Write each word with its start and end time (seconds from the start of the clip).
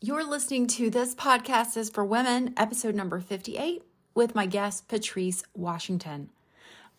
You're 0.00 0.22
listening 0.22 0.68
to 0.68 0.90
This 0.90 1.16
Podcast 1.16 1.76
is 1.76 1.90
for 1.90 2.04
Women, 2.04 2.54
episode 2.56 2.94
number 2.94 3.18
58, 3.18 3.82
with 4.14 4.32
my 4.32 4.46
guest, 4.46 4.86
Patrice 4.86 5.42
Washington. 5.54 6.30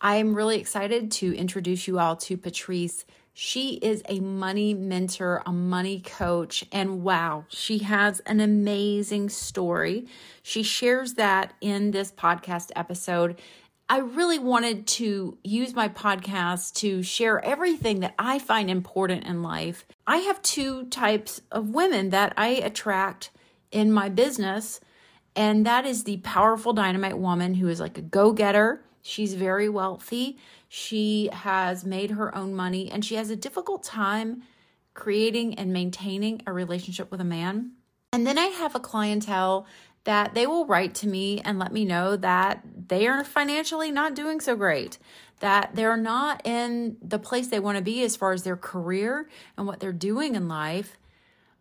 I'm 0.02 0.34
really 0.34 0.60
excited 0.60 1.10
to 1.12 1.34
introduce 1.34 1.88
you 1.88 1.98
all 1.98 2.14
to 2.16 2.36
Patrice. 2.36 3.06
She 3.32 3.76
is 3.76 4.02
a 4.06 4.20
money 4.20 4.74
mentor, 4.74 5.42
a 5.46 5.50
money 5.50 6.00
coach, 6.00 6.66
and 6.72 7.02
wow, 7.02 7.46
she 7.48 7.78
has 7.78 8.20
an 8.26 8.38
amazing 8.38 9.30
story. 9.30 10.06
She 10.42 10.62
shares 10.62 11.14
that 11.14 11.54
in 11.62 11.92
this 11.92 12.12
podcast 12.12 12.70
episode. 12.76 13.40
I 13.90 13.98
really 13.98 14.38
wanted 14.38 14.86
to 14.86 15.36
use 15.42 15.74
my 15.74 15.88
podcast 15.88 16.74
to 16.74 17.02
share 17.02 17.44
everything 17.44 18.00
that 18.00 18.14
I 18.20 18.38
find 18.38 18.70
important 18.70 19.24
in 19.24 19.42
life. 19.42 19.84
I 20.06 20.18
have 20.18 20.40
two 20.42 20.84
types 20.84 21.40
of 21.50 21.70
women 21.70 22.10
that 22.10 22.32
I 22.36 22.50
attract 22.50 23.32
in 23.72 23.90
my 23.90 24.08
business, 24.08 24.78
and 25.34 25.66
that 25.66 25.86
is 25.86 26.04
the 26.04 26.18
powerful 26.18 26.72
dynamite 26.72 27.18
woman 27.18 27.54
who 27.54 27.66
is 27.66 27.80
like 27.80 27.98
a 27.98 28.02
go 28.02 28.30
getter. 28.32 28.80
She's 29.02 29.34
very 29.34 29.68
wealthy. 29.68 30.38
She 30.68 31.28
has 31.32 31.84
made 31.84 32.12
her 32.12 32.32
own 32.32 32.54
money, 32.54 32.92
and 32.92 33.04
she 33.04 33.16
has 33.16 33.28
a 33.28 33.34
difficult 33.34 33.82
time 33.82 34.44
creating 34.94 35.56
and 35.56 35.72
maintaining 35.72 36.42
a 36.46 36.52
relationship 36.52 37.10
with 37.10 37.20
a 37.20 37.24
man. 37.24 37.72
And 38.12 38.24
then 38.24 38.38
I 38.38 38.46
have 38.46 38.76
a 38.76 38.80
clientele 38.80 39.66
that 40.04 40.34
they 40.34 40.46
will 40.46 40.66
write 40.66 40.94
to 40.96 41.08
me 41.08 41.40
and 41.40 41.58
let 41.58 41.72
me 41.72 41.84
know 41.84 42.16
that 42.16 42.62
they 42.88 43.06
are 43.06 43.22
financially 43.24 43.90
not 43.90 44.14
doing 44.14 44.40
so 44.40 44.56
great, 44.56 44.98
that 45.40 45.74
they're 45.74 45.96
not 45.96 46.44
in 46.46 46.96
the 47.02 47.18
place 47.18 47.48
they 47.48 47.60
want 47.60 47.76
to 47.76 47.84
be 47.84 48.02
as 48.02 48.16
far 48.16 48.32
as 48.32 48.42
their 48.42 48.56
career 48.56 49.28
and 49.56 49.66
what 49.66 49.80
they're 49.80 49.92
doing 49.92 50.34
in 50.34 50.48
life. 50.48 50.96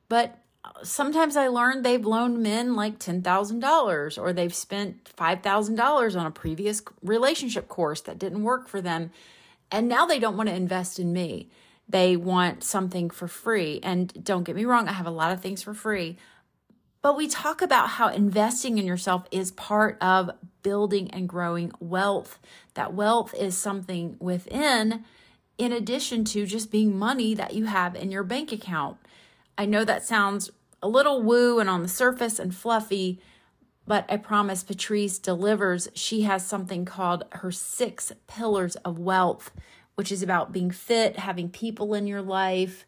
But 0.08 0.38
sometimes 0.84 1.36
I 1.36 1.48
learned 1.48 1.84
they've 1.84 2.06
loaned 2.06 2.42
men 2.42 2.76
like 2.76 3.00
$10,000 3.00 4.22
or 4.22 4.34
they've 4.34 4.54
spent 4.54 5.04
$5,000 5.16 6.20
on 6.20 6.26
a 6.26 6.32
previous 6.32 6.82
relationship 7.02 7.68
course 7.68 8.02
that 8.02 8.20
didn't 8.20 8.44
work 8.44 8.68
for 8.68 8.82
them. 8.82 9.12
And 9.72 9.88
now 9.88 10.06
they 10.06 10.20
don't 10.20 10.38
want 10.38 10.50
to 10.50 10.56
invest 10.56 11.00
in 11.00 11.14
me. 11.14 11.50
They 11.88 12.16
want 12.16 12.64
something 12.64 13.10
for 13.10 13.28
free. 13.28 13.80
And 13.84 14.24
don't 14.24 14.44
get 14.44 14.56
me 14.56 14.66
wrong, 14.66 14.88
I 14.88 14.94
have 14.94 15.08
a 15.08 15.12
lot 15.12 15.32
of 15.32 15.42
things 15.42 15.62
for 15.62 15.74
free. 15.74 16.18
But 17.02 17.16
we 17.16 17.28
talk 17.28 17.62
about 17.62 17.90
how 17.92 18.10
investing 18.10 18.78
in 18.78 18.86
yourself 18.86 19.26
is 19.32 19.52
part 19.52 19.98
of 20.02 20.32
building 20.64 21.10
and 21.12 21.30
growing 21.30 21.72
wealth. 21.80 22.40
That 22.74 22.94
wealth 22.94 23.34
is 23.34 23.58
something 23.58 24.18
within, 24.20 25.06
in 25.58 25.72
addition 25.72 26.26
to 26.26 26.46
just 26.46 26.72
being 26.72 27.00
money 27.00 27.34
that 27.36 27.54
you 27.54 27.66
have 27.66 27.96
in 27.96 28.12
your 28.12 28.24
bank 28.24 28.52
account. 28.52 28.98
I 29.58 29.66
know 29.66 29.86
that 29.86 30.06
sounds 30.06 30.52
a 30.82 30.90
little 30.90 31.22
woo 31.22 31.60
and 31.60 31.70
on 31.70 31.84
the 31.84 31.90
surface 31.90 32.38
and 32.38 32.54
fluffy, 32.54 33.22
but 33.88 34.06
I 34.10 34.18
promise 34.18 34.64
Patrice 34.64 35.20
delivers. 35.20 35.88
She 35.94 36.22
has 36.24 36.46
something 36.46 36.84
called 36.84 37.24
her 37.32 37.52
six 37.52 38.12
pillars 38.28 38.76
of 38.78 39.00
wealth, 39.00 39.52
which 39.96 40.12
is 40.12 40.22
about 40.22 40.52
being 40.52 40.72
fit, 40.72 41.18
having 41.18 41.50
people 41.50 41.94
in 41.94 42.08
your 42.08 42.22
life, 42.22 42.86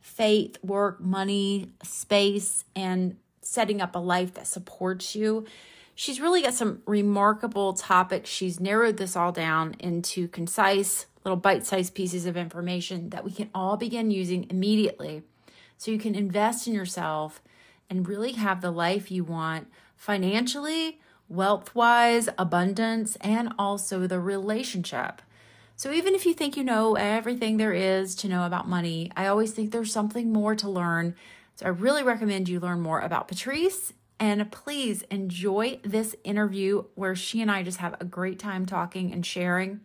faith, 0.00 0.58
work, 0.62 1.00
money, 1.00 1.72
space, 1.82 2.64
and 2.76 3.16
setting 3.46 3.80
up 3.80 3.94
a 3.94 3.98
life 3.98 4.34
that 4.34 4.46
supports 4.46 5.14
you. 5.14 5.46
She's 5.94 6.20
really 6.20 6.42
got 6.42 6.54
some 6.54 6.82
remarkable 6.86 7.72
topics. 7.72 8.28
She's 8.28 8.58
narrowed 8.58 8.96
this 8.96 9.14
all 9.14 9.32
down 9.32 9.76
into 9.78 10.28
concise, 10.28 11.06
little 11.24 11.36
bite 11.36 11.64
sized 11.64 11.94
pieces 11.94 12.26
of 12.26 12.36
information 12.36 13.10
that 13.10 13.24
we 13.24 13.30
can 13.30 13.50
all 13.54 13.76
begin 13.76 14.10
using 14.10 14.46
immediately 14.50 15.22
so 15.78 15.90
you 15.90 15.98
can 15.98 16.14
invest 16.14 16.66
in 16.66 16.74
yourself 16.74 17.42
and 17.90 18.08
really 18.08 18.32
have 18.32 18.60
the 18.60 18.70
life 18.70 19.10
you 19.10 19.22
want 19.22 19.68
financially, 19.96 21.00
wealth 21.28 21.74
wise, 21.74 22.28
abundance, 22.38 23.16
and 23.20 23.52
also 23.58 24.06
the 24.06 24.20
relationship. 24.20 25.22
So, 25.76 25.92
even 25.92 26.14
if 26.14 26.24
you 26.24 26.34
think 26.34 26.56
you 26.56 26.62
know 26.62 26.94
everything 26.94 27.56
there 27.56 27.72
is 27.72 28.14
to 28.16 28.28
know 28.28 28.46
about 28.46 28.68
money, 28.68 29.10
I 29.16 29.26
always 29.26 29.52
think 29.52 29.72
there's 29.72 29.92
something 29.92 30.32
more 30.32 30.54
to 30.54 30.70
learn 30.70 31.16
so 31.56 31.66
I 31.66 31.68
really 31.68 32.02
recommend 32.02 32.48
you 32.48 32.60
learn 32.60 32.80
more 32.80 33.00
about 33.00 33.28
Patrice 33.28 33.92
and 34.18 34.50
please 34.50 35.02
enjoy 35.10 35.80
this 35.82 36.14
interview 36.24 36.84
where 36.94 37.14
she 37.14 37.40
and 37.42 37.50
I 37.50 37.62
just 37.62 37.78
have 37.78 37.96
a 38.00 38.04
great 38.04 38.38
time 38.38 38.66
talking 38.66 39.12
and 39.12 39.24
sharing. 39.24 39.80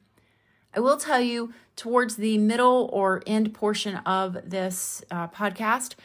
I 0.74 0.80
will 0.80 0.97
tell 0.97 1.19
you 1.19 1.53
towards 1.75 2.16
the 2.16 2.38
middle 2.38 2.90
or 2.94 3.24
end 3.25 3.53
portion 3.53 3.97
of 3.97 4.38
this 4.50 5.03
uh, 5.09 5.28
podcast, 5.28 5.96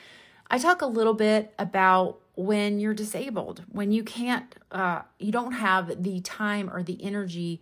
I 0.50 0.58
talk 0.58 0.82
a 0.82 0.86
little 0.86 1.14
bit 1.14 1.52
about 1.58 2.20
when 2.34 2.81
you're 2.81 2.94
disabled, 2.94 3.62
when 3.70 3.92
you 3.92 4.02
can't, 4.02 4.54
uh, 4.72 5.02
you 5.19 5.32
don't 5.32 5.52
have 5.52 6.02
the 6.02 6.20
time 6.20 6.70
or 6.70 6.82
the 6.82 7.02
energy 7.02 7.60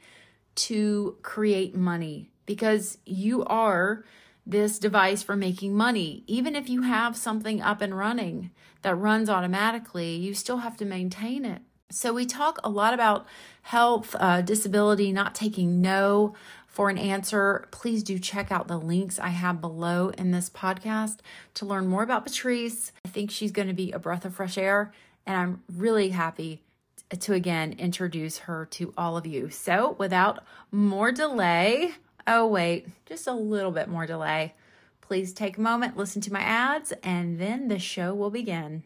to 0.54 1.16
create 1.22 1.74
money 1.74 2.30
because 2.46 2.98
you 3.04 3.44
are 3.44 4.04
this 4.46 4.78
device 4.78 5.22
for 5.22 5.36
making 5.36 5.74
money. 5.74 6.24
Even 6.26 6.56
if 6.56 6.68
you 6.68 6.82
have 6.82 7.16
something 7.16 7.62
up 7.62 7.80
and 7.80 7.96
running 7.96 8.50
that 8.82 8.94
runs 8.94 9.28
automatically, 9.28 10.16
you 10.16 10.34
still 10.34 10.58
have 10.58 10.76
to 10.78 10.84
maintain 10.84 11.44
it. 11.44 11.62
So, 11.90 12.12
we 12.14 12.24
talk 12.24 12.58
a 12.64 12.70
lot 12.70 12.94
about 12.94 13.26
health, 13.62 14.16
uh, 14.18 14.40
disability, 14.40 15.12
not 15.12 15.34
taking 15.34 15.82
no 15.82 16.34
for 16.66 16.88
an 16.88 16.96
answer. 16.96 17.68
Please 17.70 18.02
do 18.02 18.18
check 18.18 18.50
out 18.50 18.66
the 18.66 18.78
links 18.78 19.18
I 19.18 19.28
have 19.28 19.60
below 19.60 20.08
in 20.08 20.30
this 20.30 20.48
podcast 20.48 21.18
to 21.54 21.66
learn 21.66 21.86
more 21.86 22.02
about 22.02 22.24
Patrice. 22.24 22.92
I 23.04 23.08
think 23.08 23.30
she's 23.30 23.52
going 23.52 23.68
to 23.68 23.74
be 23.74 23.92
a 23.92 23.98
breath 23.98 24.24
of 24.24 24.34
fresh 24.34 24.56
air, 24.56 24.92
and 25.26 25.36
I'm 25.36 25.62
really 25.70 26.08
happy 26.08 26.62
to 27.10 27.34
again 27.34 27.74
introduce 27.78 28.38
her 28.38 28.64
to 28.70 28.94
all 28.96 29.18
of 29.18 29.26
you. 29.26 29.50
So, 29.50 29.94
without 29.98 30.42
more 30.70 31.12
delay, 31.12 31.92
Oh, 32.26 32.46
wait, 32.46 32.86
just 33.04 33.26
a 33.26 33.32
little 33.32 33.72
bit 33.72 33.88
more 33.88 34.06
delay. 34.06 34.54
Please 35.00 35.32
take 35.32 35.58
a 35.58 35.60
moment, 35.60 35.96
listen 35.96 36.22
to 36.22 36.32
my 36.32 36.40
ads, 36.40 36.92
and 37.02 37.40
then 37.40 37.66
the 37.66 37.80
show 37.80 38.14
will 38.14 38.30
begin. 38.30 38.84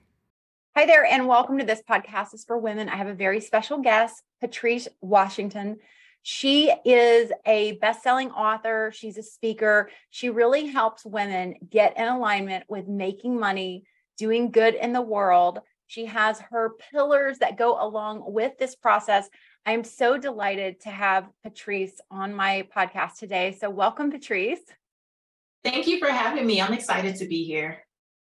Hi 0.75 0.87
there, 0.87 1.05
and 1.05 1.29
welcome 1.29 1.59
to 1.59 1.65
this 1.65 1.83
podcast 1.89 2.33
is 2.33 2.45
for 2.45 2.57
women. 2.57 2.89
I 2.89 2.97
have 2.97 3.09
a 3.09 3.15
very 3.15 3.43
special 3.43 3.79
guest, 3.79 4.23
Patrice 4.41 4.89
Washington. 5.03 5.77
She 6.23 6.73
is 6.87 7.31
a 7.45 7.73
best-selling 7.73 8.31
author, 8.31 8.91
she's 8.95 9.19
a 9.19 9.23
speaker. 9.23 9.91
She 10.09 10.31
really 10.31 10.69
helps 10.69 11.05
women 11.05 11.57
get 11.71 11.99
in 11.99 12.09
alignment 12.09 12.65
with 12.69 12.89
making 12.89 13.39
money, 13.39 13.85
doing 14.17 14.51
good 14.51 14.75
in 14.75 14.95
the 14.95 15.03
world. 15.03 15.61
She 15.89 16.07
has 16.07 16.41
her 16.51 16.73
pillars 16.91 17.39
that 17.39 17.59
go 17.59 17.81
along 17.81 18.33
with 18.33 18.57
this 18.59 18.75
process. 18.75 19.29
I'm 19.69 19.83
so 19.83 20.17
delighted 20.17 20.81
to 20.83 20.91
have 20.91 21.29
Patrice 21.43 22.01
on 22.09 22.33
my 22.33 22.69
podcast 22.75 23.19
today. 23.19 23.51
So, 23.61 23.69
welcome, 23.69 24.13
Patrice. 24.13 24.61
Thank 25.65 25.89
you 25.89 25.99
for 25.99 26.07
having 26.07 26.47
me. 26.47 26.63
I'm 26.63 26.73
excited 26.73 27.17
to 27.17 27.27
be 27.27 27.43
here. 27.43 27.85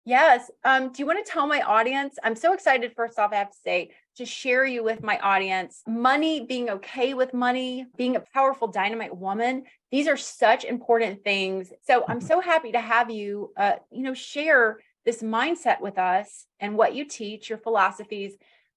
Yes. 0.06 0.50
Um, 0.64 0.92
do 0.92 1.02
you 1.02 1.06
want 1.06 1.24
to 1.24 1.30
tell 1.30 1.47
my 1.47 1.60
audience? 1.60 2.16
I'm 2.24 2.36
so 2.36 2.54
excited, 2.54 2.94
first 2.97 3.19
off, 3.19 3.32
I 3.34 3.36
have 3.36 3.50
to 3.50 3.58
say, 3.62 3.91
to 4.16 4.24
share 4.24 4.64
you 4.64 4.82
with 4.82 5.02
my 5.02 5.19
audience. 5.19 5.82
Money, 5.86 6.47
being 6.47 6.70
okay 6.70 7.12
with 7.12 7.34
money, 7.34 7.84
being 7.98 8.16
a 8.16 8.24
powerful 8.32 8.68
dynamite 8.68 9.14
woman, 9.14 9.64
these 9.91 10.08
are 10.08 10.16
such 10.16 10.64
important 10.64 11.22
things. 11.22 11.70
So 11.82 12.04
I'm 12.08 12.20
mm-hmm. 12.20 12.28
so 12.28 12.41
happy 12.41 12.72
to 12.72 12.80
have 12.80 13.10
you, 13.10 13.53
uh, 13.58 13.74
you 13.91 14.04
know, 14.04 14.14
share 14.14 14.78
this 15.04 15.22
mindset 15.22 15.82
with 15.82 15.98
us 15.98 16.47
and 16.60 16.78
what 16.78 16.94
you 16.94 17.04
teach, 17.04 17.50
your 17.50 17.58
philosophies, 17.58 18.32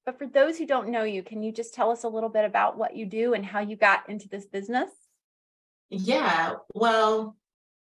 but 0.10 0.18
for 0.18 0.26
those 0.26 0.58
who 0.58 0.66
don't 0.66 0.90
know 0.90 1.04
you, 1.04 1.22
can 1.22 1.44
you 1.44 1.52
just 1.52 1.76
tell 1.76 1.92
us 1.92 2.04
a 2.04 2.08
little 2.08 2.30
bit 2.30 2.44
about 2.44 2.80
what 2.80 2.96
you 2.96 3.06
do 3.06 3.36
and 3.36 3.46
how 3.46 3.60
you 3.60 3.76
got 3.76 4.10
into 4.10 4.28
this 4.28 4.48
business? 4.48 4.90
Yeah, 5.92 6.56
well, 6.74 7.36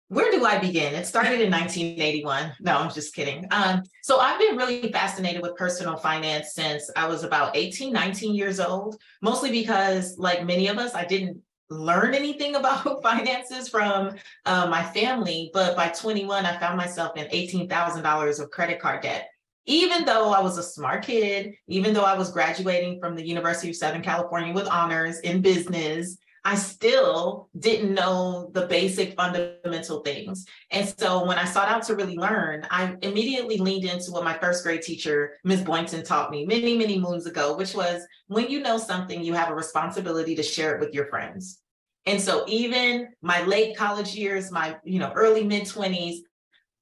where 0.06 0.30
do 0.30 0.44
I 0.44 0.58
begin? 0.58 0.94
It 0.94 1.04
started 1.04 1.40
in 1.40 1.50
1981. 1.50 2.52
No, 2.60 2.76
I'm 2.76 2.92
just 2.92 3.12
kidding. 3.12 3.48
Um, 3.50 3.82
so 4.04 4.20
I've 4.20 4.38
been 4.38 4.56
really 4.56 4.92
fascinated 4.92 5.42
with 5.42 5.56
personal 5.56 5.96
finance 5.96 6.54
since 6.54 6.88
I 6.94 7.08
was 7.08 7.24
about 7.24 7.56
18, 7.56 7.92
19 7.92 8.36
years 8.36 8.60
old, 8.60 9.00
mostly 9.20 9.50
because, 9.50 10.16
like 10.16 10.46
many 10.46 10.68
of 10.68 10.78
us, 10.78 10.94
I 10.94 11.04
didn't 11.04 11.38
learn 11.70 12.14
anything 12.14 12.54
about 12.54 13.02
finances 13.02 13.68
from 13.68 14.14
uh, 14.46 14.68
my 14.68 14.84
family. 14.84 15.50
But 15.52 15.74
by 15.74 15.88
21, 15.88 16.46
I 16.46 16.56
found 16.58 16.76
myself 16.76 17.16
in 17.16 17.26
$18,000 17.26 18.40
of 18.40 18.50
credit 18.52 18.78
card 18.78 19.02
debt 19.02 19.31
even 19.66 20.04
though 20.04 20.32
I 20.32 20.40
was 20.40 20.58
a 20.58 20.62
smart 20.62 21.04
kid, 21.04 21.54
even 21.68 21.94
though 21.94 22.04
I 22.04 22.16
was 22.16 22.32
graduating 22.32 23.00
from 23.00 23.14
the 23.14 23.26
University 23.26 23.70
of 23.70 23.76
Southern 23.76 24.02
California 24.02 24.52
with 24.52 24.66
honors 24.68 25.20
in 25.20 25.40
business, 25.40 26.18
I 26.44 26.56
still 26.56 27.48
didn't 27.56 27.94
know 27.94 28.50
the 28.52 28.66
basic 28.66 29.14
fundamental 29.14 30.00
things. 30.00 30.44
And 30.72 30.92
so 30.98 31.24
when 31.24 31.38
I 31.38 31.44
sought 31.44 31.68
out 31.68 31.84
to 31.84 31.94
really 31.94 32.16
learn, 32.16 32.66
I 32.68 32.96
immediately 33.02 33.58
leaned 33.58 33.84
into 33.84 34.10
what 34.10 34.24
my 34.24 34.36
first 34.36 34.64
grade 34.64 34.82
teacher, 34.82 35.38
Ms. 35.44 35.62
Boynton, 35.62 36.04
taught 36.04 36.32
me 36.32 36.44
many, 36.44 36.76
many 36.76 36.98
moons 36.98 37.26
ago, 37.26 37.56
which 37.56 37.74
was 37.74 38.02
when 38.26 38.50
you 38.50 38.60
know 38.60 38.76
something, 38.76 39.22
you 39.22 39.34
have 39.34 39.50
a 39.50 39.54
responsibility 39.54 40.34
to 40.34 40.42
share 40.42 40.74
it 40.74 40.80
with 40.80 40.92
your 40.92 41.06
friends. 41.06 41.60
And 42.06 42.20
so 42.20 42.44
even 42.48 43.10
my 43.22 43.42
late 43.42 43.76
college 43.76 44.16
years, 44.16 44.50
my 44.50 44.76
you 44.82 44.98
know 44.98 45.12
early 45.14 45.44
mid 45.44 45.62
20s, 45.62 46.16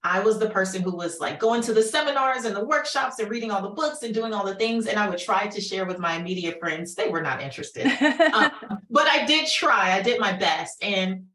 I 0.02 0.20
was 0.20 0.38
the 0.38 0.49
person 0.49 0.81
who 0.82 0.97
was 0.97 1.20
like 1.20 1.38
going 1.38 1.61
to 1.62 1.75
the 1.75 1.82
seminars 1.82 2.44
and 2.44 2.56
the 2.56 2.64
workshops 2.64 3.19
and 3.19 3.29
reading 3.29 3.50
all 3.50 3.61
the 3.61 3.69
books 3.70 4.02
and 4.02 4.14
doing 4.14 4.32
all 4.32 4.47
the 4.47 4.55
things. 4.55 4.87
And 4.87 4.99
I 4.99 5.08
would 5.08 5.19
try 5.19 5.47
to 5.47 5.61
share 5.61 5.85
with 5.85 5.99
my 5.99 6.14
immediate 6.17 6.58
friends. 6.58 6.94
They 6.94 7.08
were 7.08 7.20
not 7.20 7.43
interested. 7.43 7.87
um, 8.35 8.50
but 8.91 9.06
I 9.06 9.26
did 9.26 9.47
try, 9.49 9.93
I 9.93 10.00
did 10.00 10.19
my 10.19 10.32
best. 10.32 10.82
And 10.82 11.26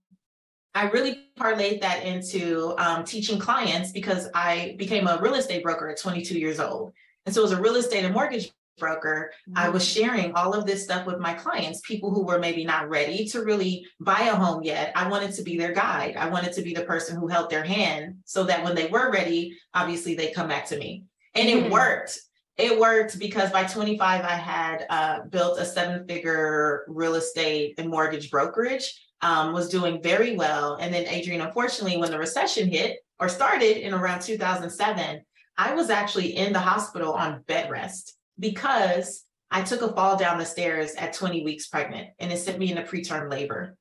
I 0.74 0.90
really 0.90 1.30
parlayed 1.40 1.80
that 1.82 2.04
into 2.04 2.74
um, 2.78 3.04
teaching 3.06 3.40
clients 3.40 3.92
because 3.92 4.28
I 4.34 4.76
became 4.78 5.08
a 5.08 5.20
real 5.22 5.36
estate 5.36 5.64
broker 5.64 5.88
at 5.90 6.00
22 6.00 6.38
years 6.38 6.60
old. 6.60 6.92
And 7.26 7.34
so, 7.34 7.44
as 7.44 7.52
a 7.52 7.62
real 7.62 7.76
estate 7.76 8.04
and 8.04 8.14
mortgage 8.14 8.52
broker, 8.78 9.32
mm-hmm. 9.50 9.58
I 9.58 9.70
was 9.70 9.88
sharing 9.88 10.34
all 10.34 10.54
of 10.54 10.66
this 10.66 10.84
stuff 10.84 11.06
with 11.06 11.20
my 11.20 11.34
clients, 11.34 11.82
people 11.82 12.12
who 12.12 12.26
were 12.26 12.40
maybe 12.40 12.64
not 12.64 12.90
ready 12.90 13.26
to 13.30 13.44
really 13.44 13.86
buy 14.00 14.22
a 14.22 14.36
home 14.36 14.64
yet. 14.64 14.92
I 14.96 15.08
wanted 15.08 15.34
to 15.34 15.44
be 15.44 15.58
their 15.58 15.74
guide. 15.74 16.16
I 16.18 16.30
wanted 16.30 16.54
to 16.54 16.62
be 16.62 16.74
the 16.74 16.86
person 16.86 17.18
who 17.18 17.28
held 17.28 17.50
their 17.50 17.64
hand 17.64 18.18
so 18.26 18.44
that 18.46 18.64
when 18.64 18.76
they 18.76 18.88
were 18.88 19.12
ready, 19.12 19.58
obviously 19.74 20.16
they 20.16 20.32
come 20.32 20.48
back 20.48 20.68
to 20.68 20.78
me. 20.78 21.04
And 21.34 21.50
mm-hmm. 21.50 21.66
it 21.66 21.72
worked. 21.72 22.20
It 22.58 22.80
worked 22.80 23.20
because 23.20 23.52
by 23.52 23.66
25, 23.66 24.24
I 24.24 24.28
had 24.30 24.86
uh, 24.90 25.24
built 25.24 25.60
a 25.60 25.66
seven 25.66 26.08
figure 26.08 26.86
real 26.88 27.16
estate 27.16 27.76
and 27.78 27.90
mortgage 27.90 28.32
brokerage, 28.32 28.98
um, 29.22 29.52
was 29.52 29.70
doing 29.70 30.02
very 30.02 30.38
well. 30.38 30.76
And 30.76 30.94
then, 30.94 31.06
Adrienne, 31.08 31.42
unfortunately, 31.42 31.98
when 31.98 32.12
the 32.12 32.20
recession 32.20 32.70
hit 32.70 33.00
or 33.20 33.28
started 33.28 33.86
in 33.86 33.94
around 33.94 34.22
2007, 34.22 35.22
I 35.58 35.74
was 35.74 35.90
actually 35.90 36.36
in 36.36 36.54
the 36.54 36.60
hospital 36.60 37.14
on 37.14 37.42
bed 37.48 37.70
rest 37.70 38.16
because 38.40 39.24
I 39.52 39.62
took 39.62 39.82
a 39.82 39.94
fall 39.94 40.18
down 40.18 40.38
the 40.38 40.46
stairs 40.46 40.96
at 40.96 41.14
20 41.14 41.44
weeks 41.44 41.68
pregnant 41.68 42.10
and 42.20 42.32
it 42.32 42.38
sent 42.38 42.60
me 42.60 42.72
into 42.72 42.84
preterm 42.84 43.32
labor. 43.32 43.78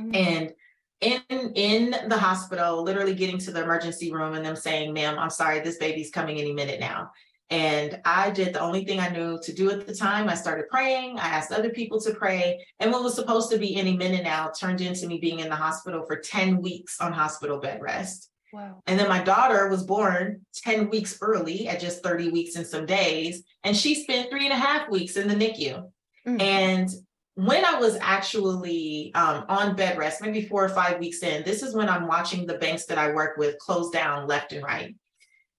Mm-hmm. 0.00 0.14
And 0.14 0.52
in 1.00 1.52
in 1.54 2.08
the 2.08 2.18
hospital, 2.18 2.82
literally 2.82 3.14
getting 3.14 3.38
to 3.38 3.50
the 3.50 3.62
emergency 3.62 4.12
room 4.12 4.34
and 4.34 4.44
them 4.44 4.56
saying, 4.56 4.92
ma'am, 4.92 5.18
I'm 5.18 5.30
sorry, 5.30 5.60
this 5.60 5.78
baby's 5.78 6.10
coming 6.10 6.38
any 6.38 6.52
minute 6.52 6.80
now. 6.80 7.10
And 7.50 8.00
I 8.06 8.30
did 8.30 8.54
the 8.54 8.60
only 8.60 8.84
thing 8.84 8.98
I 8.98 9.10
knew 9.10 9.38
to 9.42 9.52
do 9.52 9.70
at 9.70 9.86
the 9.86 9.94
time. 9.94 10.28
I 10.28 10.34
started 10.34 10.70
praying. 10.70 11.18
I 11.18 11.26
asked 11.26 11.52
other 11.52 11.68
people 11.68 12.00
to 12.00 12.14
pray. 12.14 12.64
And 12.80 12.90
what 12.90 13.02
was 13.02 13.14
supposed 13.14 13.50
to 13.50 13.58
be 13.58 13.76
any 13.76 13.94
minute 13.94 14.24
now 14.24 14.50
turned 14.58 14.80
into 14.80 15.06
me 15.06 15.18
being 15.18 15.40
in 15.40 15.50
the 15.50 15.56
hospital 15.56 16.02
for 16.06 16.16
10 16.16 16.62
weeks 16.62 16.98
on 16.98 17.12
hospital 17.12 17.58
bed 17.58 17.82
rest. 17.82 18.30
Wow. 18.52 18.82
And 18.86 19.00
then 19.00 19.08
my 19.08 19.22
daughter 19.22 19.68
was 19.68 19.82
born 19.82 20.42
10 20.56 20.90
weeks 20.90 21.18
early 21.22 21.68
at 21.68 21.80
just 21.80 22.02
30 22.02 22.30
weeks 22.30 22.56
and 22.56 22.66
some 22.66 22.84
days. 22.84 23.42
And 23.64 23.76
she 23.76 23.94
spent 23.94 24.30
three 24.30 24.44
and 24.44 24.52
a 24.52 24.56
half 24.56 24.90
weeks 24.90 25.16
in 25.16 25.26
the 25.26 25.34
NICU. 25.34 25.84
Mm-hmm. 26.26 26.40
And 26.40 26.90
when 27.34 27.64
I 27.64 27.78
was 27.80 27.96
actually 28.00 29.10
um, 29.14 29.46
on 29.48 29.74
bed 29.74 29.96
rest, 29.96 30.20
maybe 30.20 30.46
four 30.46 30.64
or 30.64 30.68
five 30.68 30.98
weeks 30.98 31.22
in, 31.22 31.42
this 31.44 31.62
is 31.62 31.74
when 31.74 31.88
I'm 31.88 32.06
watching 32.06 32.46
the 32.46 32.58
banks 32.58 32.84
that 32.86 32.98
I 32.98 33.12
work 33.12 33.38
with 33.38 33.58
close 33.58 33.90
down 33.90 34.26
left 34.26 34.52
and 34.52 34.62
right 34.62 34.94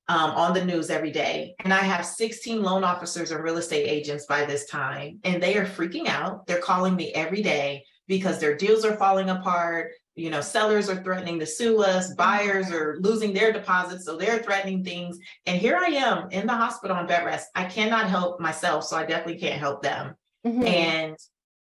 um, 0.08 0.32
on 0.32 0.54
the 0.54 0.64
news 0.64 0.92
every 0.92 1.12
day. 1.12 1.56
And 1.64 1.74
I 1.74 1.80
have 1.80 2.06
16 2.06 2.62
loan 2.62 2.84
officers 2.84 3.32
and 3.32 3.44
real 3.44 3.58
estate 3.58 3.88
agents 3.88 4.28
by 4.28 4.46
this 4.46 4.66
time, 4.68 5.20
and 5.24 5.42
they 5.42 5.58
are 5.58 5.66
freaking 5.66 6.08
out. 6.08 6.46
They're 6.46 6.60
calling 6.60 6.96
me 6.96 7.12
every 7.14 7.42
day 7.42 7.86
because 8.08 8.40
their 8.40 8.56
deals 8.56 8.86
are 8.86 8.98
falling 8.98 9.30
apart 9.30 9.94
you 10.16 10.30
know 10.30 10.42
sellers 10.42 10.90
are 10.90 11.02
threatening 11.04 11.40
to 11.40 11.46
sue 11.46 11.82
us 11.82 12.14
buyers 12.16 12.72
are 12.72 12.98
losing 13.00 13.34
their 13.34 13.52
deposits 13.52 14.06
so 14.06 14.16
they're 14.16 14.44
threatening 14.44 14.84
things 14.84 15.18
and 15.46 15.60
here 15.60 15.78
i 15.78 15.88
am 15.88 16.30
in 16.32 16.46
the 16.46 16.54
hospital 16.54 16.96
on 16.96 17.08
bed 17.08 17.26
rest 17.26 17.50
i 17.56 17.64
cannot 17.64 18.10
help 18.10 18.40
myself 18.40 18.84
so 18.84 18.96
i 18.96 19.06
definitely 19.06 19.40
can't 19.40 19.60
help 19.60 19.82
them 19.82 20.16
mm-hmm. 20.46 20.64
and 20.64 21.18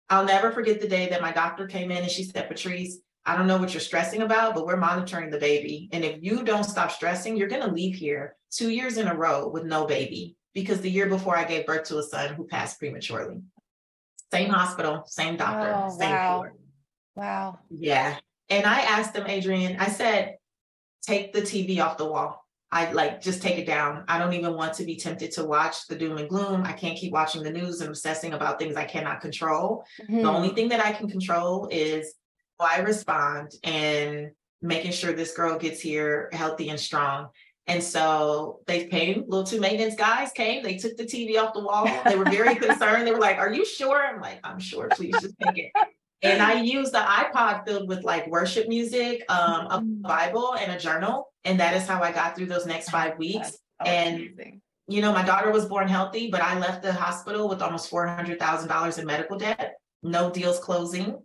i'll 0.08 0.24
never 0.24 0.50
forget 0.50 0.80
the 0.80 0.88
day 0.88 1.08
that 1.08 1.22
my 1.22 1.32
doctor 1.32 1.66
came 1.66 1.90
in 1.90 2.02
and 2.02 2.10
she 2.10 2.24
said 2.24 2.48
patrice 2.48 2.98
i 3.26 3.36
don't 3.36 3.46
know 3.46 3.58
what 3.58 3.74
you're 3.74 3.80
stressing 3.80 4.22
about 4.22 4.54
but 4.54 4.66
we're 4.66 4.76
monitoring 4.76 5.30
the 5.30 5.38
baby 5.38 5.88
and 5.92 6.04
if 6.04 6.22
you 6.22 6.42
don't 6.42 6.64
stop 6.64 6.90
stressing 6.90 7.36
you're 7.36 7.48
going 7.48 7.66
to 7.66 7.72
leave 7.74 7.94
here 7.94 8.36
two 8.50 8.70
years 8.70 8.96
in 8.96 9.08
a 9.08 9.14
row 9.14 9.48
with 9.48 9.64
no 9.64 9.86
baby 9.86 10.36
because 10.54 10.80
the 10.80 10.90
year 10.90 11.06
before 11.06 11.36
i 11.36 11.44
gave 11.44 11.66
birth 11.66 11.84
to 11.84 11.98
a 11.98 12.02
son 12.02 12.34
who 12.34 12.46
passed 12.46 12.78
prematurely 12.78 13.40
same 14.32 14.48
hospital 14.48 15.02
same 15.06 15.36
doctor 15.36 15.74
oh, 15.76 15.90
same 15.90 16.10
wow. 16.10 16.36
floor 16.36 16.54
Wow. 17.18 17.58
Yeah. 17.68 18.16
And 18.50 18.66
I 18.66 18.80
asked 18.80 19.14
them, 19.14 19.26
Adrienne, 19.26 19.76
I 19.78 19.88
said, 19.88 20.36
take 21.02 21.32
the 21.32 21.42
TV 21.42 21.82
off 21.82 21.98
the 21.98 22.06
wall. 22.06 22.44
I 22.70 22.92
like 22.92 23.22
just 23.22 23.40
take 23.40 23.56
it 23.56 23.66
down. 23.66 24.04
I 24.08 24.18
don't 24.18 24.34
even 24.34 24.54
want 24.54 24.74
to 24.74 24.84
be 24.84 24.96
tempted 24.96 25.32
to 25.32 25.44
watch 25.44 25.86
the 25.86 25.96
doom 25.96 26.18
and 26.18 26.28
gloom. 26.28 26.64
I 26.64 26.72
can't 26.72 26.98
keep 26.98 27.12
watching 27.12 27.42
the 27.42 27.50
news 27.50 27.80
and 27.80 27.88
obsessing 27.88 28.34
about 28.34 28.58
things 28.58 28.76
I 28.76 28.84
cannot 28.84 29.22
control. 29.22 29.84
Mm-hmm. 30.02 30.22
The 30.22 30.28
only 30.28 30.50
thing 30.50 30.68
that 30.68 30.84
I 30.84 30.92
can 30.92 31.08
control 31.08 31.68
is 31.70 32.14
how 32.60 32.66
I 32.66 32.80
respond 32.80 33.52
and 33.64 34.32
making 34.60 34.92
sure 34.92 35.12
this 35.12 35.34
girl 35.34 35.58
gets 35.58 35.80
here 35.80 36.28
healthy 36.32 36.68
and 36.68 36.78
strong. 36.78 37.28
And 37.66 37.82
so 37.82 38.60
they 38.66 38.86
came, 38.86 39.24
little 39.28 39.46
two 39.46 39.60
maintenance 39.60 39.94
guys 39.94 40.30
came, 40.32 40.62
they 40.62 40.76
took 40.76 40.96
the 40.96 41.04
TV 41.04 41.38
off 41.38 41.54
the 41.54 41.60
wall. 41.60 41.88
They 42.04 42.16
were 42.16 42.24
very 42.24 42.54
concerned. 42.66 43.06
They 43.06 43.12
were 43.12 43.18
like, 43.18 43.38
Are 43.38 43.52
you 43.52 43.64
sure? 43.64 43.98
I'm 43.98 44.20
like, 44.20 44.40
I'm 44.44 44.58
sure, 44.58 44.88
please 44.88 45.14
just 45.22 45.36
take 45.40 45.58
it 45.58 45.72
and 46.22 46.42
I 46.42 46.60
used 46.60 46.92
the 46.92 46.98
iPod 46.98 47.64
filled 47.64 47.88
with 47.88 48.02
like 48.02 48.26
worship 48.26 48.68
music, 48.68 49.24
um, 49.28 49.66
a 49.66 49.80
mm. 49.80 50.02
Bible, 50.02 50.54
and 50.56 50.72
a 50.72 50.78
journal. 50.78 51.32
And 51.44 51.60
that 51.60 51.74
is 51.76 51.86
how 51.86 52.02
I 52.02 52.12
got 52.12 52.36
through 52.36 52.46
those 52.46 52.66
next 52.66 52.90
five 52.90 53.18
weeks. 53.18 53.58
and 53.84 54.30
you 54.90 55.02
know, 55.02 55.12
my 55.12 55.22
daughter 55.22 55.52
was 55.52 55.66
born 55.66 55.86
healthy, 55.86 56.30
but 56.30 56.40
I 56.40 56.58
left 56.58 56.82
the 56.82 56.92
hospital 56.92 57.48
with 57.48 57.60
almost 57.60 57.90
four 57.90 58.06
hundred 58.06 58.38
thousand 58.38 58.68
dollars 58.68 58.98
in 58.98 59.06
medical 59.06 59.38
debt, 59.38 59.76
no 60.02 60.30
deals 60.30 60.58
closing, 60.58 61.18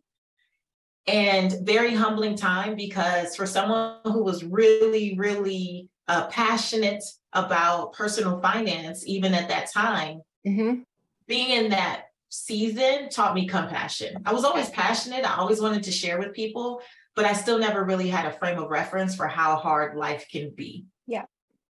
and 1.08 1.56
very 1.62 1.96
humbling 1.96 2.36
time 2.36 2.76
because 2.76 3.36
for 3.36 3.46
someone 3.46 4.00
who 4.04 4.24
was 4.24 4.44
really, 4.44 5.16
really 5.18 5.90
uh, 6.08 6.28
passionate 6.28 7.04
about 7.32 7.94
personal 7.94 8.40
finance, 8.42 9.08
even 9.08 9.34
at 9.34 9.48
that 9.48 9.72
time, 9.72 10.22
mm-hmm. 10.46 10.82
being 11.26 11.50
in 11.50 11.70
that 11.70 12.08
season 12.34 13.10
taught 13.10 13.36
me 13.36 13.48
compassion. 13.48 14.16
I 14.26 14.34
was 14.34 14.44
always 14.44 14.70
passionate. 14.72 15.24
I 15.24 15.36
always 15.36 15.62
wanted 15.62 15.84
to 15.84 15.92
share 15.92 16.18
with 16.18 16.34
people, 16.34 16.82
but 17.16 17.26
I 17.26 17.34
still 17.34 17.60
never 17.60 17.84
really 17.84 18.10
had 18.10 18.26
a 18.26 18.32
frame 18.32 18.58
of 18.58 18.72
reference 18.72 19.16
for 19.16 19.28
how 19.28 19.56
hard 19.56 19.96
life 19.96 20.26
can 20.32 20.50
be. 20.50 20.86
Yeah. 21.06 21.26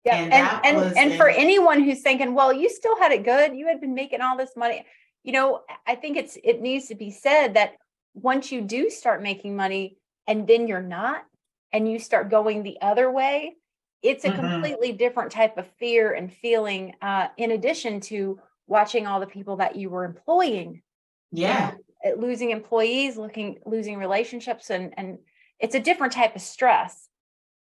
Yeah. 0.05 0.17
And 0.17 0.33
and 0.33 0.77
and, 0.77 0.97
and 0.97 1.15
for 1.15 1.29
anyone 1.29 1.83
who's 1.83 2.03
thinking, 2.03 2.35
well, 2.35 2.53
you 2.53 2.69
still 2.69 2.97
had 2.97 3.11
it 3.11 3.25
good. 3.25 3.57
You 3.57 3.67
had 3.67 3.81
been 3.81 3.95
making 3.95 4.21
all 4.21 4.37
this 4.37 4.53
money. 4.57 4.87
You 5.25 5.33
know, 5.33 5.63
I 5.85 5.97
think 5.97 6.17
it's 6.17 6.39
it 6.45 6.61
needs 6.61 6.87
to 6.89 6.95
be 6.95 7.11
said 7.11 7.55
that 7.55 7.75
once 8.15 8.53
you 8.53 8.61
do 8.61 8.89
start 8.89 9.21
making 9.21 9.57
money 9.57 9.97
and 10.29 10.47
then 10.47 10.69
you're 10.69 10.81
not 10.81 11.25
and 11.73 11.91
you 11.91 11.99
start 11.99 12.31
going 12.31 12.63
the 12.63 12.79
other 12.81 13.11
way, 13.11 13.57
it's 14.01 14.25
a 14.25 14.29
mm-hmm. 14.29 14.41
completely 14.41 14.93
different 14.93 15.33
type 15.33 15.59
of 15.59 15.67
fear 15.79 16.13
and 16.13 16.33
feeling 16.33 16.95
uh, 17.03 17.29
in 17.37 17.51
addition 17.51 18.01
to 18.01 18.39
watching 18.67 19.07
all 19.07 19.21
the 19.21 19.27
people 19.27 19.57
that 19.57 19.77
you 19.77 19.91
were 19.91 20.05
employing. 20.05 20.83
Yeah. 21.31 21.73
You 22.05 22.17
know, 22.17 22.21
losing 22.21 22.51
employees 22.51 23.17
looking 23.17 23.59
losing 23.65 23.97
relationships 23.97 24.71
and 24.71 24.93
and 24.97 25.19
it's 25.61 25.75
a 25.75 25.81
different 25.81 26.13
type 26.13 26.35
of 26.35 26.43
stress. 26.43 27.09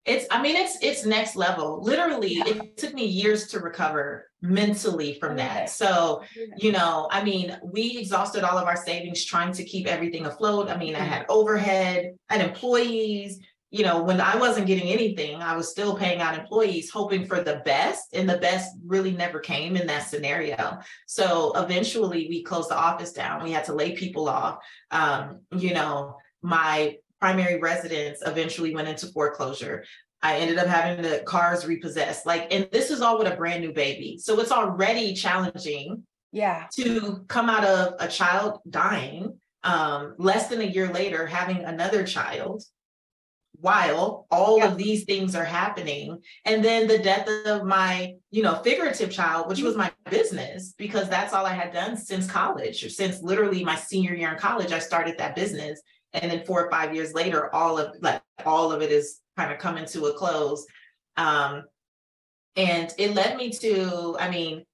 It's 0.05 0.25
i 0.31 0.41
mean 0.41 0.55
it's 0.55 0.77
it's 0.81 1.05
next 1.05 1.35
level. 1.35 1.81
Literally 1.81 2.35
yeah. 2.35 2.47
it 2.47 2.77
took 2.77 2.93
me 2.93 3.05
years 3.05 3.47
to 3.47 3.59
recover 3.59 4.29
mentally 4.41 5.17
from 5.19 5.35
that. 5.37 5.69
So 5.69 6.23
you 6.57 6.71
know 6.71 7.07
i 7.11 7.23
mean 7.23 7.57
we 7.63 7.97
exhausted 7.97 8.43
all 8.43 8.57
of 8.57 8.67
our 8.67 8.77
savings 8.77 9.25
trying 9.25 9.53
to 9.53 9.63
keep 9.63 9.87
everything 9.87 10.25
afloat. 10.25 10.69
I 10.69 10.77
mean 10.77 10.93
mm-hmm. 10.93 11.03
i 11.03 11.05
had 11.05 11.25
overhead 11.29 12.15
and 12.29 12.41
employees 12.41 13.39
you 13.69 13.83
know, 13.83 14.01
when 14.01 14.21
I 14.21 14.37
wasn't 14.37 14.67
getting 14.67 14.89
anything, 14.89 15.41
I 15.41 15.55
was 15.55 15.69
still 15.69 15.97
paying 15.97 16.21
out 16.21 16.39
employees, 16.39 16.89
hoping 16.89 17.25
for 17.25 17.41
the 17.41 17.61
best, 17.65 18.13
and 18.13 18.29
the 18.29 18.37
best 18.37 18.71
really 18.85 19.11
never 19.11 19.39
came 19.39 19.75
in 19.75 19.87
that 19.87 20.07
scenario. 20.07 20.79
So 21.05 21.51
eventually, 21.55 22.27
we 22.29 22.43
closed 22.43 22.69
the 22.69 22.77
office 22.77 23.11
down. 23.11 23.43
We 23.43 23.51
had 23.51 23.65
to 23.65 23.73
lay 23.73 23.93
people 23.93 24.29
off. 24.29 24.59
Um, 24.91 25.41
you 25.51 25.73
know, 25.73 26.15
my 26.41 26.97
primary 27.19 27.59
residence 27.59 28.19
eventually 28.25 28.73
went 28.73 28.87
into 28.87 29.07
foreclosure. 29.07 29.83
I 30.21 30.37
ended 30.37 30.59
up 30.59 30.67
having 30.67 31.03
the 31.03 31.23
cars 31.25 31.67
repossessed. 31.67 32.25
Like, 32.25 32.53
and 32.53 32.69
this 32.71 32.89
is 32.89 33.01
all 33.01 33.17
with 33.17 33.31
a 33.31 33.35
brand 33.35 33.61
new 33.61 33.73
baby. 33.73 34.17
So 34.17 34.39
it's 34.39 34.51
already 34.51 35.13
challenging. 35.13 36.03
Yeah. 36.31 36.67
To 36.75 37.25
come 37.27 37.49
out 37.49 37.65
of 37.65 37.95
a 37.99 38.07
child 38.07 38.59
dying, 38.69 39.39
um, 39.63 40.15
less 40.17 40.47
than 40.47 40.61
a 40.61 40.65
year 40.65 40.91
later, 40.91 41.25
having 41.25 41.63
another 41.65 42.05
child 42.05 42.63
while 43.59 44.27
all 44.29 44.59
yeah. 44.59 44.67
of 44.67 44.77
these 44.77 45.03
things 45.05 45.35
are 45.35 45.43
happening. 45.43 46.21
And 46.45 46.63
then 46.63 46.87
the 46.87 46.99
death 46.99 47.27
of 47.45 47.65
my 47.65 48.13
you 48.31 48.43
know 48.43 48.55
figurative 48.63 49.11
child 49.11 49.47
which 49.47 49.61
was 49.61 49.75
my 49.75 49.91
business 50.09 50.73
because 50.77 51.09
that's 51.09 51.33
all 51.33 51.45
i 51.45 51.53
had 51.53 51.71
done 51.71 51.95
since 51.95 52.29
college 52.29 52.83
or 52.83 52.89
since 52.89 53.21
literally 53.21 53.63
my 53.63 53.75
senior 53.75 54.13
year 54.13 54.31
in 54.31 54.37
college 54.37 54.71
i 54.71 54.79
started 54.79 55.17
that 55.17 55.35
business. 55.35 55.81
And 56.13 56.31
then 56.31 56.45
four 56.45 56.65
or 56.65 56.71
five 56.71 56.95
years 56.95 57.13
later 57.13 57.53
all 57.53 57.77
of 57.77 57.95
like 58.01 58.21
all 58.45 58.71
of 58.71 58.81
it 58.81 58.91
is 58.91 59.21
kind 59.35 59.51
of 59.51 59.59
coming 59.59 59.85
to 59.85 60.05
a 60.05 60.13
close. 60.13 60.65
Um 61.15 61.63
and 62.55 62.93
it 62.97 63.13
led 63.13 63.37
me 63.37 63.51
to 63.51 64.17
i 64.19 64.29
mean 64.29 64.65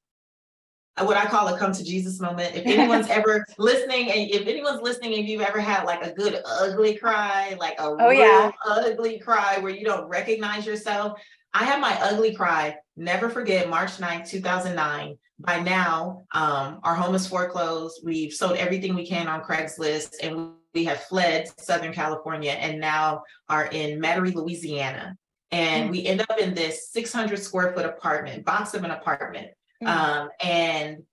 what 1.01 1.17
I 1.17 1.25
call 1.25 1.47
a 1.47 1.57
come 1.57 1.73
to 1.73 1.83
Jesus 1.83 2.19
moment. 2.19 2.55
If 2.55 2.65
anyone's 2.65 3.07
ever 3.09 3.45
listening, 3.57 4.11
and 4.11 4.29
if 4.29 4.47
anyone's 4.47 4.81
listening, 4.81 5.13
if 5.13 5.27
you've 5.27 5.41
ever 5.41 5.59
had 5.59 5.85
like 5.85 6.05
a 6.05 6.13
good 6.13 6.41
ugly 6.45 6.95
cry, 6.95 7.55
like 7.59 7.73
a 7.79 7.85
oh, 7.85 8.09
real 8.09 8.19
yeah. 8.19 8.51
ugly 8.65 9.19
cry 9.19 9.57
where 9.59 9.73
you 9.73 9.83
don't 9.83 10.07
recognize 10.07 10.65
yourself, 10.65 11.19
I 11.53 11.63
had 11.63 11.81
my 11.81 11.97
ugly 12.01 12.35
cry. 12.35 12.75
Never 12.95 13.29
forget 13.29 13.69
March 13.69 13.97
9th, 13.97 14.29
2009. 14.29 15.17
By 15.39 15.59
now, 15.59 16.25
um, 16.33 16.79
our 16.83 16.95
home 16.95 17.15
is 17.15 17.27
foreclosed. 17.27 18.01
We've 18.03 18.31
sold 18.31 18.57
everything 18.57 18.93
we 18.93 19.07
can 19.07 19.27
on 19.27 19.41
Craigslist 19.41 20.13
and 20.21 20.51
we 20.73 20.85
have 20.85 21.01
fled 21.03 21.49
Southern 21.59 21.93
California 21.93 22.51
and 22.51 22.79
now 22.79 23.23
are 23.49 23.65
in 23.65 23.99
Metairie, 23.99 24.33
Louisiana. 24.33 25.15
And 25.51 25.85
mm-hmm. 25.85 25.91
we 25.91 26.05
end 26.05 26.21
up 26.21 26.39
in 26.39 26.53
this 26.53 26.91
600 26.91 27.39
square 27.39 27.73
foot 27.73 27.85
apartment, 27.85 28.45
box 28.45 28.73
of 28.73 28.83
an 28.83 28.91
apartment 28.91 29.49
Mm-hmm. 29.83 30.21
Um, 30.21 30.29
and 30.41 31.03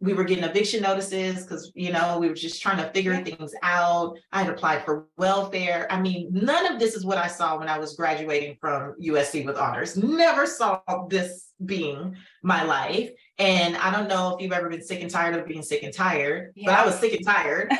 we 0.00 0.14
were 0.14 0.24
getting 0.24 0.44
eviction 0.44 0.82
notices 0.82 1.42
because 1.42 1.72
you 1.74 1.92
know 1.92 2.18
we 2.18 2.28
were 2.28 2.34
just 2.34 2.62
trying 2.62 2.76
to 2.76 2.90
figure 2.90 3.16
things 3.22 3.52
out. 3.62 4.16
I 4.32 4.42
had 4.42 4.52
applied 4.52 4.84
for 4.84 5.06
welfare. 5.16 5.86
I 5.90 6.00
mean 6.00 6.28
none 6.30 6.72
of 6.72 6.78
this 6.78 6.94
is 6.94 7.04
what 7.04 7.18
i 7.18 7.26
saw 7.26 7.58
when 7.58 7.68
i 7.68 7.78
was 7.78 7.96
graduating 7.96 8.56
from 8.60 8.94
usc 9.00 9.44
with 9.44 9.56
honors. 9.56 9.96
Never 9.96 10.46
saw 10.46 10.80
this 11.08 11.52
being 11.64 12.16
my 12.42 12.62
life. 12.62 13.10
And 13.38 13.76
i 13.76 13.90
don't 13.90 14.08
know 14.08 14.34
if 14.34 14.42
you've 14.42 14.52
ever 14.52 14.68
been 14.68 14.84
sick 14.84 15.02
and 15.02 15.10
tired 15.10 15.34
of 15.34 15.46
being 15.46 15.62
sick 15.62 15.82
and 15.82 15.92
tired 15.92 16.52
yeah. 16.54 16.66
but 16.66 16.78
i 16.78 16.86
was 16.86 16.94
sick 16.98 17.14
and 17.14 17.24
tired 17.24 17.72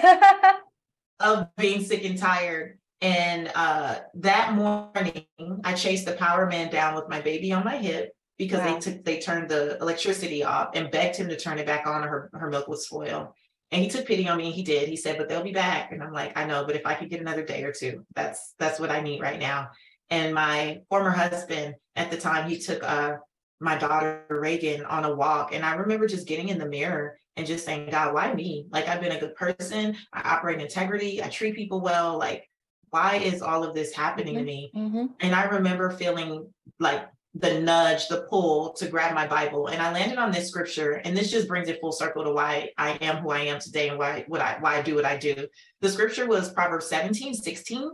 of 1.21 1.49
being 1.57 1.83
sick 1.83 2.05
and 2.05 2.19
tired. 2.19 2.79
And 3.01 3.53
uh, 3.55 4.01
that 4.15 4.55
morning 4.55 5.25
i 5.63 5.73
chased 5.73 6.05
the 6.07 6.15
power 6.15 6.47
man 6.47 6.69
down 6.69 6.97
with 6.97 7.09
my 7.09 7.21
baby 7.21 7.53
on 7.53 7.65
my 7.65 7.77
hip 7.77 8.13
because 8.39 8.61
wow. 8.61 8.75
they 8.75 8.81
took 8.81 9.05
they 9.05 9.19
turned 9.19 9.49
the 9.49 9.77
electricity 9.79 10.45
off 10.45 10.71
and 10.75 10.91
begged 10.91 11.17
him 11.17 11.29
to 11.29 11.37
turn 11.37 11.59
it 11.59 11.67
back 11.67 11.87
on 11.87 12.05
or 12.05 12.09
her, 12.09 12.31
her 12.35 12.51
milk 12.51 12.69
would 12.69 12.79
spoil. 12.79 13.35
And 13.71 13.83
he 13.83 13.91
took 13.91 14.07
pity 14.07 14.27
on 14.29 14.39
me 14.39 14.47
and 14.47 14.55
he 14.55 14.63
did. 14.63 14.89
He 14.89 14.97
said, 14.97 15.19
but 15.19 15.29
they'll 15.29 15.43
be 15.43 15.53
back. 15.53 15.93
And 15.93 16.03
I'm 16.03 16.13
like, 16.13 16.35
I 16.39 16.47
know, 16.47 16.65
but 16.65 16.77
if 16.77 16.87
I 16.87 16.95
could 16.95 17.11
get 17.11 17.21
another 17.21 17.45
day 17.45 17.65
or 17.65 17.73
two, 17.73 18.07
that's 18.15 18.55
that's 18.59 18.81
what 18.81 18.91
I 18.91 19.01
need 19.01 19.21
right 19.21 19.39
now. 19.39 19.71
And 20.09 20.35
my 20.35 20.81
former 20.89 21.11
husband 21.11 21.75
at 21.95 22.11
the 22.11 22.17
time, 22.17 22.49
he 22.49 22.59
took 22.59 22.83
uh 22.83 23.17
my 23.61 23.77
daughter 23.77 24.25
Reagan 24.31 24.85
on 24.85 25.05
a 25.05 25.15
walk. 25.15 25.53
And 25.53 25.65
I 25.65 25.75
remember 25.75 26.07
just 26.07 26.29
getting 26.29 26.49
in 26.49 26.59
the 26.59 26.69
mirror 26.69 27.19
and 27.37 27.47
just 27.47 27.65
saying, 27.65 27.91
God, 27.91 28.15
why 28.15 28.33
me? 28.33 28.67
Like 28.71 28.89
I've 28.89 29.01
been 29.01 29.13
a 29.13 29.21
good 29.21 29.35
person. 29.35 29.97
I 30.13 30.37
operate 30.37 30.61
integrity. 30.61 31.23
I 31.23 31.29
treat 31.29 31.57
people 31.57 31.81
well. 31.81 32.19
Like, 32.19 32.49
why 32.91 33.17
is 33.17 33.43
all 33.43 33.65
of 33.65 33.75
this 33.75 33.93
happening 33.93 34.35
mm-hmm. 34.35 34.47
to 34.47 34.53
me? 34.53 34.73
Mm-hmm. 34.75 35.07
And 35.21 35.35
I 35.35 35.45
remember 35.45 35.91
feeling 35.91 36.53
like 36.81 37.07
the 37.39 37.61
nudge, 37.61 38.09
the 38.09 38.27
pull 38.29 38.73
to 38.75 38.89
grab 38.89 39.15
my 39.15 39.27
Bible. 39.27 39.69
And 39.69 39.81
I 39.81 39.93
landed 39.93 40.19
on 40.19 40.33
this 40.33 40.49
scripture, 40.49 40.95
and 41.05 41.17
this 41.17 41.31
just 41.31 41.47
brings 41.47 41.69
it 41.69 41.81
full 41.81 41.93
circle 41.93 42.25
to 42.25 42.33
why 42.33 42.71
I 42.77 42.91
am 43.01 43.19
who 43.19 43.31
I 43.31 43.41
am 43.41 43.61
today 43.61 43.89
and 43.89 43.99
why 43.99 44.25
what 44.27 44.41
I 44.41 44.57
why 44.61 44.77
I 44.77 44.83
do 44.83 44.97
what 44.97 45.05
I 45.05 45.17
do. 45.17 45.47
The 45.81 45.89
scripture 45.89 46.27
was 46.27 46.53
Proverbs 46.53 46.87
17, 46.87 47.35
16. 47.35 47.91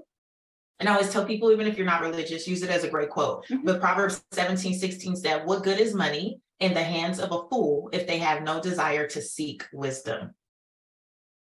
And 0.81 0.89
I 0.89 0.95
always 0.95 1.11
tell 1.11 1.25
people, 1.25 1.53
even 1.53 1.67
if 1.67 1.77
you're 1.77 1.87
not 1.87 2.01
religious, 2.01 2.49
use 2.49 2.63
it 2.63 2.71
as 2.71 2.85
a 2.85 2.91
great 2.91 3.11
quote. 3.11 3.45
Mm-hmm. 3.47 3.65
But 3.65 3.81
Proverbs 3.81 4.25
17, 4.33 4.75
16 4.75 5.17
said, 5.17 5.47
What 5.47 5.63
good 5.63 5.79
is 5.79 5.95
money 5.95 6.41
in 6.59 6.75
the 6.75 6.83
hands 6.83 7.21
of 7.21 7.31
a 7.31 7.49
fool 7.49 7.91
if 7.93 8.07
they 8.07 8.19
have 8.19 8.43
no 8.43 8.61
desire 8.61 9.07
to 9.09 9.23
seek 9.23 9.65
wisdom? 9.73 10.35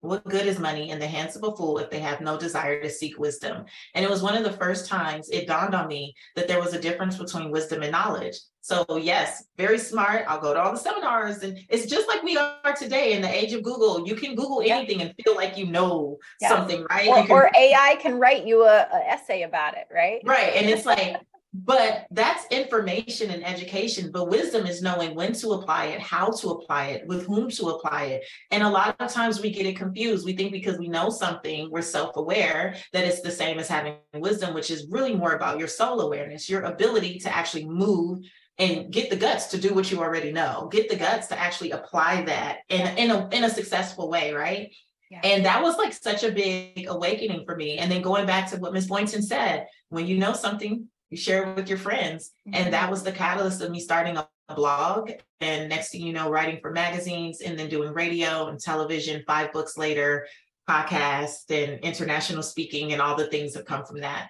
What 0.04 0.26
good 0.26 0.46
is 0.48 0.60
money 0.60 0.90
in 0.90 1.00
the 1.00 1.08
hands 1.08 1.38
of 1.38 1.46
a 1.46 1.56
fool 1.56 1.78
if 1.78 1.90
they 1.90 2.00
have 2.00 2.20
no 2.20 2.38
desire 2.38 2.82
to 2.82 2.90
seek 2.90 3.18
wisdom? 3.18 3.64
And 3.96 4.04
it 4.04 4.12
was 4.12 4.22
one 4.22 4.36
of 4.36 4.44
the 4.44 4.52
first 4.52 4.86
times 4.86 5.30
it 5.30 5.48
dawned 5.48 5.74
on 5.74 5.88
me 5.88 6.14
that 6.36 6.50
there 6.50 6.60
was 6.60 6.74
a 6.74 6.82
difference 6.82 7.18
between 7.18 7.52
wisdom 7.52 7.84
and 7.84 7.94
knowledge. 7.94 8.36
So, 8.60 8.86
yes, 8.98 9.46
very 9.58 9.78
smart. 9.78 10.26
I'll 10.28 10.42
go 10.42 10.54
to 10.54 10.62
all 10.62 10.74
the 10.74 10.78
seminars. 10.78 11.44
And 11.44 11.58
it's 11.70 11.86
just 11.86 12.10
like 12.10 12.22
we 12.22 12.36
are 12.36 12.76
today 12.78 13.14
in 13.14 13.22
the 13.22 13.34
age 13.34 13.54
of 13.54 13.64
Google. 13.64 14.06
You 14.06 14.16
can 14.16 14.36
Google 14.36 14.62
anything 14.62 15.02
and 15.02 15.14
feel 15.24 15.36
like 15.36 15.58
you 15.58 15.68
know 15.68 16.18
yeah. 16.42 16.50
something, 16.50 16.86
right? 16.90 17.08
Or, 17.08 17.22
can, 17.22 17.32
or, 17.32 17.52
AI 17.58 17.98
can 18.02 18.20
write 18.20 18.46
you 18.46 18.64
a, 18.64 18.88
a 18.94 19.10
essay 19.10 19.44
about 19.44 19.78
it, 19.78 19.88
right? 19.90 20.20
Right. 20.26 20.52
And 20.54 20.70
it's 20.70 20.86
like, 20.86 21.16
but 21.54 22.08
that's 22.10 22.48
information 22.50 23.30
and 23.30 23.46
education 23.46 24.10
but 24.12 24.30
wisdom 24.30 24.66
is 24.66 24.82
knowing 24.82 25.14
when 25.14 25.34
to 25.34 25.52
apply 25.52 25.86
it 25.86 26.00
how 26.00 26.32
to 26.32 26.50
apply 26.50 26.88
it 26.88 27.06
with 27.08 27.26
whom 27.28 27.50
to 27.50 27.68
apply 27.68 28.06
it 28.06 28.26
and 28.50 28.64
a 28.64 28.70
lot 28.70 28.96
of 29.00 29.12
times 29.12 29.40
we 29.40 29.52
get 29.52 29.68
it 29.68 29.78
confused 29.78 30.26
we 30.26 30.36
think 30.36 30.52
because 30.52 30.80
we 30.80 30.88
know 30.88 31.10
something 31.10 31.70
we're 31.70 31.82
self-aware 31.82 32.76
that 32.92 33.06
it's 33.06 33.22
the 33.22 33.32
same 33.32 33.60
as 33.60 33.68
having 33.68 33.96
wisdom 34.16 34.54
which 34.54 34.72
is 34.72 34.88
really 34.90 35.16
more 35.16 35.34
about 35.34 35.60
your 35.60 35.68
soul 35.68 36.02
awareness 36.02 36.50
your 36.50 36.64
ability 36.64 37.20
to 37.20 37.34
actually 37.34 37.66
move 37.66 38.20
and 38.58 38.92
get 38.92 39.10
the 39.10 39.16
guts 39.16 39.48
to 39.48 39.60
do 39.60 39.76
what 39.76 39.92
you 39.92 40.00
already 40.00 40.32
know 40.32 40.68
get 40.72 40.90
the 40.90 40.96
guts 40.96 41.28
to 41.28 41.40
actually 41.40 41.70
apply 41.70 42.24
that 42.24 42.60
in, 42.70 42.98
in, 42.98 43.12
a, 43.12 43.30
in 43.30 43.44
a 43.44 43.50
successful 43.50 44.10
way 44.10 44.34
right 44.34 44.74
yeah. 45.12 45.20
And 45.24 45.46
that 45.46 45.62
was 45.62 45.78
like 45.78 45.94
such 45.94 46.24
a 46.24 46.32
big 46.32 46.88
awakening 46.88 47.46
for 47.46 47.56
me. 47.56 47.78
And 47.78 47.92
then 47.92 48.02
going 48.02 48.26
back 48.26 48.50
to 48.50 48.58
what 48.58 48.74
Ms. 48.74 48.88
Boynton 48.88 49.22
said, 49.22 49.68
when 49.90 50.08
you 50.08 50.18
know 50.18 50.34
something, 50.34 50.88
you 51.14 51.18
share 51.18 51.44
it 51.44 51.56
with 51.56 51.70
your 51.70 51.78
friends. 51.78 52.32
Mm-hmm. 52.48 52.56
And 52.56 52.74
that 52.74 52.90
was 52.90 53.04
the 53.04 53.12
catalyst 53.12 53.62
of 53.62 53.70
me 53.70 53.80
starting 53.80 54.18
a 54.18 54.28
blog. 54.56 55.12
And 55.42 55.70
next 55.70 55.92
thing 55.92 56.02
you 56.02 56.12
know, 56.12 56.28
writing 56.28 56.60
for 56.60 56.72
magazines 56.72 57.42
and 57.42 57.58
then 57.58 57.70
doing 57.70 57.94
radio 57.94 58.48
and 58.48 58.60
television, 58.60 59.24
five 59.28 59.54
books 59.54 59.78
later, 59.78 60.26
podcast 60.68 61.52
and 61.52 61.80
international 61.82 62.42
speaking 62.42 62.94
and 62.94 63.02
all 63.02 63.16
the 63.16 63.28
things 63.28 63.54
that 63.54 63.68
come 63.68 63.86
from 63.86 64.02
that. 64.02 64.30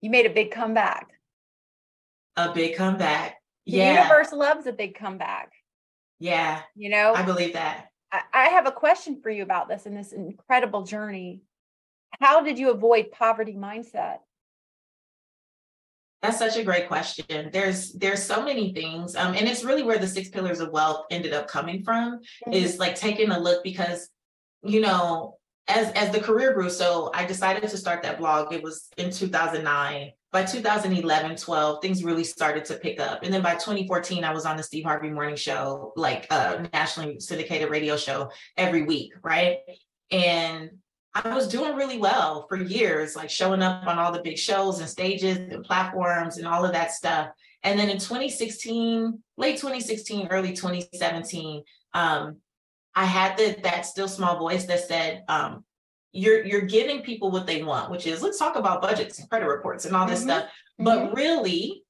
You 0.00 0.10
made 0.10 0.26
a 0.26 0.30
big 0.30 0.50
comeback. 0.50 1.08
A 2.34 2.52
big 2.52 2.74
comeback. 2.74 3.36
The 3.64 3.72
yeah. 3.72 4.02
universe 4.02 4.32
loves 4.32 4.66
a 4.66 4.72
big 4.72 4.96
comeback. 4.96 5.52
Yeah. 6.18 6.62
You 6.74 6.88
know, 6.88 7.14
I 7.14 7.22
believe 7.22 7.52
that. 7.52 7.90
I, 8.10 8.22
I 8.34 8.44
have 8.48 8.66
a 8.66 8.72
question 8.72 9.20
for 9.22 9.30
you 9.30 9.44
about 9.44 9.68
this 9.68 9.86
and 9.86 9.96
this 9.96 10.12
incredible 10.12 10.82
journey. 10.82 11.42
How 12.20 12.42
did 12.42 12.58
you 12.58 12.72
avoid 12.72 13.12
poverty 13.12 13.54
mindset? 13.54 14.18
That's 16.22 16.38
such 16.38 16.56
a 16.56 16.64
great 16.64 16.88
question. 16.88 17.50
There's 17.52 17.92
there's 17.92 18.22
so 18.22 18.42
many 18.42 18.72
things, 18.72 19.14
um, 19.16 19.34
and 19.34 19.46
it's 19.46 19.64
really 19.64 19.82
where 19.82 19.98
the 19.98 20.08
six 20.08 20.28
pillars 20.28 20.60
of 20.60 20.70
wealth 20.70 21.04
ended 21.10 21.32
up 21.32 21.46
coming 21.46 21.82
from. 21.82 22.18
Mm-hmm. 22.18 22.52
Is 22.52 22.78
like 22.78 22.94
taking 22.94 23.30
a 23.30 23.38
look 23.38 23.62
because, 23.62 24.08
you 24.62 24.80
know, 24.80 25.36
as 25.68 25.92
as 25.92 26.10
the 26.10 26.20
career 26.20 26.52
grew. 26.54 26.70
So 26.70 27.10
I 27.14 27.26
decided 27.26 27.68
to 27.68 27.76
start 27.76 28.02
that 28.02 28.18
blog. 28.18 28.52
It 28.52 28.62
was 28.62 28.88
in 28.96 29.10
2009. 29.10 30.12
By 30.32 30.44
2011, 30.44 31.36
12, 31.36 31.80
things 31.80 32.04
really 32.04 32.24
started 32.24 32.64
to 32.66 32.74
pick 32.74 33.00
up. 33.00 33.22
And 33.22 33.32
then 33.32 33.40
by 33.40 33.54
2014, 33.54 34.22
I 34.22 34.34
was 34.34 34.44
on 34.44 34.58
the 34.58 34.62
Steve 34.62 34.84
Harvey 34.84 35.08
Morning 35.08 35.36
Show, 35.36 35.94
like 35.96 36.26
a 36.30 36.68
nationally 36.74 37.20
syndicated 37.20 37.70
radio 37.70 37.96
show 37.96 38.30
every 38.56 38.82
week, 38.82 39.14
right? 39.22 39.58
And 40.10 40.72
I 41.24 41.34
was 41.34 41.48
doing 41.48 41.74
really 41.74 41.98
well 41.98 42.46
for 42.48 42.56
years, 42.56 43.16
like 43.16 43.30
showing 43.30 43.62
up 43.62 43.86
on 43.86 43.98
all 43.98 44.12
the 44.12 44.22
big 44.22 44.38
shows 44.38 44.80
and 44.80 44.88
stages 44.88 45.38
and 45.38 45.64
platforms 45.64 46.36
and 46.36 46.46
all 46.46 46.64
of 46.64 46.72
that 46.72 46.92
stuff. 46.92 47.30
And 47.62 47.78
then 47.78 47.88
in 47.88 47.98
2016, 47.98 49.22
late 49.36 49.56
2016, 49.56 50.28
early 50.28 50.52
2017, 50.52 51.62
um, 51.94 52.36
I 52.94 53.04
had 53.04 53.36
the, 53.36 53.56
that 53.62 53.86
still 53.86 54.08
small 54.08 54.38
voice 54.38 54.66
that 54.66 54.86
said, 54.86 55.24
um, 55.28 55.64
you're 56.12 56.44
you're 56.46 56.62
giving 56.62 57.02
people 57.02 57.30
what 57.30 57.46
they 57.46 57.62
want, 57.62 57.90
which 57.90 58.06
is 58.06 58.22
let's 58.22 58.38
talk 58.38 58.56
about 58.56 58.80
budgets 58.80 59.18
and 59.18 59.28
credit 59.28 59.46
reports 59.46 59.84
and 59.84 59.94
all 59.94 60.06
this 60.06 60.20
mm-hmm. 60.20 60.30
stuff. 60.30 60.50
But 60.78 60.98
mm-hmm. 60.98 61.14
really, 61.14 61.82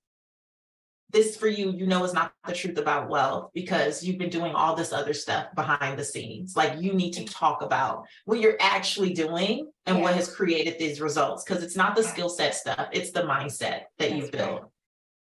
this 1.17 1.35
for 1.35 1.49
you, 1.49 1.73
you 1.73 1.87
know, 1.87 2.05
is 2.05 2.13
not 2.13 2.33
the 2.47 2.53
truth 2.53 2.77
about 2.77 3.09
wealth 3.09 3.51
because 3.55 4.05
you've 4.05 4.19
been 4.19 4.29
doing 4.29 4.55
all 4.55 4.77
this 4.77 4.93
other 4.93 5.15
stuff 5.15 5.47
behind 5.55 5.99
the 5.99 6.05
scenes. 6.05 6.55
Like 6.55 6.79
you 6.79 6.93
need 6.93 7.13
to 7.13 7.25
talk 7.25 7.63
about 7.63 8.05
what 8.27 8.39
you're 8.39 8.59
actually 8.61 9.15
doing 9.15 9.71
and 9.87 9.97
yeah. 9.97 10.03
what 10.03 10.15
has 10.15 10.33
created 10.33 10.79
these 10.79 11.01
results 11.01 11.43
because 11.43 11.63
it's 11.63 11.75
not 11.75 11.97
the 11.97 12.03
skill 12.03 12.29
set 12.29 12.55
stuff, 12.55 12.89
it's 12.93 13.13
the 13.13 13.23
mindset 13.23 13.85
that 13.99 14.13
you 14.13 14.29
build. 14.31 14.61
Right. 14.61 14.71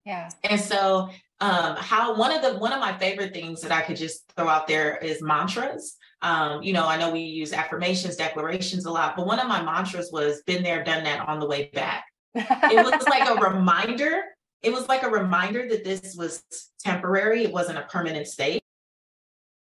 Yeah. 0.05 0.29
And 0.43 0.59
so 0.59 1.09
um 1.39 1.75
how 1.77 2.17
one 2.17 2.33
of 2.33 2.41
the 2.41 2.59
one 2.59 2.73
of 2.73 2.81
my 2.81 2.97
favorite 2.97 3.33
things 3.33 3.61
that 3.61 3.71
I 3.71 3.81
could 3.81 3.95
just 3.97 4.29
throw 4.35 4.49
out 4.49 4.67
there 4.67 4.97
is 4.97 5.21
mantras. 5.21 5.95
Um, 6.21 6.63
you 6.63 6.73
know, 6.73 6.85
I 6.85 6.97
know 6.97 7.11
we 7.11 7.21
use 7.21 7.53
affirmations, 7.53 8.17
declarations 8.17 8.85
a 8.85 8.91
lot, 8.91 9.15
but 9.15 9.25
one 9.25 9.39
of 9.39 9.47
my 9.47 9.61
mantras 9.61 10.09
was 10.11 10.41
been 10.41 10.63
there, 10.63 10.83
done 10.83 11.03
that 11.05 11.29
on 11.29 11.39
the 11.39 11.47
way 11.47 11.69
back. 11.73 12.05
it 12.35 12.83
was 12.83 13.07
like 13.07 13.29
a 13.29 13.35
reminder 13.49 14.23
it 14.61 14.73
was 14.73 14.87
like 14.87 15.03
a 15.03 15.09
reminder 15.09 15.67
that 15.69 15.83
this 15.83 16.15
was 16.15 16.43
temporary, 16.79 17.43
it 17.43 17.51
wasn't 17.51 17.77
a 17.77 17.83
permanent 17.83 18.27
state. 18.27 18.61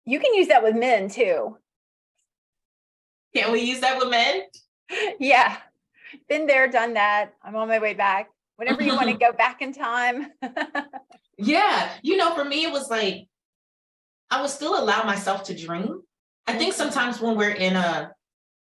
You 0.06 0.20
can 0.20 0.34
use 0.34 0.48
that 0.50 0.64
with 0.64 0.76
men 0.76 1.10
too. 1.10 1.58
Can 3.36 3.52
we 3.52 3.62
use 3.62 3.80
that 3.82 3.98
with 3.98 4.10
men? 4.10 4.42
Yeah. 5.20 5.58
Been 6.30 6.46
there, 6.46 6.68
done 6.68 6.94
that. 6.94 7.34
I'm 7.42 7.56
on 7.56 7.68
my 7.68 7.80
way 7.80 7.96
back. 7.96 8.30
Whenever 8.58 8.84
you 8.84 8.96
want 8.96 9.10
to 9.10 9.14
go 9.26 9.32
back 9.32 9.64
in 9.64 9.74
time. 9.74 10.28
yeah. 11.40 11.94
You 12.04 12.18
know, 12.18 12.36
for 12.36 12.46
me, 12.46 12.66
it 12.66 12.72
was 12.72 12.92
like 12.92 13.28
I 14.30 14.42
would 14.42 14.52
still 14.52 14.80
allow 14.80 15.04
myself 15.04 15.46
to 15.46 15.58
dream. 15.58 16.02
I 16.46 16.54
think 16.54 16.74
mm-hmm. 16.74 16.84
sometimes 16.84 17.20
when 17.20 17.38
we're 17.38 17.56
in 17.56 17.76
a 17.76 18.12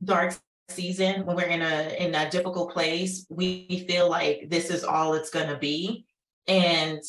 dark 0.03 0.37
season 0.69 1.25
when 1.25 1.35
we're 1.35 1.43
in 1.43 1.61
a 1.61 1.95
in 1.99 2.15
a 2.15 2.29
difficult 2.29 2.71
place 2.71 3.25
we 3.29 3.85
feel 3.87 4.09
like 4.09 4.49
this 4.49 4.69
is 4.69 4.83
all 4.83 5.13
it's 5.13 5.29
going 5.29 5.47
to 5.47 5.57
be. 5.57 6.05
And 6.47 7.01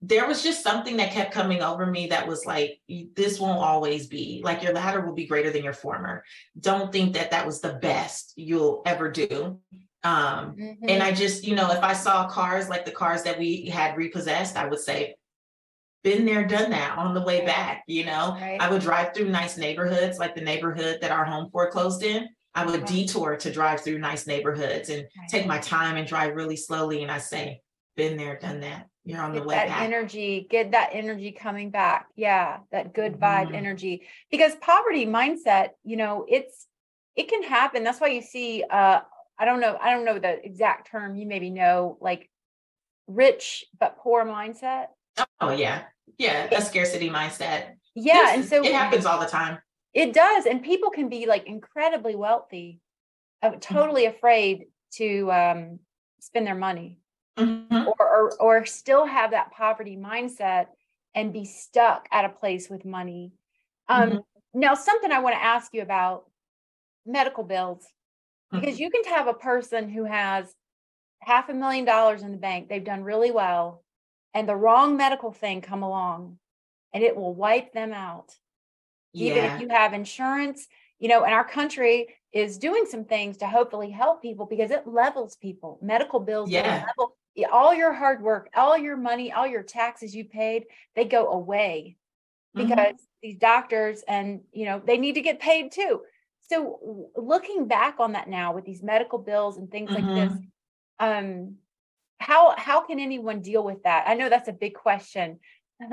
there 0.00 0.26
was 0.26 0.42
just 0.42 0.64
something 0.64 0.96
that 0.96 1.12
kept 1.12 1.32
coming 1.32 1.62
over 1.62 1.86
me 1.86 2.08
that 2.08 2.26
was 2.26 2.44
like 2.44 2.80
this 3.14 3.38
won't 3.38 3.60
always 3.60 4.08
be. 4.08 4.42
Like 4.44 4.62
your 4.62 4.72
latter 4.72 5.00
will 5.00 5.14
be 5.14 5.26
greater 5.26 5.50
than 5.50 5.64
your 5.64 5.72
former. 5.72 6.24
Don't 6.58 6.92
think 6.92 7.14
that 7.14 7.30
that 7.30 7.46
was 7.46 7.60
the 7.60 7.74
best 7.74 8.32
you'll 8.36 8.82
ever 8.84 9.10
do. 9.10 9.60
Um 10.04 10.56
mm-hmm. 10.56 10.88
and 10.88 11.00
i 11.00 11.12
just 11.12 11.46
you 11.46 11.54
know 11.54 11.70
if 11.70 11.78
i 11.84 11.92
saw 11.92 12.26
cars 12.26 12.68
like 12.68 12.84
the 12.84 12.90
cars 12.90 13.22
that 13.22 13.38
we 13.38 13.66
had 13.66 13.96
repossessed 13.96 14.56
i 14.56 14.66
would 14.66 14.80
say 14.80 15.14
been 16.02 16.24
there 16.24 16.44
done 16.44 16.70
that 16.70 16.98
on 16.98 17.14
the 17.14 17.20
way 17.20 17.46
back 17.46 17.84
you 17.86 18.04
know? 18.04 18.32
Right. 18.32 18.60
i 18.60 18.68
would 18.68 18.82
drive 18.82 19.14
through 19.14 19.28
nice 19.28 19.56
neighborhoods 19.56 20.18
like 20.18 20.34
the 20.34 20.40
neighborhood 20.40 20.98
that 21.02 21.12
our 21.12 21.24
home 21.24 21.50
foreclosed 21.52 22.02
in 22.02 22.28
i 22.54 22.64
would 22.64 22.80
right. 22.80 22.86
detour 22.86 23.36
to 23.36 23.52
drive 23.52 23.80
through 23.80 23.98
nice 23.98 24.26
neighborhoods 24.26 24.88
and 24.88 25.02
right. 25.02 25.28
take 25.28 25.46
my 25.46 25.58
time 25.58 25.96
and 25.96 26.06
drive 26.06 26.34
really 26.34 26.56
slowly 26.56 27.02
and 27.02 27.10
i 27.10 27.18
say 27.18 27.60
been 27.96 28.16
there 28.16 28.38
done 28.38 28.60
that 28.60 28.88
you're 29.04 29.20
on 29.20 29.32
get 29.32 29.42
the 29.42 29.48
way 29.48 29.54
that 29.54 29.68
back. 29.68 29.82
energy 29.82 30.46
get 30.50 30.70
that 30.72 30.90
energy 30.92 31.32
coming 31.32 31.70
back 31.70 32.06
yeah 32.16 32.58
that 32.70 32.94
good 32.94 33.14
vibe 33.14 33.46
mm-hmm. 33.46 33.54
energy 33.54 34.02
because 34.30 34.54
poverty 34.56 35.06
mindset 35.06 35.70
you 35.84 35.96
know 35.96 36.24
it's 36.28 36.66
it 37.16 37.28
can 37.28 37.42
happen 37.42 37.84
that's 37.84 38.00
why 38.00 38.08
you 38.08 38.22
see 38.22 38.64
uh 38.70 39.00
i 39.38 39.44
don't 39.44 39.60
know 39.60 39.76
i 39.80 39.90
don't 39.90 40.04
know 40.04 40.18
the 40.18 40.44
exact 40.44 40.90
term 40.90 41.16
you 41.16 41.26
maybe 41.26 41.50
know 41.50 41.98
like 42.00 42.30
rich 43.08 43.64
but 43.78 43.98
poor 43.98 44.24
mindset 44.24 44.86
oh 45.40 45.50
yeah 45.50 45.82
yeah 46.18 46.48
a 46.52 46.62
scarcity 46.62 47.10
mindset 47.10 47.72
yeah 47.94 48.34
and 48.34 48.44
so 48.44 48.62
it 48.62 48.72
happens 48.72 49.04
all 49.04 49.20
the 49.20 49.26
time 49.26 49.58
it 49.94 50.12
does 50.12 50.46
and 50.46 50.62
people 50.62 50.90
can 50.90 51.08
be 51.08 51.26
like 51.26 51.46
incredibly 51.46 52.14
wealthy 52.14 52.80
uh, 53.42 53.52
totally 53.60 54.04
mm-hmm. 54.04 54.16
afraid 54.16 54.66
to 54.92 55.30
um 55.32 55.78
spend 56.20 56.46
their 56.46 56.54
money 56.54 56.98
mm-hmm. 57.38 57.88
or, 57.88 57.94
or 57.98 58.32
or 58.40 58.66
still 58.66 59.06
have 59.06 59.30
that 59.32 59.50
poverty 59.52 59.96
mindset 59.96 60.66
and 61.14 61.32
be 61.32 61.44
stuck 61.44 62.08
at 62.10 62.24
a 62.24 62.28
place 62.28 62.70
with 62.70 62.84
money. 62.84 63.32
Um, 63.88 64.10
mm-hmm. 64.10 64.18
Now, 64.54 64.74
something 64.74 65.10
I 65.10 65.20
want 65.20 65.34
to 65.34 65.42
ask 65.42 65.72
you 65.74 65.82
about 65.82 66.24
medical 67.06 67.44
bills, 67.44 67.84
because 68.50 68.74
mm-hmm. 68.74 68.82
you 68.82 68.90
can 68.90 69.04
have 69.14 69.26
a 69.26 69.34
person 69.34 69.88
who 69.88 70.04
has 70.04 70.54
half 71.20 71.48
a 71.48 71.54
million 71.54 71.84
dollars 71.84 72.22
in 72.22 72.32
the 72.32 72.38
bank, 72.38 72.68
they've 72.68 72.84
done 72.84 73.04
really 73.04 73.30
well, 73.30 73.82
and 74.34 74.48
the 74.48 74.56
wrong 74.56 74.96
medical 74.96 75.32
thing 75.32 75.60
come 75.60 75.82
along, 75.82 76.38
and 76.92 77.02
it 77.02 77.16
will 77.16 77.34
wipe 77.34 77.72
them 77.72 77.92
out. 77.92 78.34
Yeah. 79.12 79.30
Even 79.30 79.44
if 79.44 79.60
you 79.60 79.68
have 79.68 79.92
insurance, 79.92 80.66
you 80.98 81.08
know, 81.08 81.24
and 81.24 81.34
our 81.34 81.44
country 81.44 82.08
is 82.32 82.58
doing 82.58 82.86
some 82.88 83.04
things 83.04 83.36
to 83.38 83.46
hopefully 83.46 83.90
help 83.90 84.22
people 84.22 84.46
because 84.46 84.70
it 84.70 84.86
levels 84.86 85.36
people. 85.36 85.78
Medical 85.82 86.20
bills 86.20 86.50
yeah. 86.50 86.86
level 86.86 87.16
all 87.50 87.74
your 87.74 87.92
hard 87.92 88.22
work, 88.22 88.48
all 88.54 88.76
your 88.76 88.96
money, 88.96 89.32
all 89.32 89.46
your 89.46 89.62
taxes 89.62 90.14
you 90.14 90.24
paid, 90.24 90.66
they 90.94 91.04
go 91.04 91.30
away 91.30 91.96
mm-hmm. 92.56 92.68
because 92.68 92.94
mm-hmm. 92.94 93.22
these 93.22 93.36
doctors 93.36 94.02
and 94.06 94.40
you 94.52 94.66
know 94.66 94.82
they 94.84 94.98
need 94.98 95.14
to 95.14 95.22
get 95.22 95.40
paid 95.40 95.72
too. 95.72 96.02
So 96.50 97.10
looking 97.16 97.68
back 97.68 97.96
on 97.98 98.12
that 98.12 98.28
now 98.28 98.54
with 98.54 98.64
these 98.64 98.82
medical 98.82 99.18
bills 99.18 99.56
and 99.56 99.70
things 99.70 99.90
mm-hmm. 99.90 100.06
like 100.06 100.30
this, 100.30 100.38
mm-hmm. 100.38 101.26
um, 101.26 101.54
how 102.18 102.54
how 102.56 102.82
can 102.82 103.00
anyone 103.00 103.40
deal 103.40 103.64
with 103.64 103.84
that? 103.84 104.04
I 104.06 104.14
know 104.14 104.28
that's 104.28 104.48
a 104.48 104.52
big 104.52 104.74
question. 104.74 105.40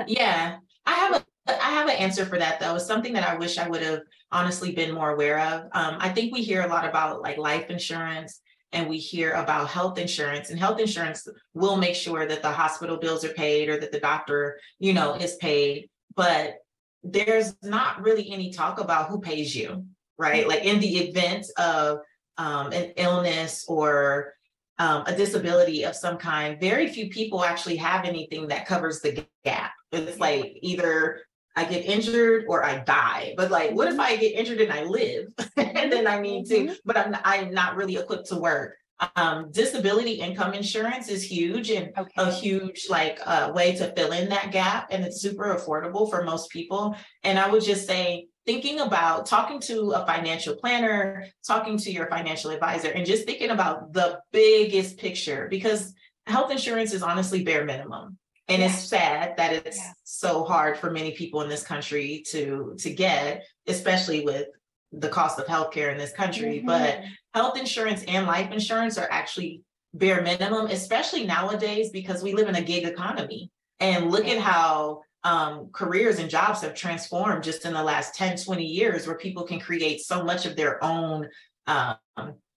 Yeah, 0.06 0.56
I 0.86 0.92
have 0.92 1.14
a 1.16 1.24
I 1.48 1.70
have 1.70 1.88
an 1.88 1.96
answer 1.96 2.24
for 2.24 2.38
that 2.38 2.60
though. 2.60 2.76
It's 2.76 2.86
something 2.86 3.12
that 3.14 3.28
I 3.28 3.36
wish 3.36 3.58
I 3.58 3.68
would 3.68 3.82
have 3.82 4.00
honestly 4.30 4.72
been 4.72 4.94
more 4.94 5.10
aware 5.10 5.40
of. 5.40 5.62
Um, 5.72 5.96
I 5.98 6.10
think 6.10 6.32
we 6.32 6.42
hear 6.42 6.62
a 6.62 6.68
lot 6.68 6.88
about 6.88 7.22
like 7.22 7.38
life 7.38 7.70
insurance 7.70 8.40
and 8.72 8.88
we 8.88 8.98
hear 8.98 9.32
about 9.32 9.68
health 9.68 9.98
insurance 9.98 10.50
and 10.50 10.58
health 10.58 10.80
insurance 10.80 11.26
will 11.54 11.76
make 11.76 11.94
sure 11.94 12.26
that 12.26 12.42
the 12.42 12.50
hospital 12.50 12.96
bills 12.96 13.24
are 13.24 13.32
paid 13.32 13.68
or 13.68 13.78
that 13.78 13.92
the 13.92 14.00
doctor 14.00 14.58
you 14.78 14.92
know 14.92 15.14
is 15.14 15.36
paid 15.36 15.88
but 16.14 16.54
there's 17.02 17.56
not 17.62 18.00
really 18.02 18.30
any 18.30 18.52
talk 18.52 18.78
about 18.78 19.08
who 19.08 19.20
pays 19.20 19.56
you 19.56 19.84
right 20.18 20.46
like 20.46 20.64
in 20.64 20.80
the 20.80 20.98
event 20.98 21.46
of 21.58 21.98
um, 22.38 22.72
an 22.72 22.92
illness 22.96 23.64
or 23.68 24.34
um, 24.78 25.02
a 25.06 25.16
disability 25.16 25.84
of 25.84 25.96
some 25.96 26.16
kind 26.16 26.60
very 26.60 26.88
few 26.88 27.08
people 27.08 27.44
actually 27.44 27.76
have 27.76 28.04
anything 28.04 28.48
that 28.48 28.66
covers 28.66 29.00
the 29.00 29.26
gap 29.44 29.72
it's 29.92 30.18
like 30.18 30.58
either 30.62 31.22
I 31.56 31.64
get 31.64 31.84
injured 31.84 32.44
or 32.48 32.64
I 32.64 32.78
die. 32.78 33.34
But 33.36 33.50
like, 33.50 33.72
what 33.72 33.88
if 33.88 33.94
mm-hmm. 33.94 34.00
I 34.00 34.16
get 34.16 34.34
injured 34.34 34.60
and 34.60 34.72
I 34.72 34.84
live 34.84 35.26
and 35.56 35.92
then 35.92 36.06
I 36.06 36.20
need 36.20 36.46
to, 36.46 36.54
mm-hmm. 36.54 36.72
but 36.84 36.96
I'm 36.96 37.16
I'm 37.24 37.52
not 37.52 37.76
really 37.76 37.96
equipped 37.96 38.28
to 38.28 38.36
work. 38.36 38.76
Um, 39.16 39.50
disability 39.50 40.12
income 40.12 40.52
insurance 40.52 41.08
is 41.08 41.22
huge 41.22 41.70
and 41.70 41.90
okay. 41.96 42.12
a 42.18 42.30
huge 42.30 42.86
like 42.90 43.18
uh, 43.24 43.50
way 43.54 43.74
to 43.76 43.92
fill 43.96 44.12
in 44.12 44.28
that 44.28 44.52
gap, 44.52 44.88
and 44.90 45.04
it's 45.04 45.22
super 45.22 45.54
affordable 45.54 46.08
for 46.10 46.22
most 46.22 46.50
people. 46.50 46.94
And 47.24 47.38
I 47.38 47.48
would 47.50 47.64
just 47.64 47.86
say, 47.86 48.28
thinking 48.44 48.80
about 48.80 49.24
talking 49.24 49.58
to 49.60 49.92
a 49.92 50.04
financial 50.06 50.54
planner, 50.54 51.26
talking 51.46 51.78
to 51.78 51.90
your 51.90 52.08
financial 52.08 52.50
advisor, 52.50 52.90
and 52.90 53.06
just 53.06 53.24
thinking 53.24 53.50
about 53.50 53.92
the 53.94 54.20
biggest 54.32 54.98
picture 54.98 55.48
because 55.48 55.94
health 56.26 56.50
insurance 56.50 56.92
is 56.92 57.02
honestly 57.02 57.42
bare 57.42 57.64
minimum 57.64 58.18
and 58.50 58.62
it's 58.62 58.84
sad 58.84 59.36
that 59.36 59.52
it's 59.52 59.78
yeah. 59.78 59.92
so 60.02 60.44
hard 60.44 60.76
for 60.76 60.90
many 60.90 61.12
people 61.12 61.40
in 61.42 61.48
this 61.48 61.62
country 61.62 62.22
to 62.26 62.74
to 62.78 62.92
get 62.92 63.44
especially 63.66 64.24
with 64.24 64.48
the 64.92 65.08
cost 65.08 65.38
of 65.38 65.46
healthcare 65.46 65.92
in 65.92 65.98
this 65.98 66.12
country 66.12 66.58
mm-hmm. 66.58 66.66
but 66.66 67.00
health 67.32 67.56
insurance 67.56 68.02
and 68.08 68.26
life 68.26 68.50
insurance 68.50 68.98
are 68.98 69.08
actually 69.10 69.62
bare 69.94 70.22
minimum 70.22 70.66
especially 70.66 71.24
nowadays 71.24 71.90
because 71.90 72.22
we 72.22 72.32
live 72.32 72.48
in 72.48 72.56
a 72.56 72.62
gig 72.62 72.84
economy 72.84 73.50
and 73.78 74.10
look 74.10 74.26
at 74.26 74.38
how 74.38 75.00
um, 75.22 75.68
careers 75.72 76.18
and 76.18 76.30
jobs 76.30 76.62
have 76.62 76.74
transformed 76.74 77.44
just 77.44 77.64
in 77.64 77.74
the 77.74 77.82
last 77.82 78.14
10 78.14 78.38
20 78.38 78.64
years 78.64 79.06
where 79.06 79.16
people 79.16 79.44
can 79.44 79.60
create 79.60 80.00
so 80.00 80.24
much 80.24 80.46
of 80.46 80.56
their 80.56 80.82
own 80.82 81.28
um, 81.66 81.96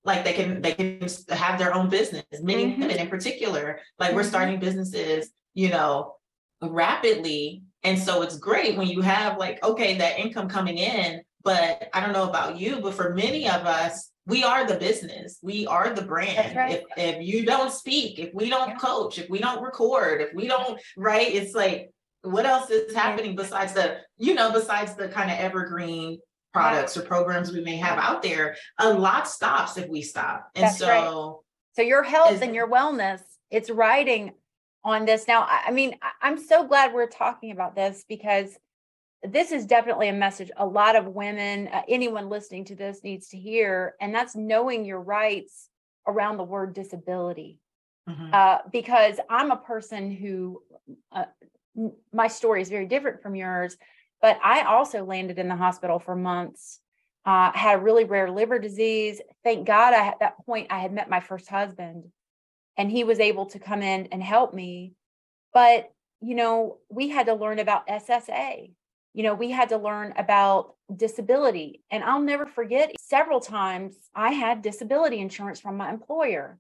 like 0.06 0.24
they 0.24 0.34
can 0.34 0.62
they 0.62 0.74
can 0.74 1.00
have 1.30 1.58
their 1.58 1.74
own 1.74 1.90
business 1.90 2.24
many 2.42 2.66
mm-hmm. 2.66 2.82
women 2.82 2.98
in 2.98 3.08
particular 3.08 3.80
like 4.00 4.10
mm-hmm. 4.10 4.18
we're 4.18 4.24
starting 4.24 4.60
businesses 4.60 5.32
you 5.54 5.70
know, 5.70 6.16
rapidly. 6.62 7.64
And 7.84 8.00
so 8.00 8.22
it's 8.22 8.38
great 8.38 8.78
when 8.78 8.88
you 8.88 9.02
have 9.02 9.38
like, 9.38 9.64
okay, 9.64 9.98
that 9.98 10.20
income 10.20 10.48
coming 10.48 10.78
in. 10.78 11.22
But 11.44 11.90
I 11.94 12.00
don't 12.00 12.14
know 12.14 12.30
about 12.30 12.58
you, 12.58 12.80
but 12.80 12.94
for 12.94 13.14
many 13.14 13.50
of 13.50 13.66
us, 13.66 14.12
we 14.26 14.46
are 14.46 14.66
the 14.66 14.76
business. 14.76 15.40
We 15.42 15.68
are 15.68 15.94
the 15.94 16.04
brand. 16.04 16.56
Right. 16.56 16.84
If, 16.96 17.18
if 17.18 17.28
you 17.28 17.46
don't 17.46 17.72
speak, 17.72 18.18
if 18.20 18.34
we 18.34 18.50
don't 18.50 18.70
yeah. 18.70 18.78
coach, 18.78 19.20
if 19.20 19.30
we 19.30 19.40
don't 19.40 19.62
record, 19.62 20.22
if 20.22 20.34
we 20.34 20.48
don't, 20.48 20.80
right? 20.96 21.28
It's 21.28 21.54
like, 21.54 21.92
what 22.22 22.46
else 22.46 22.70
is 22.70 22.96
happening 22.96 23.36
besides 23.36 23.74
the, 23.74 23.98
you 24.18 24.34
know, 24.34 24.54
besides 24.54 24.96
the 24.96 25.10
kind 25.10 25.30
of 25.30 25.38
evergreen 25.38 26.20
products 26.54 26.96
or 26.96 27.02
programs 27.02 27.52
we 27.52 27.62
may 27.62 27.78
have 27.78 27.98
out 28.00 28.22
there? 28.22 28.56
A 28.80 28.94
lot 28.94 29.28
stops 29.28 29.78
if 29.78 29.90
we 29.90 30.02
stop. 30.02 30.50
And 30.56 30.64
That's 30.64 30.78
so, 30.78 30.88
right. 30.88 31.36
so 31.76 31.82
your 31.82 32.04
health 32.04 32.42
and 32.42 32.56
your 32.56 32.70
wellness, 32.70 33.22
it's 33.50 33.70
riding 33.70 34.34
on 34.84 35.06
this. 35.06 35.28
Now, 35.28 35.48
I 35.50 35.72
mean, 35.72 35.96
I'm 36.22 36.38
so 36.38 36.66
glad 36.66 36.94
we're 36.94 37.08
talking 37.08 37.52
about 37.52 37.76
this 37.76 38.06
because 38.08 38.58
this 39.24 39.52
is 39.52 39.66
definitely 39.66 40.10
a 40.10 40.14
message 40.14 40.52
a 40.58 40.66
lot 40.66 40.96
of 40.96 41.08
women, 41.08 41.70
uh, 41.70 41.82
anyone 41.88 42.30
listening 42.30 42.66
to 42.66 42.76
this 42.76 43.04
needs 43.04 43.30
to 43.30 43.38
hear, 43.38 43.96
and 44.02 44.14
that's 44.14 44.36
knowing 44.36 44.86
your 44.86 45.00
rights 45.00 45.70
around 46.08 46.38
the 46.38 46.44
word 46.44 46.74
disability. 46.74 47.60
Mm-hmm. 48.10 48.34
Uh, 48.34 48.58
because 48.70 49.18
I'm 49.30 49.52
a 49.52 49.58
person 49.58 50.12
who, 50.12 50.62
uh, 51.14 51.26
my 52.12 52.28
story 52.28 52.62
is 52.62 52.68
very 52.70 52.86
different 52.86 53.22
from 53.22 53.36
yours, 53.36 53.78
but 54.24 54.40
I 54.44 54.62
also 54.62 55.06
landed 55.06 55.38
in 55.38 55.50
the 55.50 55.56
hospital 55.56 56.00
for 56.00 56.16
months. 56.16 56.80
Uh, 57.26 57.52
had 57.52 57.76
a 57.76 57.82
really 57.82 58.06
rare 58.06 58.32
liver 58.32 58.58
disease. 58.58 59.22
Thank 59.44 59.68
God, 59.68 59.94
I, 59.94 60.08
at 60.08 60.20
that 60.20 60.44
point, 60.46 60.68
I 60.72 60.80
had 60.80 60.92
met 60.92 61.10
my 61.10 61.20
first 61.20 61.48
husband 61.48 62.06
and 62.76 62.90
he 62.90 63.04
was 63.04 63.20
able 63.20 63.46
to 63.48 63.60
come 63.60 63.82
in 63.82 64.08
and 64.08 64.24
help 64.24 64.54
me. 64.54 64.94
But 65.54 65.92
you 66.24 66.36
know 66.36 66.78
we 66.90 67.10
had 67.10 67.26
to 67.26 67.34
learn 67.34 67.60
about 67.60 67.86
ssa 67.88 68.72
you 69.14 69.24
know 69.24 69.34
we 69.34 69.52
had 69.52 69.70
to 69.70 69.78
learn 69.78 70.14
about 70.18 70.76
disability. 70.96 71.84
And 71.92 72.04
i'll 72.04 72.22
never 72.22 72.46
forget 72.46 72.96
several 73.00 73.42
times 73.42 73.96
i 74.16 74.32
had 74.32 74.62
disability 74.62 75.20
insurance 75.20 75.60
from 75.60 75.76
my 75.78 75.90
employer. 75.90 76.58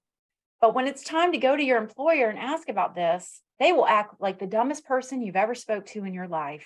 But 0.60 0.76
when 0.76 0.88
it's 0.88 1.04
time 1.04 1.32
to 1.32 1.38
go 1.38 1.56
to 1.56 1.64
your 1.64 1.78
employer 1.78 2.30
and 2.30 2.38
ask 2.38 2.68
about 2.68 2.94
this 2.94 3.42
they 3.60 3.72
will 3.72 3.88
act 3.88 4.20
like 4.20 4.40
the 4.40 4.48
dumbest 4.48 4.86
person 4.86 5.22
you've 5.22 5.38
ever 5.38 5.56
spoke 5.56 5.86
to 5.88 6.04
in 6.04 6.14
your 6.14 6.28
life 6.28 6.66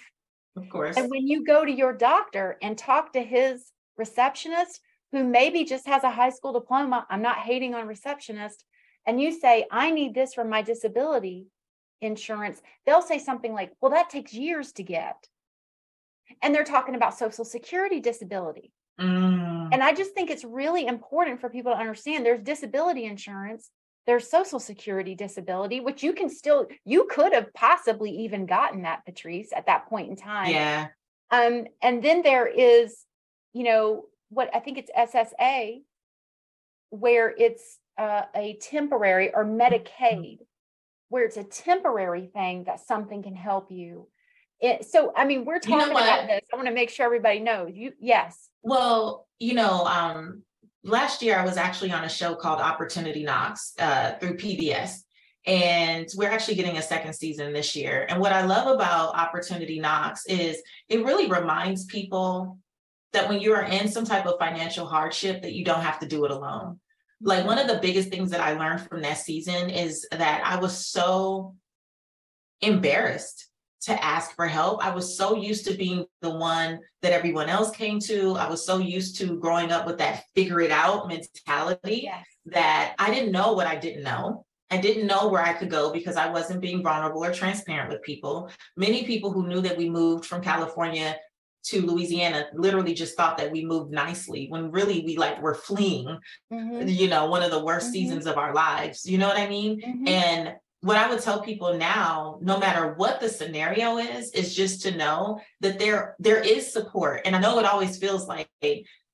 of 0.57 0.69
course 0.69 0.97
and 0.97 1.09
when 1.09 1.25
you 1.27 1.45
go 1.45 1.63
to 1.63 1.71
your 1.71 1.93
doctor 1.93 2.57
and 2.61 2.77
talk 2.77 3.13
to 3.13 3.21
his 3.21 3.71
receptionist 3.97 4.81
who 5.11 5.23
maybe 5.23 5.63
just 5.63 5.87
has 5.87 6.03
a 6.03 6.11
high 6.11 6.29
school 6.29 6.53
diploma 6.53 7.05
i'm 7.09 7.21
not 7.21 7.37
hating 7.37 7.73
on 7.73 7.87
receptionist 7.87 8.65
and 9.07 9.21
you 9.21 9.31
say, 9.31 9.65
I 9.71 9.89
need 9.89 10.13
this 10.13 10.33
for 10.33 10.43
my 10.43 10.61
disability 10.61 11.47
insurance, 12.01 12.61
they'll 12.85 13.01
say 13.01 13.17
something 13.17 13.53
like, 13.53 13.71
well, 13.81 13.91
that 13.91 14.09
takes 14.09 14.33
years 14.33 14.73
to 14.73 14.83
get. 14.83 15.15
And 16.43 16.53
they're 16.53 16.65
talking 16.65 16.93
about 16.93 17.17
Social 17.17 17.45
Security 17.45 18.01
disability. 18.01 18.73
Mm. 18.99 19.69
And 19.71 19.81
I 19.81 19.93
just 19.93 20.11
think 20.11 20.29
it's 20.29 20.43
really 20.43 20.85
important 20.85 21.39
for 21.39 21.49
people 21.49 21.71
to 21.71 21.79
understand 21.79 22.25
there's 22.25 22.41
disability 22.41 23.05
insurance 23.05 23.71
their 24.07 24.19
social 24.21 24.59
security 24.59 25.13
disability, 25.13 25.81
which 25.81 26.01
you 26.01 26.13
can 26.13 26.29
still, 26.29 26.67
you 26.85 27.07
could 27.11 27.33
have 27.33 27.53
possibly 27.53 28.09
even 28.09 28.45
gotten 28.45 28.83
that, 28.83 29.05
Patrice, 29.05 29.49
at 29.55 29.65
that 29.65 29.87
point 29.87 30.09
in 30.09 30.15
time. 30.15 30.49
Yeah. 30.49 30.87
Um, 31.29 31.65
and 31.83 32.01
then 32.01 32.21
there 32.21 32.47
is, 32.47 32.97
you 33.53 33.65
know, 33.65 34.05
what 34.29 34.49
I 34.55 34.59
think 34.59 34.77
it's 34.77 34.89
SSA, 34.97 35.81
where 36.89 37.33
it's 37.37 37.77
uh, 37.97 38.23
a 38.33 38.57
temporary 38.61 39.33
or. 39.33 39.43
Medicaid, 39.43 40.39
where 41.09 41.25
it's 41.25 41.37
a 41.37 41.43
temporary 41.43 42.27
thing 42.27 42.63
that 42.63 42.79
something 42.79 43.23
can 43.23 43.35
help 43.35 43.71
you. 43.71 44.07
It, 44.61 44.85
so, 44.85 45.11
I 45.15 45.25
mean, 45.25 45.45
we're 45.45 45.59
You 45.63 45.69
know 45.69 45.79
talking 45.79 45.91
about 45.91 46.27
this. 46.27 46.41
I 46.51 46.55
want 46.55 46.67
to 46.67 46.73
make 46.73 46.89
sure 46.89 47.05
everybody 47.05 47.39
knows. 47.39 47.71
You, 47.73 47.91
yes. 47.99 48.49
Well, 48.63 49.27
you 49.37 49.53
know, 49.53 49.85
um, 49.85 50.43
last 50.87 51.21
year 51.21 51.37
I 51.37 51.45
was 51.45 51.57
actually 51.57 51.91
on 51.91 52.03
a 52.03 52.09
show 52.09 52.35
called 52.35 52.59
Opportunity 52.59 53.23
Knocks 53.23 53.73
uh, 53.79 54.13
through 54.19 54.37
PBS. 54.37 54.91
And 55.45 56.07
we're 56.15 56.29
actually 56.29 56.55
getting 56.55 56.77
a 56.77 56.81
second 56.81 57.13
season 57.13 57.53
this 57.53 57.75
year. 57.75 58.05
And 58.09 58.19
what 58.19 58.33
I 58.33 58.45
love 58.45 58.67
about 58.67 59.15
Opportunity 59.15 59.79
Knocks 59.79 60.25
is 60.25 60.61
it 60.89 61.05
really 61.05 61.29
reminds 61.29 61.85
people 61.85 62.57
that 63.13 63.29
when 63.29 63.39
you 63.39 63.53
are 63.53 63.63
in 63.63 63.87
some 63.87 64.05
type 64.05 64.25
of 64.25 64.39
financial 64.39 64.85
hardship, 64.85 65.41
that 65.41 65.53
you 65.53 65.63
don't 65.63 65.81
have 65.81 65.99
to 65.99 66.07
do 66.07 66.25
it 66.25 66.31
alone. 66.31 66.79
Like 67.21 67.45
one 67.45 67.57
of 67.57 67.67
the 67.67 67.79
biggest 67.81 68.09
things 68.09 68.29
that 68.31 68.41
I 68.41 68.53
learned 68.53 68.81
from 68.81 69.01
that 69.03 69.17
season 69.17 69.69
is 69.69 70.05
that 70.11 70.41
I 70.45 70.59
was 70.59 70.85
so 70.85 71.55
embarrassed 72.61 73.46
to 73.81 74.03
ask 74.03 74.35
for 74.35 74.47
help. 74.47 74.83
I 74.83 74.93
was 74.93 75.17
so 75.17 75.35
used 75.35 75.65
to 75.67 75.73
being 75.75 76.05
the 76.21 76.29
one 76.31 76.79
that 77.01 77.13
everyone 77.13 77.47
else 77.49 77.71
came 77.71 77.99
to. 78.01 78.31
I 78.37 78.49
was 78.49 78.65
so 78.65 78.79
used 78.79 79.17
to 79.19 79.37
growing 79.39 79.71
up 79.71 79.85
with 79.85 79.97
that 79.99 80.23
figure 80.35 80.61
it 80.61 80.71
out 80.71 81.07
mentality 81.07 82.01
Yes. 82.03 82.25
that 82.47 82.95
I 82.97 83.13
didn't 83.13 83.31
know 83.31 83.53
what 83.53 83.67
I 83.67 83.75
didn't 83.75 84.03
know. 84.03 84.45
I 84.69 84.77
didn't 84.77 85.07
know 85.07 85.29
where 85.29 85.41
I 85.41 85.53
could 85.53 85.69
go 85.69 85.93
because 85.93 86.17
I 86.17 86.29
wasn't 86.29 86.59
being 86.59 86.83
vulnerable 86.83 87.23
or 87.23 87.33
transparent 87.33 87.89
with 87.89 88.01
people. 88.01 88.49
Many 88.75 89.05
people 89.05 89.31
who 89.31 89.47
knew 89.47 89.61
that 89.61 89.77
we 89.77 89.89
moved 89.89 90.25
from 90.25 90.41
California 90.41 91.15
to 91.65 91.81
Louisiana 91.81 92.47
literally 92.53 92.93
just 92.93 93.15
thought 93.15 93.37
that 93.37 93.51
we 93.51 93.63
moved 93.65 93.91
nicely 93.91 94.47
when 94.49 94.71
really 94.71 95.03
we 95.05 95.17
like 95.17 95.41
were 95.41 95.53
fleeing, 95.53 96.17
Mhm, 96.51 96.93
you 96.93 97.07
know, 97.09 97.25
one 97.27 97.43
of 97.43 97.51
the 97.51 97.63
worst 97.63 97.89
Mhm. 97.89 97.91
seasons 97.91 98.25
of 98.25 98.37
our 98.37 98.53
lives. 98.53 99.05
You 99.05 99.17
know 99.17 99.27
what 99.27 99.37
I 99.37 99.47
mean? 99.47 99.81
mhm. 99.81 100.07
And 100.09 100.55
what 100.87 100.95
I 100.95 101.09
would 101.09 101.21
tell 101.21 101.41
people 101.41 101.73
now, 101.73 102.39
no 102.41 102.57
matter 102.57 102.93
what 102.93 103.19
the 103.19 103.27
scenario 103.27 103.97
is, 103.97 104.31
is 104.31 104.55
just 104.55 104.81
to 104.83 104.95
know 104.95 105.41
that 105.59 105.79
there 105.79 106.15
there 106.17 106.39
is 106.39 106.71
support. 106.71 107.23
And 107.25 107.35
I 107.35 107.39
know 107.39 107.59
it 107.59 107.65
always 107.65 107.97
feels 107.97 108.25
like 108.25 108.47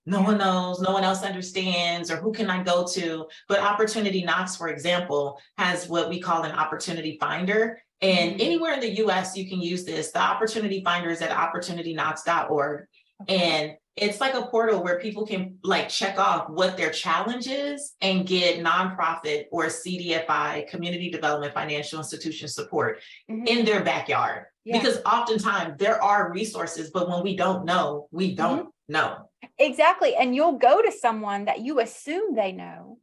no 0.05 0.21
one 0.21 0.37
knows, 0.37 0.81
no 0.81 0.91
one 0.91 1.03
else 1.03 1.23
understands, 1.23 2.11
or 2.11 2.17
who 2.17 2.31
can 2.31 2.47
I 2.51 2.61
go 2.61 2.85
to? 2.93 3.25
But 3.47 3.61
Opportunity 3.61 4.23
Knocks, 4.23 4.55
for 4.55 4.67
example, 4.67 5.39
has 5.57 5.87
what 5.87 6.09
we 6.09 6.19
call 6.19 6.43
an 6.43 6.51
opportunity 6.51 7.17
finder. 7.19 7.81
And 8.01 8.35
Mhm. 8.35 8.45
anywhere 8.45 8.73
in 8.73 8.79
the 8.79 8.97
US, 8.97 9.35
you 9.35 9.49
can 9.49 9.59
use 9.59 9.83
this. 9.83 10.11
The 10.11 10.19
opportunity 10.19 10.83
finder 10.83 11.09
is 11.09 11.23
at 11.23 11.31
opportunityknocks.org. 11.31 12.85
And 13.27 13.77
it's 13.95 14.19
like 14.19 14.33
a 14.33 14.47
portal 14.47 14.83
where 14.83 14.99
people 14.99 15.25
can 15.25 15.57
like 15.63 15.87
check 15.87 16.17
off 16.17 16.49
what 16.49 16.75
their 16.77 16.89
challenge 16.89 17.47
is 17.47 17.93
and 18.01 18.25
get 18.25 18.63
nonprofit 18.63 19.45
or 19.51 19.65
CDFI, 19.65 20.67
community 20.67 21.11
development 21.11 21.53
financial 21.53 21.99
institution 21.99 22.47
support 22.47 23.01
Mhm. 23.29 23.47
in 23.47 23.65
their 23.65 23.83
backyard. 23.83 24.45
Yeah. 24.63 24.79
Because 24.79 24.99
oftentimes 25.05 25.77
there 25.77 26.01
are 26.01 26.31
resources, 26.31 26.89
but 26.91 27.07
when 27.07 27.21
we 27.21 27.35
don't 27.35 27.65
know, 27.65 28.07
we 28.11 28.33
don't 28.33 28.73
know. 28.87 29.29
Exactly. 29.59 30.15
And 30.15 30.35
you'll 30.35 30.57
go 30.57 30.81
to 30.81 30.91
someone 30.91 31.45
that 31.45 31.59
you 31.59 31.79
assume 31.79 32.33
they 32.33 32.51
know, 32.51 32.97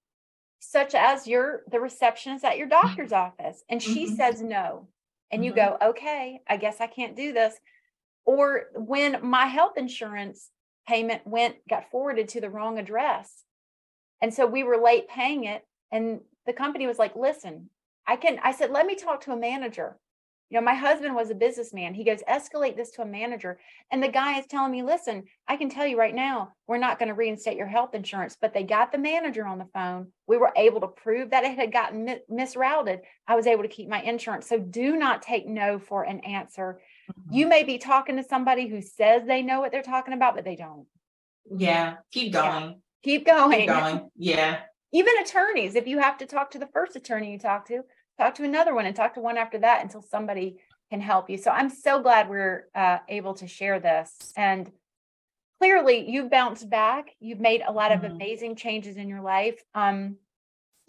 such 0.58 0.94
as 0.94 1.26
your 1.28 1.62
the 1.70 1.78
receptionist 1.78 2.44
at 2.44 2.58
your 2.58 2.66
doctor's 2.66 3.12
office, 3.12 3.62
and 3.68 3.80
she 3.80 4.06
Mhm. 4.06 4.16
says 4.16 4.42
no. 4.42 4.88
And 5.30 5.44
you 5.44 5.52
Mhm. 5.52 5.56
go, 5.56 5.78
okay, 5.90 6.40
I 6.48 6.56
guess 6.56 6.80
I 6.80 6.88
can't 6.88 7.14
do 7.14 7.32
this. 7.32 7.54
Or 8.24 8.66
when 8.74 9.24
my 9.24 9.46
health 9.46 9.76
insurance 9.76 10.50
payment 10.86 11.26
went, 11.26 11.56
got 11.68 11.90
forwarded 11.90 12.28
to 12.30 12.40
the 12.40 12.50
wrong 12.50 12.78
address. 12.78 13.44
And 14.22 14.32
so 14.32 14.46
we 14.46 14.62
were 14.62 14.76
late 14.76 15.08
paying 15.08 15.44
it. 15.44 15.66
And 15.92 16.20
the 16.46 16.52
company 16.52 16.86
was 16.86 16.98
like, 16.98 17.16
listen, 17.16 17.70
I 18.06 18.16
can, 18.16 18.38
I 18.42 18.52
said, 18.52 18.70
let 18.70 18.86
me 18.86 18.94
talk 18.94 19.22
to 19.22 19.32
a 19.32 19.36
manager. 19.36 19.98
You 20.50 20.58
know, 20.58 20.64
my 20.64 20.74
husband 20.74 21.14
was 21.14 21.30
a 21.30 21.34
businessman. 21.36 21.94
He 21.94 22.02
goes, 22.02 22.24
escalate 22.28 22.76
this 22.76 22.90
to 22.92 23.02
a 23.02 23.06
manager. 23.06 23.60
And 23.92 24.02
the 24.02 24.08
guy 24.08 24.36
is 24.40 24.46
telling 24.46 24.72
me, 24.72 24.82
listen, 24.82 25.22
I 25.46 25.56
can 25.56 25.70
tell 25.70 25.86
you 25.86 25.96
right 25.96 26.14
now, 26.14 26.54
we're 26.66 26.76
not 26.76 26.98
going 26.98 27.08
to 27.08 27.14
reinstate 27.14 27.56
your 27.56 27.68
health 27.68 27.94
insurance. 27.94 28.36
But 28.40 28.52
they 28.52 28.64
got 28.64 28.90
the 28.90 28.98
manager 28.98 29.46
on 29.46 29.58
the 29.58 29.68
phone. 29.72 30.08
We 30.26 30.38
were 30.38 30.52
able 30.56 30.80
to 30.80 30.88
prove 30.88 31.30
that 31.30 31.44
it 31.44 31.56
had 31.56 31.72
gotten 31.72 32.04
mi- 32.04 32.22
misrouted. 32.28 33.02
I 33.28 33.36
was 33.36 33.46
able 33.46 33.62
to 33.62 33.68
keep 33.68 33.88
my 33.88 34.02
insurance. 34.02 34.48
So 34.48 34.58
do 34.58 34.96
not 34.96 35.22
take 35.22 35.46
no 35.46 35.78
for 35.78 36.02
an 36.02 36.18
answer. 36.20 36.80
You 37.30 37.48
may 37.48 37.62
be 37.64 37.78
talking 37.78 38.16
to 38.16 38.24
somebody 38.24 38.68
who 38.68 38.80
says 38.82 39.22
they 39.24 39.42
know 39.42 39.60
what 39.60 39.72
they're 39.72 39.82
talking 39.82 40.14
about, 40.14 40.34
but 40.34 40.44
they 40.44 40.56
don't. 40.56 40.86
Yeah, 41.56 41.96
keep 42.12 42.32
Yeah. 42.34 42.60
going. 42.60 42.82
Keep 43.02 43.26
going. 43.26 43.58
Keep 43.60 43.68
going. 43.80 44.10
Yeah. 44.16 44.60
Even 44.92 45.14
attorneys, 45.22 45.74
if 45.76 45.86
you 45.86 45.98
have 45.98 46.18
to 46.18 46.26
talk 46.26 46.50
to 46.52 46.58
the 46.58 46.66
first 46.68 46.96
attorney 46.96 47.32
you 47.32 47.38
talk 47.38 47.66
to, 47.68 47.82
talk 48.18 48.34
to 48.36 48.44
another 48.44 48.74
one 48.74 48.86
and 48.86 48.94
talk 48.94 49.14
to 49.14 49.20
one 49.20 49.38
after 49.38 49.58
that 49.58 49.82
until 49.82 50.02
somebody 50.02 50.58
can 50.90 51.00
help 51.00 51.30
you. 51.30 51.38
So 51.38 51.50
I'm 51.50 51.70
so 51.70 52.02
glad 52.02 52.28
we're 52.28 52.66
uh, 52.74 52.98
able 53.08 53.34
to 53.34 53.46
share 53.46 53.78
this. 53.78 54.32
And 54.36 54.70
clearly, 55.60 56.10
you've 56.10 56.30
bounced 56.30 56.68
back. 56.68 57.10
You've 57.20 57.38
made 57.40 57.62
a 57.66 57.72
lot 57.72 57.92
of 57.92 58.00
Mhm. 58.00 58.10
amazing 58.12 58.56
changes 58.56 58.96
in 58.96 59.08
your 59.08 59.20
life. 59.20 59.62
Um, 59.74 60.16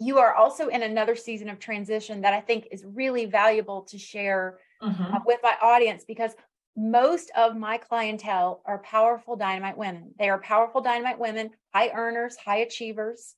you 0.00 0.18
are 0.18 0.34
also 0.34 0.66
in 0.68 0.82
another 0.82 1.14
season 1.14 1.48
of 1.48 1.60
transition 1.60 2.22
that 2.22 2.34
I 2.34 2.40
think 2.40 2.66
is 2.72 2.84
really 2.84 3.26
valuable 3.26 3.82
to 3.82 3.98
share 3.98 4.58
Mhm. 4.82 5.14
uh, 5.14 5.20
with 5.24 5.40
my 5.42 5.56
audience 5.60 6.04
because 6.04 6.34
most 6.76 7.30
of 7.36 7.56
my 7.56 7.78
clientele 7.78 8.62
are 8.64 8.78
powerful 8.78 9.36
dynamite 9.36 9.76
women. 9.76 10.14
They 10.18 10.30
are 10.30 10.40
powerful 10.40 10.80
dynamite 10.80 11.18
women, 11.18 11.50
high 11.74 11.90
earners, 11.90 12.36
high 12.36 12.58
achievers, 12.58 13.34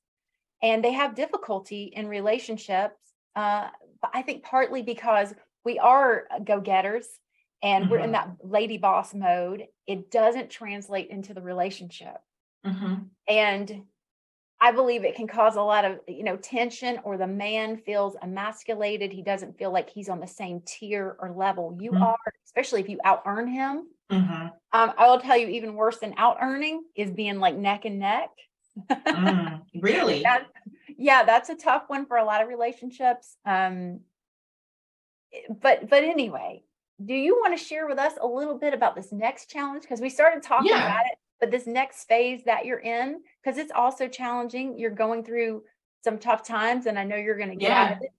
and 0.61 0.83
they 0.83 0.93
have 0.93 1.15
difficulty 1.15 1.85
in 1.85 2.07
relationships. 2.07 2.95
Uh, 3.35 3.69
but 4.01 4.11
I 4.13 4.21
think 4.21 4.43
partly 4.43 4.81
because 4.83 5.33
we 5.65 5.79
are 5.79 6.27
go 6.43 6.61
getters 6.61 7.07
and 7.61 7.89
we're 7.89 7.99
in 7.99 8.09
Mhm. 8.09 8.13
that 8.13 8.37
lady 8.43 8.77
boss 8.77 9.13
mode, 9.13 9.67
it 9.87 10.11
doesn't 10.11 10.49
translate 10.49 11.09
into 11.09 11.33
the 11.33 11.41
relationship. 11.41 12.17
Mhm. 12.65 13.09
And 13.27 13.87
I 14.65 14.71
believe 14.71 15.03
it 15.03 15.13
can 15.15 15.27
cause 15.27 15.57
a 15.57 15.61
lot 15.61 15.85
of, 15.85 15.99
you 16.07 16.23
know, 16.23 16.37
tension 16.37 16.99
or 17.03 17.17
the 17.17 17.27
man 17.27 17.77
feels 17.77 18.15
emasculated. 18.23 19.13
He 19.13 19.21
doesn't 19.21 19.59
feel 19.59 19.71
like 19.71 19.87
he's 19.91 20.09
on 20.09 20.19
the 20.19 20.25
same 20.27 20.61
tier 20.65 21.15
or 21.19 21.29
level 21.29 21.77
you 21.79 21.91
Mhm. 21.91 22.01
are, 22.01 22.33
especially 22.45 22.81
if 22.81 22.89
you 22.89 22.99
out 23.03 23.21
earn 23.27 23.47
him. 23.47 23.87
Mhm. 24.11 24.51
Um, 24.71 24.93
I 24.97 25.07
will 25.07 25.19
tell 25.19 25.37
you, 25.37 25.49
even 25.49 25.75
worse 25.75 25.99
than 25.99 26.15
out 26.17 26.37
earning 26.41 26.83
is 26.95 27.11
being 27.11 27.37
like 27.39 27.53
neck 27.55 27.85
and 27.85 27.99
neck. 27.99 28.31
Mm. 28.89 29.61
Really? 29.75 30.23
That- 30.23 30.47
yeah, 30.97 31.23
that's 31.23 31.49
a 31.49 31.55
tough 31.55 31.83
one 31.87 32.07
for 32.07 32.17
a 32.17 32.25
lot 32.25 32.41
of 32.41 32.47
relationships. 32.47 33.37
Um, 33.45 33.99
but 35.61 35.89
but 35.89 36.03
anyway, 36.03 36.63
do 37.03 37.13
you 37.13 37.35
want 37.35 37.55
to 37.55 37.63
share 37.63 37.87
with 37.87 37.99
us 37.99 38.13
a 38.19 38.25
little 38.25 38.57
bit 38.57 38.73
about 38.73 38.95
this 38.95 39.11
next 39.11 39.47
challenge? 39.49 39.83
Because 39.83 40.01
we 40.01 40.09
started 40.09 40.41
talking 40.41 40.71
Yeah. 40.71 40.85
about 40.85 41.05
it, 41.05 41.14
but 41.39 41.51
this 41.51 41.67
next 41.67 42.05
phase 42.05 42.43
that 42.45 42.65
you're 42.65 42.79
in, 42.79 43.21
because 43.43 43.57
it's 43.57 43.71
also 43.73 44.07
challenging. 44.07 44.77
You're 44.77 44.91
going 44.91 45.23
through 45.23 45.63
some 46.03 46.17
tough 46.19 46.43
times, 46.43 46.85
and 46.85 46.97
I 46.97 47.03
know 47.03 47.15
you're 47.15 47.37
going 47.37 47.49
to 47.49 47.55
get 47.55 47.71
out 47.71 47.91
of 47.93 48.03
it. 48.03 48.11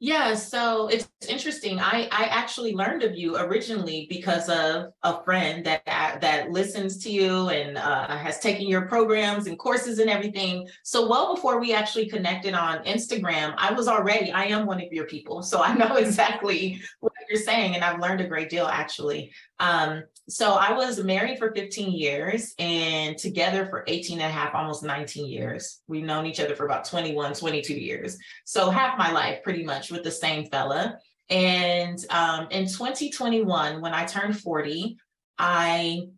Yeah, 0.00 0.34
so 0.34 0.86
it's 0.86 1.08
interesting. 1.28 1.80
I 1.80 2.08
I 2.12 2.26
actually 2.26 2.72
learned 2.72 3.02
of 3.02 3.16
you 3.16 3.36
originally 3.36 4.06
because 4.08 4.48
of 4.48 4.92
a 5.02 5.24
friend 5.24 5.66
that 5.66 5.84
that 6.20 6.50
listens 6.52 7.02
to 7.02 7.10
you 7.10 7.48
and 7.48 7.76
uh, 7.76 8.16
has 8.16 8.38
taken 8.38 8.68
your 8.68 8.82
programs 8.82 9.48
and 9.48 9.58
courses 9.58 9.98
and 9.98 10.08
everything. 10.08 10.68
So 10.84 11.08
well 11.08 11.34
before 11.34 11.58
we 11.58 11.74
actually 11.74 12.06
connected 12.06 12.54
on 12.54 12.84
Instagram, 12.84 13.54
I 13.58 13.72
was 13.72 13.88
already 13.88 14.30
I 14.30 14.44
am 14.44 14.66
one 14.66 14.80
of 14.80 14.92
your 14.92 15.06
people, 15.06 15.42
so 15.42 15.62
I 15.62 15.74
know 15.74 15.96
exactly 15.96 16.80
what 17.00 17.12
you're 17.28 17.42
saying, 17.42 17.74
and 17.74 17.82
I've 17.82 18.00
learned 18.00 18.20
a 18.20 18.28
great 18.28 18.50
deal 18.50 18.66
actually. 18.66 19.32
Um, 19.60 20.04
so 20.28 20.52
I 20.52 20.72
was 20.72 21.02
married 21.02 21.38
for 21.38 21.52
15 21.54 21.90
years 21.90 22.54
and 22.58 23.16
together 23.16 23.66
for 23.66 23.84
18 23.86 24.20
and 24.20 24.30
a 24.30 24.32
half, 24.32 24.54
almost 24.54 24.84
19 24.84 25.26
years. 25.26 25.80
We've 25.88 26.04
known 26.04 26.26
each 26.26 26.38
other 26.38 26.54
for 26.54 26.66
about 26.66 26.84
21, 26.84 27.34
22 27.34 27.74
years. 27.74 28.18
So 28.44 28.70
half 28.70 28.98
my 28.98 29.10
life 29.10 29.42
pretty 29.42 29.64
much 29.64 29.87
with 29.90 30.04
the 30.04 30.10
same 30.10 30.46
fella. 30.46 30.98
And 31.30 31.98
um, 32.10 32.48
in 32.50 32.66
2021, 32.66 33.80
when 33.80 33.92
I 33.92 34.04
turned 34.04 34.38
40, 34.38 34.96
I 35.38 36.08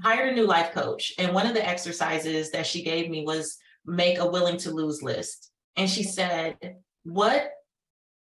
hired 0.00 0.32
a 0.32 0.34
new 0.34 0.46
life 0.46 0.72
coach. 0.72 1.12
And 1.18 1.34
one 1.34 1.46
of 1.46 1.54
the 1.54 1.66
exercises 1.66 2.50
that 2.52 2.66
she 2.66 2.82
gave 2.82 3.10
me 3.10 3.24
was 3.24 3.58
make 3.84 4.18
a 4.18 4.28
willing 4.28 4.56
to 4.58 4.70
lose 4.70 5.02
list. 5.02 5.50
And 5.76 5.88
she 5.88 6.02
said, 6.02 6.56
What, 7.04 7.50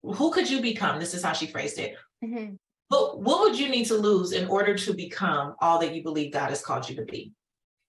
who 0.02 0.30
could 0.30 0.50
you 0.50 0.60
become? 0.60 0.98
This 0.98 1.14
is 1.14 1.22
how 1.22 1.32
she 1.32 1.46
phrased 1.46 1.78
it. 1.78 1.94
Mhm. 2.24 2.58
But 2.88 3.20
what 3.20 3.40
would 3.40 3.58
you 3.58 3.68
need 3.68 3.86
to 3.86 3.94
lose 3.94 4.32
in 4.32 4.48
order 4.48 4.76
to 4.76 4.94
become 4.94 5.54
all 5.60 5.78
that 5.78 5.94
you 5.94 6.02
believe 6.02 6.32
God 6.32 6.50
has 6.50 6.62
called 6.62 6.88
you 6.88 6.96
to 6.96 7.04
be? 7.04 7.32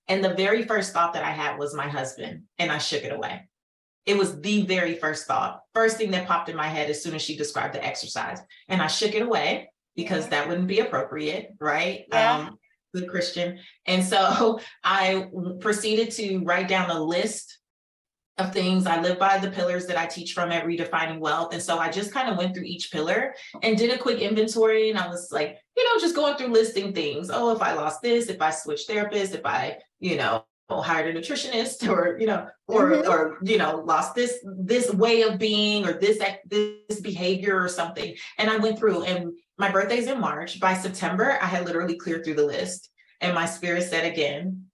And 0.08 0.24
the 0.24 0.34
very 0.34 0.64
first 0.66 0.94
thought 0.94 1.14
that 1.14 1.24
I 1.24 1.32
had 1.32 1.58
was 1.58 1.74
my 1.74 1.88
husband, 1.88 2.44
and 2.60 2.72
I 2.72 2.78
shook 2.78 3.04
it 3.04 3.12
away. 3.14 3.48
It 4.06 4.18
was 4.18 4.40
the 4.42 4.64
very 4.64 4.96
first 4.96 5.28
thought, 5.28 5.62
first 5.74 5.98
thing 5.98 6.12
that 6.12 6.28
popped 6.28 6.50
in 6.50 6.56
my 6.56 6.68
head 6.68 6.90
as 6.90 7.02
soon 7.02 7.16
as 7.16 7.22
she 7.22 7.38
described 7.38 7.74
the 7.74 7.84
exercise. 7.84 8.40
And 8.68 8.82
I 8.82 8.88
shook 8.88 9.16
it 9.16 9.22
away 9.22 9.72
because 9.96 10.28
that 10.30 10.48
wouldn't 10.48 10.68
be 10.68 10.80
appropriate, 10.80 11.54
right? 11.60 12.06
Yeah. 12.10 12.36
Um, 12.36 12.60
good 12.94 13.10
Christian. 13.10 13.60
And 13.86 14.04
so 14.04 14.60
I 14.84 15.28
proceeded 15.60 16.12
to 16.12 16.40
write 16.40 16.68
down 16.68 16.90
a 16.90 17.02
list 17.02 17.60
of 18.38 18.52
things. 18.52 18.88
I 18.88 19.00
live 19.00 19.20
by 19.20 19.38
the 19.38 19.52
pillars 19.52 19.86
that 19.88 19.98
I 19.98 20.08
teach 20.08 20.34
from 20.34 20.52
at 20.52 20.66
Redefining 20.66 21.20
Wealth. 21.20 21.54
And 21.54 21.62
so 21.62 21.78
I 21.78 21.90
just 21.90 22.12
kind 22.12 22.30
of 22.30 22.38
went 22.38 22.56
through 22.56 22.64
each 22.64 22.92
pillar 22.92 23.36
and 23.62 23.78
did 23.78 23.92
a 23.92 23.98
quick 23.98 24.20
inventory. 24.20 24.90
And 24.90 24.98
I 24.98 25.08
was 25.08 25.32
like, 25.32 25.58
you 25.78 25.86
know, 25.86 26.00
just 26.00 26.16
going 26.16 26.36
through 26.36 26.48
listing 26.48 26.94
things. 26.94 27.30
Oh, 27.32 27.52
if 27.56 27.62
I 27.62 27.74
lost 27.74 28.02
this, 28.02 28.28
if 28.28 28.42
I 28.42 28.50
switched 28.50 28.90
therapists, 28.90 29.36
if 29.36 29.46
I, 29.46 29.78
you 30.00 30.18
know, 30.18 30.46
hired 30.70 31.16
a 31.16 31.20
nutritionist 31.20 31.88
or 31.94 32.18
you 32.20 32.28
know 32.28 32.48
or 32.68 32.92
mm-hmm. 32.92 33.12
or 33.12 33.38
you 33.44 33.58
know 33.58 33.84
lost 33.86 34.16
this 34.16 34.40
this 34.44 34.92
way 34.94 35.22
of 35.22 35.38
being 35.38 35.86
or 35.86 35.94
this 35.94 36.22
this 36.48 37.00
behavior 37.02 37.60
or 37.60 37.68
something 37.68 38.16
and 38.38 38.50
i 38.50 38.58
went 38.58 38.78
through 38.78 39.04
and 39.04 39.32
my 39.58 39.70
birthday's 39.70 40.08
in 40.08 40.20
march 40.20 40.60
by 40.60 40.74
september 40.74 41.38
i 41.42 41.46
had 41.46 41.66
literally 41.66 41.96
cleared 41.96 42.24
through 42.24 42.34
the 42.34 42.46
list 42.46 42.90
and 43.22 43.36
my 43.36 43.46
spirit 43.46 43.84
said 43.84 44.10
again 44.12 44.66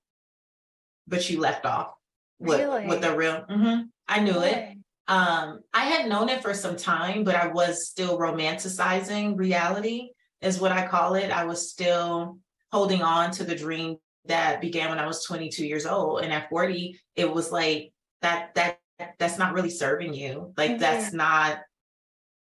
but 1.08 1.30
you 1.30 1.40
left 1.40 1.66
off 1.66 1.94
with 2.40 2.60
really? 2.60 2.86
with 2.88 3.02
the 3.02 3.16
real 3.16 3.44
mm-hmm, 3.50 3.82
i 4.08 4.20
knew 4.20 4.34
really? 4.34 4.50
it 4.50 4.78
um 5.08 5.60
i 5.74 5.86
had 5.86 6.08
known 6.08 6.30
it 6.30 6.42
for 6.42 6.54
some 6.54 6.76
time 6.76 7.24
but 7.24 7.36
i 7.36 7.48
was 7.48 7.88
still 7.88 8.18
romanticizing 8.18 9.38
reality 9.38 10.10
is 10.42 10.62
what 10.62 10.72
i 10.72 10.88
call 10.88 11.16
it 11.16 11.32
i 11.32 11.44
was 11.44 11.70
still 11.70 12.38
holding 12.72 13.02
on 13.02 13.32
to 13.32 13.44
the 13.44 13.56
dream 13.56 13.98
that 14.30 14.62
began 14.62 14.90
when 14.90 15.00
I 15.00 15.06
was 15.06 15.24
22 15.26 15.66
years 15.66 15.86
old. 15.86 16.22
And 16.22 16.32
at 16.32 16.50
40, 16.50 17.00
it 17.16 17.32
was 17.32 17.52
like 17.52 17.92
that 18.22 18.56
that 18.56 18.80
that's 19.18 19.38
not 19.38 19.54
really 19.54 19.70
serving 19.70 20.14
you. 20.14 20.54
Like 20.58 20.72
mm-hmm. 20.72 20.80
that's 20.80 21.14
not 21.14 21.60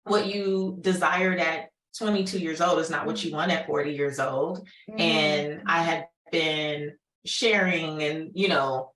what 0.03 0.27
you 0.27 0.77
desired 0.81 1.39
at 1.39 1.69
22 1.97 2.39
years 2.39 2.61
old 2.61 2.79
is 2.79 2.89
not 2.89 3.05
what 3.05 3.23
you 3.23 3.31
want 3.31 3.51
at 3.51 3.65
40 3.65 3.93
years 3.93 4.19
old. 4.19 4.67
Mm-hmm. 4.89 4.99
And 4.99 5.61
I 5.65 5.81
had 5.81 6.07
been 6.31 6.93
sharing 7.25 8.03
and 8.03 8.31
you 8.33 8.47
know 8.47 8.91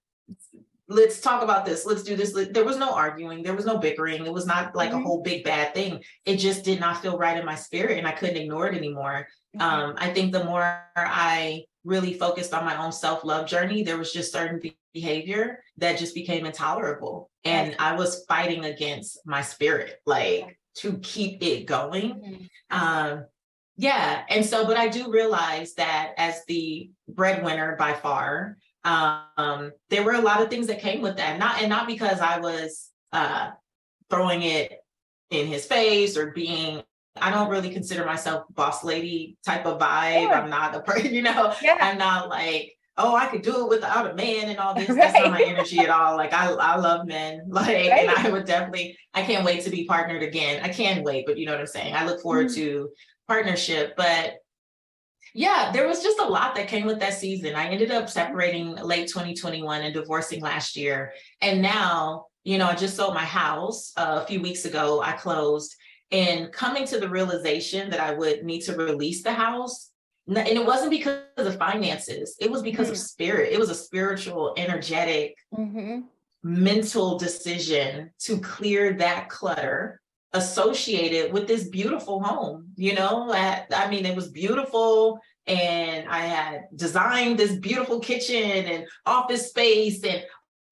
let's 0.88 1.19
talk 1.19 1.43
about 1.43 1.65
this 1.65 1.86
let's 1.86 2.04
do 2.04 2.15
this 2.15 2.34
there 2.52 2.65
was 2.65 2.78
no 2.78 2.93
arguing 2.93 3.41
there 3.43 3.56
was 3.56 3.65
no 3.65 3.78
bickering 3.78 4.25
it 4.25 4.34
was 4.34 4.45
not 4.45 4.75
like 4.75 4.89
mm-hmm. 4.89 4.99
a 4.99 5.04
whole 5.04 5.21
big 5.21 5.43
bad 5.43 5.73
thing 5.73 6.04
it 6.25 6.38
just 6.38 6.63
did 6.63 6.80
not 6.80 7.02
feel 7.02 7.17
right 7.17 7.38
in 7.38 7.45
my 7.45 7.56
spirit 7.56 7.97
and 7.97 8.08
i 8.08 8.12
couldn't 8.12 8.38
ignore 8.38 8.67
it 8.67 8.75
anymore 8.75 9.28
mm-hmm. 9.56 9.62
um, 9.62 9.95
i 9.97 10.12
think 10.12 10.32
the 10.32 10.43
more 10.43 10.84
i 10.95 11.63
really 11.83 12.13
focused 12.13 12.53
on 12.53 12.65
my 12.65 12.81
own 12.83 12.91
self-love 12.91 13.47
journey 13.47 13.83
there 13.83 13.97
was 13.97 14.11
just 14.11 14.31
certain 14.31 14.61
behavior 14.93 15.63
that 15.77 15.97
just 15.97 16.13
became 16.15 16.45
intolerable. 16.45 17.29
And 17.45 17.75
i 17.79 17.95
was 17.95 18.25
fighting 18.25 18.65
against 18.65 19.19
my 19.25 19.41
spirit 19.41 20.01
like 20.05 20.57
to 20.75 20.97
keep 20.99 21.41
it 21.43 21.65
going. 21.65 22.11
Mm-hmm. 22.11 22.77
um 22.77 23.25
yeah 23.77 24.23
and 24.29 24.45
so 24.45 24.65
but 24.65 24.77
i 24.77 24.87
do 24.87 25.09
realize 25.09 25.73
that 25.75 26.13
as 26.17 26.43
the 26.47 26.91
breadwinner 27.07 27.75
by 27.77 27.93
far 27.93 28.57
um 28.83 29.71
there 29.89 30.03
were 30.03 30.13
a 30.13 30.21
lot 30.21 30.41
of 30.41 30.49
things 30.49 30.67
that 30.67 30.81
came 30.81 31.01
with 31.01 31.17
that 31.17 31.39
not 31.39 31.59
and 31.61 31.69
not 31.69 31.87
because 31.87 32.19
i 32.19 32.39
was 32.39 32.89
uh 33.13 33.51
throwing 34.09 34.41
it 34.41 34.79
in 35.31 35.47
his 35.47 35.65
face 35.65 36.17
or 36.17 36.31
being 36.31 36.81
I 37.21 37.32
don't 37.32 37.49
really 37.49 37.69
consider 37.69 38.05
myself 38.05 38.45
boss 38.51 38.84
lady 38.84 39.38
type 39.45 39.65
of 39.65 39.79
vibe. 39.79 40.32
I'm 40.32 40.49
not 40.49 40.75
a 40.75 40.82
person, 40.82 41.13
you 41.13 41.21
know, 41.21 41.53
yeah. 41.62 41.77
I'm 41.79 41.97
not 41.97 42.29
like, 42.29 42.75
oh, 42.99 43.15
I 43.15 43.27
could 43.27 43.41
do 43.41 43.63
it 43.63 43.69
without 43.69 44.12
a 44.12 44.13
man 44.13 44.49
and 44.49 44.60
all 44.60 44.73
this. 44.73 44.89
Right. 44.89 44.97
That's 44.97 45.13
not 45.13 45.32
my 45.32 45.41
energy 45.41 45.79
at 45.79 45.89
all. 45.89 46.17
Like 46.17 46.34
I, 46.34 46.51
I 46.51 46.75
love 46.77 47.08
men. 47.08 47.43
Like, 47.49 47.67
right. 47.67 47.91
and 47.91 48.10
I 48.10 48.29
would 48.29 48.45
definitely, 48.45 48.97
I 49.13 49.23
can't 49.23 49.45
wait 49.45 49.63
to 49.63 49.69
be 49.69 49.86
partnered 49.86 50.21
again. 50.21 50.62
I 50.63 50.69
can 50.69 51.03
wait, 51.03 51.25
but 51.25 51.38
you 51.38 51.45
know 51.45 51.53
what 51.53 51.62
I'm 51.62 51.67
saying? 51.67 51.95
I 51.95 52.05
look 52.05 52.21
forward 52.21 52.47
mm-hmm. 52.47 52.62
to 52.62 52.89
partnership. 53.27 53.95
But 53.95 54.36
yeah, 55.34 55.71
there 55.71 55.88
was 55.88 56.03
just 56.03 56.19
a 56.19 56.25
lot 56.25 56.55
that 56.55 56.67
came 56.67 56.86
with 56.86 56.99
that 56.99 57.13
season. 57.13 57.55
I 57.55 57.67
ended 57.67 57.91
up 57.91 58.10
separating 58.10 58.75
late 58.75 59.08
2021 59.08 59.82
and 59.82 59.93
divorcing 59.93 60.41
last 60.41 60.75
year. 60.75 61.13
And 61.41 61.62
now, 61.62 62.25
you 62.43 62.58
know, 62.58 62.67
I 62.67 62.75
just 62.75 62.95
sold 62.95 63.13
my 63.13 63.25
house 63.25 63.93
uh, 63.95 64.21
a 64.23 64.25
few 64.25 64.41
weeks 64.41 64.65
ago. 64.65 65.01
I 65.01 65.13
closed 65.13 65.75
and 66.12 66.52
coming 66.52 66.86
to 66.88 67.00
the 67.00 67.10
realization 67.10 67.89
that 67.91 68.00
I 68.00 68.13
would 68.13 68.43
need 68.43 68.62
to 68.62 68.76
release 68.76 69.24
the 69.24 69.34
house. 69.34 69.91
And 70.28 70.38
it 70.38 70.65
wasn't 70.65 70.91
because 70.91 71.22
of 71.38 71.45
the 71.45 71.54
finances, 71.54 72.36
it 72.39 72.52
was 72.52 72.62
because 72.62 72.88
mm-hmm. 72.88 72.93
of 72.93 73.00
spirit. 73.00 73.52
It 73.52 73.60
was 73.60 73.69
a 73.69 73.76
spiritual, 73.76 74.54
energetic, 74.58 75.36
mm-hmm. 75.54 76.02
mental 76.43 77.17
decision 77.17 78.12
to 78.19 78.39
clear 78.39 78.93
that 78.93 79.30
clutter 79.30 80.02
associated 80.34 81.34
with 81.34 81.48
this 81.48 81.69
beautiful 81.69 82.22
home. 82.22 82.67
You 82.76 82.93
know, 82.93 83.32
I, 83.32 83.65
I 83.74 83.89
mean, 83.89 84.06
it 84.06 84.15
was 84.15 84.30
beautiful 84.30 85.19
and 85.48 86.08
I 86.08 86.19
had 86.19 86.67
designed 86.76 87.39
this 87.39 87.56
beautiful 87.56 88.00
kitchen 88.00 88.65
and 88.65 88.88
office 89.08 89.50
space 89.50 90.04
and 90.04 90.24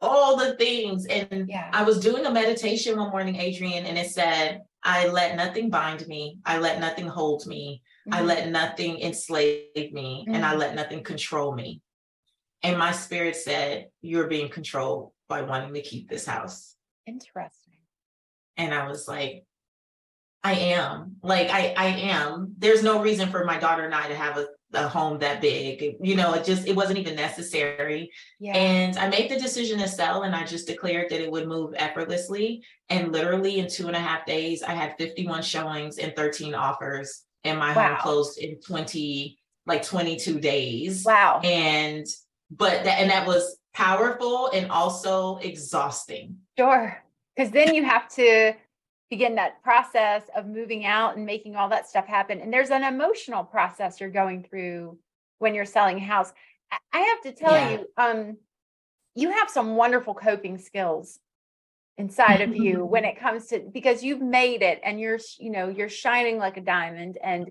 all 0.02 0.38
the 0.38 0.56
things. 0.56 1.08
And 1.08 1.50
yeah. 1.50 1.70
I 1.74 1.84
was 1.84 2.00
doing 2.00 2.28
a 2.28 2.32
meditation 2.32 3.00
one 3.00 3.10
morning, 3.10 3.40
Adrienne, 3.40 3.88
and 3.88 3.98
it 3.98 4.12
said, 4.12 4.62
I 4.88 5.08
let 5.08 5.36
nothing 5.36 5.70
bind 5.70 6.08
me. 6.08 6.40
I 6.46 6.60
let 6.60 6.80
nothing 6.80 7.08
hold 7.08 7.46
me. 7.46 7.84
Mm-hmm. 8.08 8.14
I 8.14 8.22
let 8.22 8.50
nothing 8.50 9.02
enslave 9.02 9.66
me 9.76 10.24
mm-hmm. 10.26 10.34
and 10.34 10.46
I 10.46 10.52
mm-hmm. 10.52 10.60
let 10.60 10.76
nothing 10.76 11.04
control 11.04 11.54
me. 11.54 11.82
And 12.64 12.80
my 12.80 12.94
spirit 12.94 13.36
said, 13.36 13.90
You're 14.02 14.28
being 14.28 14.50
controlled 14.50 15.12
by 15.28 15.42
wanting 15.42 15.74
to 15.74 15.82
keep 15.82 16.10
this 16.10 16.26
house. 16.26 16.76
Interesting. 17.06 17.80
And 18.56 18.74
I 18.74 18.88
was 18.88 19.10
like, 19.10 19.44
I 20.42 20.54
am. 20.54 21.18
Like 21.22 21.50
I 21.50 21.74
I 21.76 21.88
am. 21.88 22.56
There's 22.58 22.82
no 22.82 23.02
reason 23.02 23.30
for 23.30 23.44
my 23.44 23.60
daughter 23.60 23.84
and 23.84 23.94
I 23.94 24.08
to 24.08 24.16
have 24.16 24.38
a 24.38 24.48
a 24.74 24.88
home 24.88 25.20
that 25.20 25.42
big. 25.42 25.96
You 26.02 26.16
know, 26.16 26.34
it 26.34 26.44
just 26.44 26.68
it 26.68 26.76
wasn't 26.76 27.00
even 27.00 27.16
necessary. 27.16 28.12
Yeah. 28.40 28.56
And 28.56 28.98
I 28.98 29.10
made 29.10 29.30
the 29.30 29.40
decision 29.40 29.80
to 29.80 29.88
sell 29.88 30.24
and 30.24 30.36
I 30.36 30.46
just 30.46 30.68
declared 30.68 31.10
that 31.10 31.22
it 31.22 31.32
would 31.32 31.48
move 31.48 31.74
effortlessly. 31.78 32.64
And 32.90 33.12
literally 33.12 33.60
in 33.60 33.70
two 33.70 33.88
and 33.88 33.96
a 33.96 34.00
half 34.00 34.26
days, 34.26 34.64
I 34.64 34.72
had 34.72 34.96
51 34.98 35.42
showings 35.44 35.98
and 35.98 36.16
13 36.16 36.54
offers. 36.54 37.24
And 37.44 37.60
my 37.60 37.74
wow. 37.76 37.90
home 37.90 37.98
closed 38.00 38.40
in 38.40 38.60
20, 38.60 39.38
like 39.66 39.84
22 39.84 40.40
days. 40.40 41.04
Wow. 41.06 41.40
And 41.44 42.06
but 42.52 42.84
that 42.84 43.00
and 43.00 43.10
that 43.10 43.28
was 43.28 43.58
powerful 43.74 44.50
and 44.54 44.72
also 44.72 45.38
exhausting. 45.38 46.38
Sure. 46.58 47.02
Because 47.36 47.52
then 47.52 47.76
you 47.76 47.84
have 47.84 48.10
to 48.16 48.54
begin 49.10 49.36
that 49.36 49.62
process 49.64 50.24
of 50.36 50.48
moving 50.48 50.86
out 50.86 51.16
and 51.16 51.26
making 51.26 51.56
all 51.56 51.70
that 51.70 51.88
stuff 51.88 52.06
happen. 52.06 52.42
And 52.42 52.52
there's 52.52 52.70
an 52.70 52.84
emotional 52.84 53.44
process 53.44 54.00
you're 54.00 54.10
going 54.10 54.44
through 54.44 54.98
when 55.40 55.56
you're 55.56 55.66
selling 55.66 55.98
a 55.98 56.06
house. 56.06 56.34
I 56.92 57.00
have 57.00 57.22
to 57.22 57.32
tell 57.40 57.54
yeah. 57.54 57.72
you, 57.72 57.88
um, 57.98 58.38
you 59.16 59.32
have 59.32 59.50
some 59.50 59.76
wonderful 59.76 60.14
coping 60.14 60.58
skills 60.58 61.20
inside 61.98 62.42
of 62.42 62.56
you 62.56 62.86
when 62.86 63.06
it 63.06 63.20
comes 63.20 63.48
to 63.48 63.60
because 63.60 64.04
you've 64.04 64.22
made 64.22 64.62
it 64.62 64.80
and 64.84 65.00
you're 65.00 65.20
you 65.40 65.50
know 65.50 65.70
you're 65.70 65.90
shining 65.90 66.38
like 66.38 66.58
a 66.58 66.62
diamond 66.62 67.18
and 67.24 67.50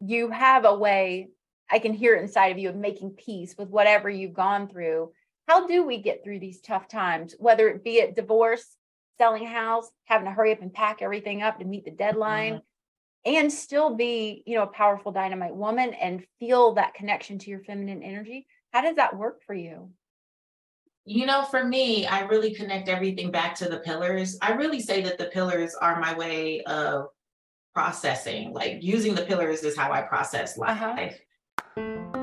you 0.00 0.30
have 0.30 0.64
a 0.64 0.74
way 0.74 1.28
i 1.70 1.78
can 1.78 1.92
hear 1.92 2.14
it 2.14 2.22
inside 2.22 2.48
of 2.48 2.58
you 2.58 2.70
of 2.70 2.76
making 2.76 3.10
peace 3.10 3.54
with 3.58 3.68
whatever 3.68 4.08
you've 4.08 4.32
gone 4.32 4.68
through 4.68 5.12
how 5.46 5.66
do 5.66 5.86
we 5.86 6.00
get 6.00 6.24
through 6.24 6.38
these 6.38 6.60
tough 6.60 6.88
times 6.88 7.34
whether 7.38 7.68
it 7.68 7.84
be 7.84 7.96
it 7.96 8.16
divorce 8.16 8.76
selling 9.18 9.44
a 9.44 9.50
house, 9.50 9.90
having 10.04 10.26
to 10.26 10.32
hurry 10.32 10.52
up 10.52 10.62
and 10.62 10.72
pack 10.72 11.02
everything 11.02 11.42
up 11.42 11.58
to 11.58 11.64
meet 11.64 11.84
the 11.84 11.90
deadline, 11.90 12.54
mm-hmm. 12.54 13.34
and 13.34 13.52
still 13.52 13.94
be, 13.94 14.42
you 14.46 14.56
know, 14.56 14.64
a 14.64 14.68
powerful 14.68 15.12
dynamite 15.12 15.54
woman 15.54 15.94
and 15.94 16.24
feel 16.40 16.74
that 16.74 16.94
connection 16.94 17.38
to 17.38 17.50
your 17.50 17.60
feminine 17.60 18.02
energy. 18.02 18.46
How 18.72 18.82
does 18.82 18.96
that 18.96 19.16
work 19.16 19.40
for 19.46 19.54
you? 19.54 19.90
You 21.06 21.26
know, 21.26 21.42
for 21.42 21.64
me, 21.64 22.06
I 22.06 22.20
really 22.20 22.54
connect 22.54 22.88
everything 22.88 23.30
back 23.30 23.54
to 23.56 23.68
the 23.68 23.80
pillars. 23.80 24.38
I 24.40 24.52
really 24.52 24.80
say 24.80 25.02
that 25.02 25.18
the 25.18 25.26
pillars 25.26 25.74
are 25.74 26.00
my 26.00 26.14
way 26.14 26.62
of 26.62 27.08
processing. 27.74 28.52
Like 28.52 28.78
using 28.82 29.14
the 29.14 29.22
pillars 29.22 29.62
is 29.64 29.76
how 29.76 29.92
I 29.92 30.00
process 30.00 30.56
life. 30.56 30.80
Uh-huh. 31.76 32.20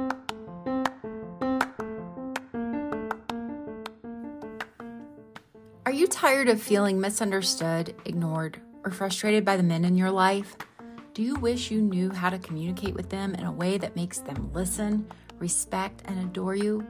You 6.01 6.07
tired 6.07 6.49
of 6.49 6.59
feeling 6.59 6.99
misunderstood, 6.99 7.93
ignored, 8.05 8.59
or 8.83 8.89
frustrated 8.89 9.45
by 9.45 9.55
the 9.55 9.61
men 9.61 9.85
in 9.85 9.95
your 9.95 10.09
life? 10.09 10.57
Do 11.13 11.21
you 11.21 11.35
wish 11.35 11.69
you 11.69 11.79
knew 11.79 12.09
how 12.09 12.31
to 12.31 12.39
communicate 12.39 12.95
with 12.95 13.07
them 13.09 13.35
in 13.35 13.45
a 13.45 13.51
way 13.51 13.77
that 13.77 13.95
makes 13.95 14.17
them 14.17 14.49
listen, 14.51 15.05
respect, 15.37 16.01
and 16.05 16.19
adore 16.23 16.55
you? 16.55 16.83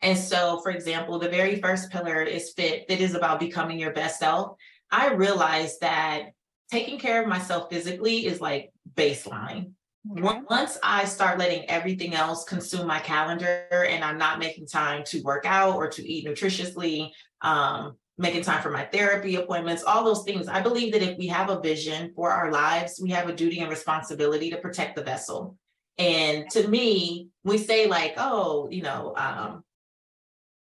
And 0.02 0.18
so, 0.18 0.60
for 0.60 0.70
example, 0.70 1.18
the 1.18 1.30
very 1.30 1.62
first 1.62 1.90
pillar 1.90 2.22
is 2.22 2.52
fit. 2.52 2.84
Fit 2.88 3.00
is 3.00 3.14
about 3.14 3.40
becoming 3.40 3.78
your 3.78 3.94
best 3.94 4.18
self. 4.18 4.58
I 4.90 5.12
realized 5.12 5.80
that 5.80 6.32
taking 6.70 6.98
care 6.98 7.22
of 7.22 7.28
myself 7.28 7.70
physically 7.70 8.26
is 8.26 8.38
like 8.38 8.70
baseline. 8.94 9.72
Okay. 10.12 10.40
Once 10.48 10.78
I 10.82 11.04
start 11.04 11.38
letting 11.38 11.68
everything 11.68 12.14
else 12.14 12.44
consume 12.44 12.86
my 12.86 12.98
calendar 12.98 13.66
and 13.70 14.02
I'm 14.02 14.18
not 14.18 14.38
making 14.38 14.66
time 14.66 15.04
to 15.06 15.20
work 15.22 15.44
out 15.44 15.76
or 15.76 15.88
to 15.88 16.06
eat 16.06 16.26
nutritiously, 16.26 17.10
um, 17.42 17.96
making 18.16 18.42
time 18.42 18.62
for 18.62 18.70
my 18.70 18.84
therapy 18.84 19.36
appointments, 19.36 19.84
all 19.84 20.04
those 20.04 20.24
things, 20.24 20.48
I 20.48 20.60
believe 20.60 20.92
that 20.92 21.02
if 21.02 21.18
we 21.18 21.26
have 21.28 21.50
a 21.50 21.60
vision 21.60 22.12
for 22.14 22.30
our 22.30 22.50
lives, 22.50 23.00
we 23.02 23.10
have 23.10 23.28
a 23.28 23.34
duty 23.34 23.60
and 23.60 23.70
responsibility 23.70 24.50
to 24.50 24.56
protect 24.56 24.96
the 24.96 25.04
vessel. 25.04 25.56
And 25.98 26.48
to 26.50 26.66
me, 26.66 27.28
we 27.44 27.58
say 27.58 27.86
like, 27.86 28.14
oh, 28.16 28.68
you 28.70 28.82
know, 28.82 29.14
um, 29.16 29.64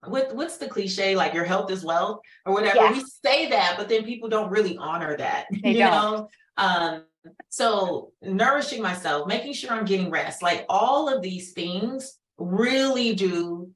what 0.06 0.34
what's 0.36 0.58
the 0.58 0.68
cliche 0.68 1.16
like 1.16 1.34
your 1.34 1.44
health 1.44 1.72
is 1.72 1.84
wealth 1.84 2.20
or 2.46 2.54
whatever 2.54 2.78
yeah. 2.78 2.92
we 2.92 3.04
say 3.26 3.50
that 3.50 3.74
but 3.78 3.90
then 3.90 4.04
people 4.04 4.30
don't 4.30 4.52
really 4.52 4.78
honor 4.78 5.18
that 5.18 5.48
they 5.64 5.72
you 5.72 5.80
don't. 5.80 5.92
know 5.92 6.30
um 6.58 7.04
so 7.50 8.12
nourishing 8.22 8.82
myself 8.82 9.28
making 9.28 9.54
sure 9.54 9.72
i'm 9.72 9.86
getting 9.86 10.10
rest 10.10 10.42
like 10.42 10.66
all 10.70 11.13
of 11.13 11.22
these 11.22 11.54
things 11.54 12.18
really 12.38 13.13
do 13.13 13.70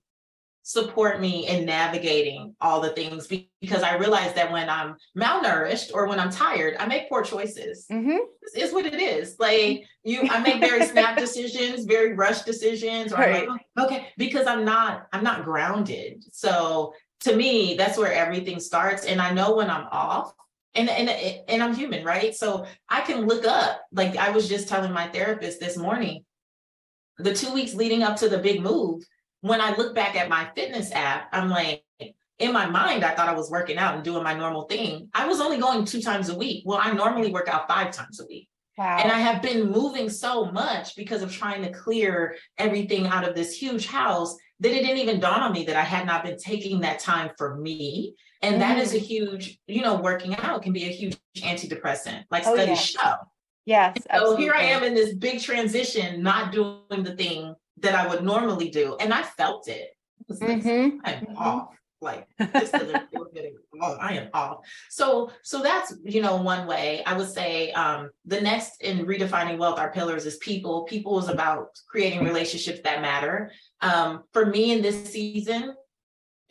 support 0.64 1.20
me 1.20 1.48
in 1.48 1.66
navigating 1.66 2.56
all 2.62 2.80
the 2.80 2.90
things 2.90 3.28
because 3.60 3.84
I 3.84 3.98
realize 3.98 4.34
that 4.36 4.52
when 4.52 4.70
I'm 4.70 4.96
malnourished 5.18 5.92
or 5.94 6.08
when 6.08 6.20
I'm 6.20 6.30
tired, 6.30 6.76
I 6.80 6.86
make 6.86 7.10
poor 7.10 7.24
choices. 7.24 7.88
Mm-hmm. 7.92 8.18
This 8.42 8.66
is 8.66 8.74
what 8.74 8.86
it 8.86 8.94
is. 8.94 9.38
Like 9.40 9.86
you, 10.04 10.28
I 10.30 10.40
make 10.40 10.60
very 10.60 10.86
snap 10.88 11.18
decisions, 11.18 11.86
very 11.86 12.14
rush 12.14 12.42
decisions, 12.42 13.12
or 13.12 13.18
right. 13.18 13.50
Like, 13.50 13.62
oh, 13.78 13.86
okay, 13.86 14.08
because 14.18 14.46
I'm 14.48 14.64
not, 14.64 15.08
I'm 15.14 15.24
not 15.24 15.46
grounded. 15.46 16.24
So 16.32 16.94
to 17.22 17.36
me, 17.36 17.76
that's 17.76 17.98
where 17.98 18.14
everything 18.14 18.60
starts. 18.60 19.06
And 19.06 19.22
I 19.22 19.34
know 19.34 19.56
when 19.56 19.70
I'm 19.70 19.88
off. 19.92 20.34
And, 20.74 20.90
and 20.90 21.10
and 21.50 21.62
I'm 21.62 21.76
human, 21.76 22.06
right? 22.06 22.34
So 22.34 22.66
I 22.88 23.02
can 23.02 23.28
look 23.28 23.46
up. 23.46 23.82
Like 23.92 24.16
I 24.16 24.30
was 24.30 24.48
just 24.48 24.70
telling 24.70 24.94
my 24.94 25.08
therapist 25.10 25.60
this 25.60 25.78
morning, 25.78 26.24
the 27.18 27.34
two 27.34 27.54
weeks 27.54 27.74
leading 27.74 28.04
up 28.04 28.16
to 28.18 28.30
the 28.30 28.38
big 28.38 28.62
move, 28.62 29.04
when 29.42 29.60
I 29.60 29.76
look 29.76 29.94
back 29.94 30.16
at 30.16 30.30
my 30.30 30.50
fitness 30.56 30.92
app, 30.94 31.28
I'm 31.34 31.50
like, 31.50 31.84
in 32.40 32.54
my 32.54 32.66
mind, 32.66 33.04
I 33.04 33.14
thought 33.14 33.30
I 33.30 33.34
was 33.34 33.52
working 33.52 33.78
out 33.78 33.96
and 33.96 34.04
doing 34.04 34.24
my 34.24 34.34
normal 34.34 34.64
thing. 34.64 35.10
I 35.14 35.28
was 35.28 35.42
only 35.42 35.58
going 35.58 35.86
two 35.86 36.02
times 36.02 36.30
a 36.30 36.38
week. 36.38 36.64
Well, 36.66 36.80
I 36.82 36.92
normally 36.92 37.32
work 37.32 37.48
out 37.48 37.68
five 37.68 37.92
times 37.92 38.20
a 38.20 38.26
week. 38.26 38.48
Wow. 38.78 39.00
And 39.04 39.12
I 39.12 39.20
have 39.20 39.42
been 39.42 39.70
moving 39.70 40.10
so 40.10 40.46
much 40.46 40.96
because 40.96 41.22
of 41.22 41.32
trying 41.32 41.62
to 41.64 41.72
clear 41.72 42.36
everything 42.58 43.06
out 43.06 43.28
of 43.28 43.36
this 43.36 43.54
huge 43.54 43.86
house 43.86 44.36
that 44.60 44.72
it 44.72 44.82
didn't 44.84 44.98
even 44.98 45.20
dawn 45.20 45.42
on 45.42 45.52
me 45.52 45.66
that 45.66 45.76
I 45.76 45.84
had 45.84 46.06
not 46.06 46.24
been 46.24 46.38
taking 46.38 46.82
that 46.82 47.00
time 47.00 47.32
for 47.38 47.58
me. 47.58 48.16
And 48.42 48.56
mm. 48.56 48.60
that 48.60 48.78
is 48.78 48.94
a 48.94 48.98
mm. 48.98 49.02
huge, 49.02 49.60
you 49.68 49.82
know, 49.82 49.96
working 50.02 50.36
out 50.36 50.64
can 50.64 50.74
be 50.74 50.86
a 50.86 50.92
huge 50.92 51.18
antidepressant, 51.38 52.24
like 52.32 52.46
oh, 52.48 52.56
studies 52.56 52.96
yeah. 52.96 53.02
show. 53.02 53.16
Yes. 53.66 53.98
so 54.18 54.36
here 54.36 54.54
I 54.56 54.64
am 54.64 54.84
in 54.84 54.96
this 54.96 55.14
big 55.14 55.40
transition, 55.42 56.24
not 56.24 56.52
doing 56.52 57.04
the 57.04 57.16
thing 57.16 57.56
that 57.78 57.96
I 57.96 58.08
would 58.08 58.24
normally 58.24 58.70
do. 58.70 58.98
And 59.00 59.14
I 59.14 59.22
felt 59.24 59.68
it. 59.68 59.90
it 60.30 60.40
mm-hmm. 60.40 60.98
I'm 61.04 61.26
mm-hmm. 61.26 61.38
off. 61.38 61.70
Like 62.04 62.28
this 62.40 62.72
doesn't 62.72 63.12
feel 63.12 63.28
good 63.32 63.52
I 63.80 64.14
am 64.14 64.30
off. 64.34 64.66
So 64.90 65.32
so 65.44 65.62
that's 65.62 65.94
you 66.04 66.22
know 66.22 66.38
one 66.38 66.66
way 66.66 67.04
I 67.06 67.16
would 67.16 67.30
say 67.30 67.72
um 67.74 68.10
the 68.26 68.42
next 68.42 68.82
in 68.82 69.06
redefining 69.06 69.60
wealth, 69.60 69.78
our 69.78 69.92
pillars 69.92 70.26
is 70.26 70.38
people. 70.38 70.84
People 70.84 71.20
is 71.20 71.30
about 71.30 71.70
creating 71.88 72.24
relationships 72.24 72.80
that 72.84 73.02
matter. 73.02 73.52
Um 73.82 74.24
for 74.34 74.48
me 74.48 74.72
in 74.72 74.82
this 74.82 75.12
season, 75.12 75.76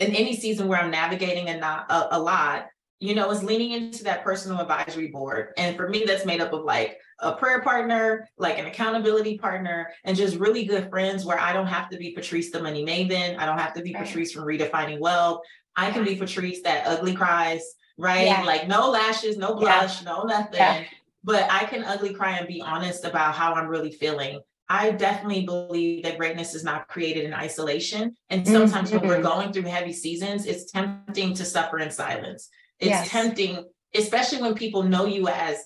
in 0.00 0.14
any 0.14 0.34
season 0.34 0.66
where 0.66 0.80
I'm 0.80 0.90
navigating 0.90 1.48
and 1.48 1.60
not 1.60 1.90
a, 1.90 2.16
a 2.16 2.18
lot, 2.18 2.66
you 2.98 3.14
know, 3.14 3.30
is 3.30 3.44
leaning 3.44 3.72
into 3.72 4.02
that 4.04 4.24
personal 4.24 4.60
advisory 4.60 5.08
board. 5.08 5.52
And 5.56 5.76
for 5.76 5.88
me, 5.88 6.04
that's 6.06 6.24
made 6.26 6.40
up 6.40 6.52
of 6.52 6.64
like 6.64 6.98
a 7.20 7.32
prayer 7.32 7.60
partner, 7.60 8.28
like 8.38 8.58
an 8.58 8.66
accountability 8.66 9.38
partner, 9.38 9.90
and 10.04 10.16
just 10.16 10.36
really 10.36 10.64
good 10.64 10.88
friends 10.88 11.24
where 11.24 11.38
I 11.38 11.52
don't 11.52 11.66
have 11.66 11.90
to 11.90 11.98
be 11.98 12.12
Patrice 12.12 12.50
the 12.50 12.62
money 12.62 12.84
maven. 12.84 13.38
I 13.38 13.46
don't 13.46 13.58
have 13.58 13.74
to 13.74 13.82
be 13.82 13.94
right. 13.94 14.04
Patrice 14.04 14.32
from 14.32 14.44
redefining 14.44 14.98
wealth. 14.98 15.42
I 15.76 15.90
can 15.90 16.04
be 16.04 16.16
Patrice 16.16 16.62
that 16.62 16.86
ugly 16.86 17.14
cries, 17.14 17.62
right? 17.96 18.26
Yeah. 18.26 18.42
Like 18.42 18.68
no 18.68 18.90
lashes, 18.90 19.36
no 19.36 19.54
blush, 19.54 20.02
yeah. 20.02 20.10
no 20.10 20.22
nothing. 20.24 20.58
Yeah. 20.58 20.84
But 21.22 21.46
I 21.50 21.64
can 21.64 21.84
ugly 21.84 22.14
cry 22.14 22.38
and 22.38 22.48
be 22.48 22.62
honest 22.62 23.04
about 23.04 23.34
how 23.34 23.52
I'm 23.52 23.68
really 23.68 23.92
feeling. 23.92 24.40
I 24.70 24.92
definitely 24.92 25.44
believe 25.44 26.04
that 26.04 26.16
greatness 26.16 26.54
is 26.54 26.62
not 26.62 26.86
created 26.86 27.24
in 27.24 27.34
isolation. 27.34 28.14
And 28.30 28.46
sometimes 28.46 28.90
mm-hmm. 28.90 29.00
when 29.00 29.08
we're 29.08 29.14
mm-hmm. 29.16 29.24
going 29.24 29.52
through 29.52 29.64
heavy 29.64 29.92
seasons, 29.92 30.46
it's 30.46 30.70
tempting 30.70 31.34
to 31.34 31.44
suffer 31.44 31.80
in 31.80 31.90
silence. 31.90 32.48
It's 32.78 32.90
yes. 32.90 33.08
tempting, 33.08 33.64
especially 33.96 34.40
when 34.40 34.54
people 34.54 34.84
know 34.84 35.06
you 35.06 35.26
as 35.26 35.64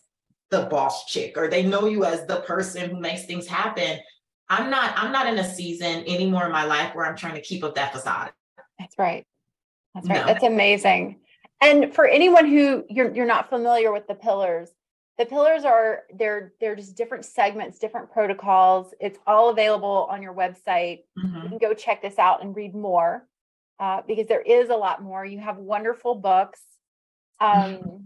the 0.50 0.62
boss 0.62 1.04
chick 1.04 1.36
or 1.36 1.48
they 1.48 1.62
know 1.62 1.86
you 1.86 2.06
as 2.06 2.24
the 2.26 2.36
person 2.40 2.88
who 2.88 2.98
makes 2.98 3.26
things 3.26 3.46
happen. 3.46 3.98
I'm 4.48 4.70
not 4.70 4.94
I'm 4.96 5.12
not 5.12 5.26
in 5.26 5.38
a 5.38 5.44
season 5.44 6.04
anymore 6.06 6.46
in 6.46 6.52
my 6.52 6.64
life 6.64 6.94
where 6.94 7.04
I'm 7.04 7.16
trying 7.16 7.34
to 7.34 7.42
keep 7.42 7.62
up 7.62 7.74
that 7.74 7.92
facade. 7.92 8.32
That's 8.78 8.98
right. 8.98 9.26
That's 9.94 10.08
right. 10.08 10.20
No. 10.20 10.26
That's 10.26 10.44
amazing. 10.44 11.20
And 11.60 11.94
for 11.94 12.06
anyone 12.06 12.46
who 12.46 12.84
you're 12.88 13.14
you're 13.14 13.26
not 13.26 13.50
familiar 13.50 13.92
with 13.92 14.06
the 14.06 14.14
pillars, 14.14 14.70
the 15.16 15.26
pillars 15.26 15.64
are 15.64 16.02
they're 16.14 16.52
they're 16.60 16.74
just 16.74 16.96
different 16.96 17.24
segments, 17.24 17.78
different 17.78 18.10
protocols. 18.10 18.92
It's 19.00 19.18
all 19.26 19.50
available 19.50 20.08
on 20.10 20.22
your 20.22 20.34
website. 20.34 21.02
Mm-hmm. 21.18 21.42
You 21.42 21.48
can 21.50 21.58
go 21.58 21.74
check 21.74 22.02
this 22.02 22.18
out 22.18 22.42
and 22.42 22.54
read 22.54 22.74
more 22.74 23.26
uh, 23.78 24.02
because 24.06 24.26
there 24.26 24.40
is 24.40 24.70
a 24.70 24.76
lot 24.76 25.02
more. 25.02 25.24
You 25.24 25.38
have 25.38 25.56
wonderful 25.56 26.16
books. 26.16 26.60
Um, 27.40 27.54
mm-hmm. 27.56 27.96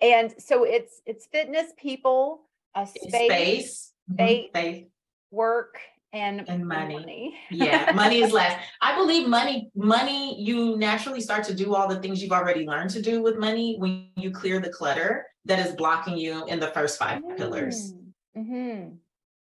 And 0.00 0.34
so 0.38 0.64
it's 0.64 1.00
it's 1.04 1.26
fitness, 1.26 1.72
people, 1.76 2.42
a 2.76 2.86
space, 2.86 3.10
space, 3.10 3.92
faith, 4.16 4.50
faith, 4.54 4.86
work, 5.32 5.78
and, 6.12 6.48
and 6.48 6.66
money. 6.66 6.94
money. 6.94 7.38
yeah, 7.50 7.90
money 7.92 8.22
is 8.22 8.32
last. 8.32 8.58
I 8.80 8.94
believe 8.96 9.28
money, 9.28 9.70
money, 9.74 10.40
you 10.40 10.76
naturally 10.76 11.20
start 11.20 11.44
to 11.44 11.54
do 11.54 11.74
all 11.74 11.88
the 11.88 12.00
things 12.00 12.22
you've 12.22 12.32
already 12.32 12.66
learned 12.66 12.90
to 12.90 13.02
do 13.02 13.22
with 13.22 13.36
money 13.36 13.76
when 13.78 14.08
you 14.16 14.30
clear 14.30 14.60
the 14.60 14.70
clutter 14.70 15.26
that 15.44 15.58
is 15.58 15.74
blocking 15.74 16.16
you 16.16 16.46
in 16.46 16.60
the 16.60 16.68
first 16.68 16.98
five 16.98 17.22
mm. 17.22 17.36
pillars. 17.36 17.94
Mm-hmm. 18.36 18.94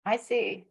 I 0.05 0.17
see. 0.17 0.65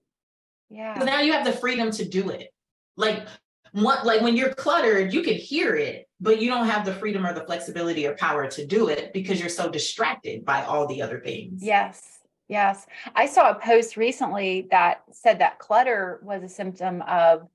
Yeah. 0.70 0.99
So 0.99 1.05
now 1.05 1.20
you 1.20 1.33
have 1.33 1.45
the 1.45 1.53
freedom 1.53 1.91
to 1.93 2.05
do 2.05 2.31
it. 2.31 2.53
Like 2.97 3.26
what 3.72 4.05
like 4.05 4.20
when 4.22 4.37
you're 4.37 4.55
cluttered, 4.55 5.12
you 5.12 5.22
can 5.22 5.35
hear 5.35 5.76
it, 5.76 6.09
but 6.20 6.41
you 6.41 6.51
don't 6.51 6.66
have 6.66 6.85
the 6.85 6.95
freedom 6.95 7.26
or 7.26 7.33
the 7.33 7.45
flexibility 7.45 8.07
or 8.07 8.14
power 8.14 8.49
to 8.49 8.66
do 8.66 8.89
it 8.89 9.12
because 9.12 9.39
you're 9.41 9.49
so 9.49 9.68
distracted 9.68 10.45
by 10.45 10.64
all 10.64 10.87
the 10.87 11.03
other 11.03 11.20
things. 11.20 11.62
Yes. 11.62 12.18
Yes. 12.49 12.87
I 13.14 13.26
saw 13.26 13.51
a 13.51 13.55
post 13.55 13.97
recently 13.97 14.68
that 14.70 15.03
said 15.12 15.39
that 15.41 15.59
clutter 15.59 16.18
was 16.22 16.43
a 16.43 16.49
symptom 16.49 17.03
of 17.03 17.47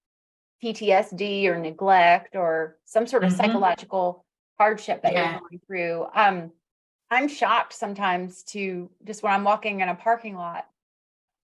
PTSD 0.64 1.46
or 1.46 1.58
neglect 1.58 2.36
or 2.36 2.78
some 2.86 3.08
sort 3.08 3.24
of 3.24 3.32
mm-hmm. 3.32 3.42
psychological 3.42 4.24
hardship 4.58 5.02
that 5.02 5.14
yeah. 5.14 5.32
you're 5.32 5.40
going 5.40 5.62
through. 5.68 6.06
Um, 6.16 6.52
I'm 7.14 7.28
shocked 7.28 7.74
sometimes 7.74 8.44
to 8.46 8.90
just 9.04 9.24
when 9.24 9.34
I'm 9.34 9.44
walking 9.44 9.82
in 9.82 9.90
a 9.90 9.96
parking 9.96 10.36
lot, 10.36 10.68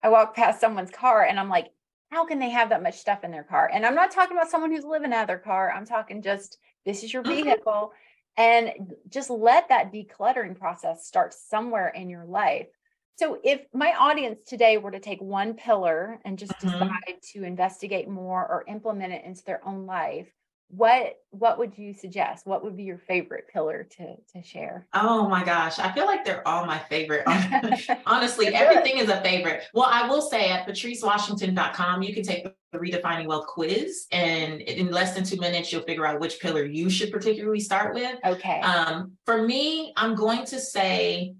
I 0.02 0.08
walk 0.10 0.34
past 0.36 0.60
someone's 0.60 0.90
car 0.90 1.24
and 1.24 1.40
I'm 1.40 1.48
like, 1.48 1.72
how 2.10 2.26
can 2.26 2.38
they 2.38 2.50
have 2.50 2.70
that 2.70 2.82
much 2.82 2.98
stuff 2.98 3.24
in 3.24 3.30
their 3.30 3.44
car? 3.44 3.70
And 3.72 3.86
I'm 3.86 3.94
not 3.94 4.10
talking 4.10 4.36
about 4.36 4.50
someone 4.50 4.70
who's 4.72 4.84
living 4.84 5.12
out 5.12 5.22
of 5.22 5.26
their 5.28 5.38
car. 5.38 5.70
I'm 5.72 5.86
talking 5.86 6.22
just 6.22 6.58
this 6.84 7.04
is 7.04 7.12
your 7.12 7.24
Mhm. 7.24 7.58
vehicle. 7.62 7.92
And 8.36 8.94
just 9.08 9.30
let 9.30 9.68
that 9.68 9.92
decluttering 9.92 10.58
process 10.58 11.06
start 11.06 11.34
somewhere 11.34 11.88
in 11.88 12.08
your 12.08 12.24
life. 12.24 12.68
So 13.16 13.40
if 13.44 13.66
my 13.74 13.94
audience 13.94 14.44
today 14.46 14.78
were 14.78 14.92
to 14.92 15.00
take 15.00 15.20
one 15.20 15.54
pillar 15.54 16.20
and 16.24 16.38
just 16.38 16.60
Mhm. 16.62 16.98
decide 17.00 17.20
to 17.32 17.42
investigate 17.42 18.08
more 18.08 18.46
or 18.46 18.64
implement 18.68 19.12
it 19.12 19.24
into 19.24 19.44
their 19.44 19.66
own 19.66 19.86
life, 19.86 20.32
what 20.70 21.14
what 21.30 21.58
would 21.58 21.78
you 21.78 21.94
suggest? 21.94 22.46
What 22.46 22.62
would 22.62 22.76
be 22.76 22.82
your 22.82 22.98
favorite 22.98 23.48
pillar 23.52 23.86
to 23.96 24.16
to 24.34 24.42
share? 24.42 24.86
Oh 24.92 25.28
my 25.28 25.42
gosh, 25.42 25.78
I 25.78 25.90
feel 25.92 26.04
like 26.04 26.24
they're 26.24 26.46
all 26.46 26.66
my 26.66 26.78
favorite. 26.78 27.24
Honestly, 28.06 28.48
everything 28.48 28.98
is 28.98 29.08
a 29.08 29.20
favorite. 29.22 29.64
Well, 29.72 29.88
I 29.90 30.06
will 30.08 30.20
say 30.20 30.50
at 30.50 30.68
patricewashington.com, 30.68 32.02
you 32.02 32.12
can 32.12 32.22
take 32.22 32.46
the 32.72 32.78
Redefining 32.78 33.26
Wealth 33.26 33.46
quiz, 33.46 34.06
and 34.12 34.60
in 34.60 34.90
less 34.90 35.14
than 35.14 35.24
two 35.24 35.38
minutes, 35.38 35.72
you'll 35.72 35.82
figure 35.82 36.06
out 36.06 36.20
which 36.20 36.38
pillar 36.38 36.64
you 36.64 36.90
should 36.90 37.10
particularly 37.10 37.60
start 37.60 37.94
with. 37.94 38.18
Okay. 38.24 38.60
Um, 38.60 39.12
for 39.24 39.46
me, 39.46 39.94
I'm 39.96 40.14
going 40.14 40.44
to 40.46 40.60
say 40.60 41.34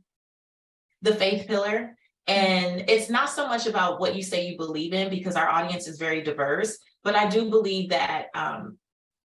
the 1.03 1.15
faith 1.15 1.47
pillar. 1.47 1.95
And 2.27 2.85
it's 2.89 3.09
not 3.09 3.31
so 3.31 3.47
much 3.47 3.67
about 3.67 4.01
what 4.01 4.15
you 4.15 4.23
say 4.23 4.47
you 4.47 4.59
believe 4.59 4.93
in 4.93 5.09
because 5.09 5.35
our 5.35 5.49
audience 5.49 5.89
is 5.89 5.99
very 5.99 6.23
diverse, 6.23 6.77
but 7.03 7.15
I 7.15 7.27
do 7.27 7.49
believe 7.49 7.89
that 7.89 8.27
um, 8.35 8.77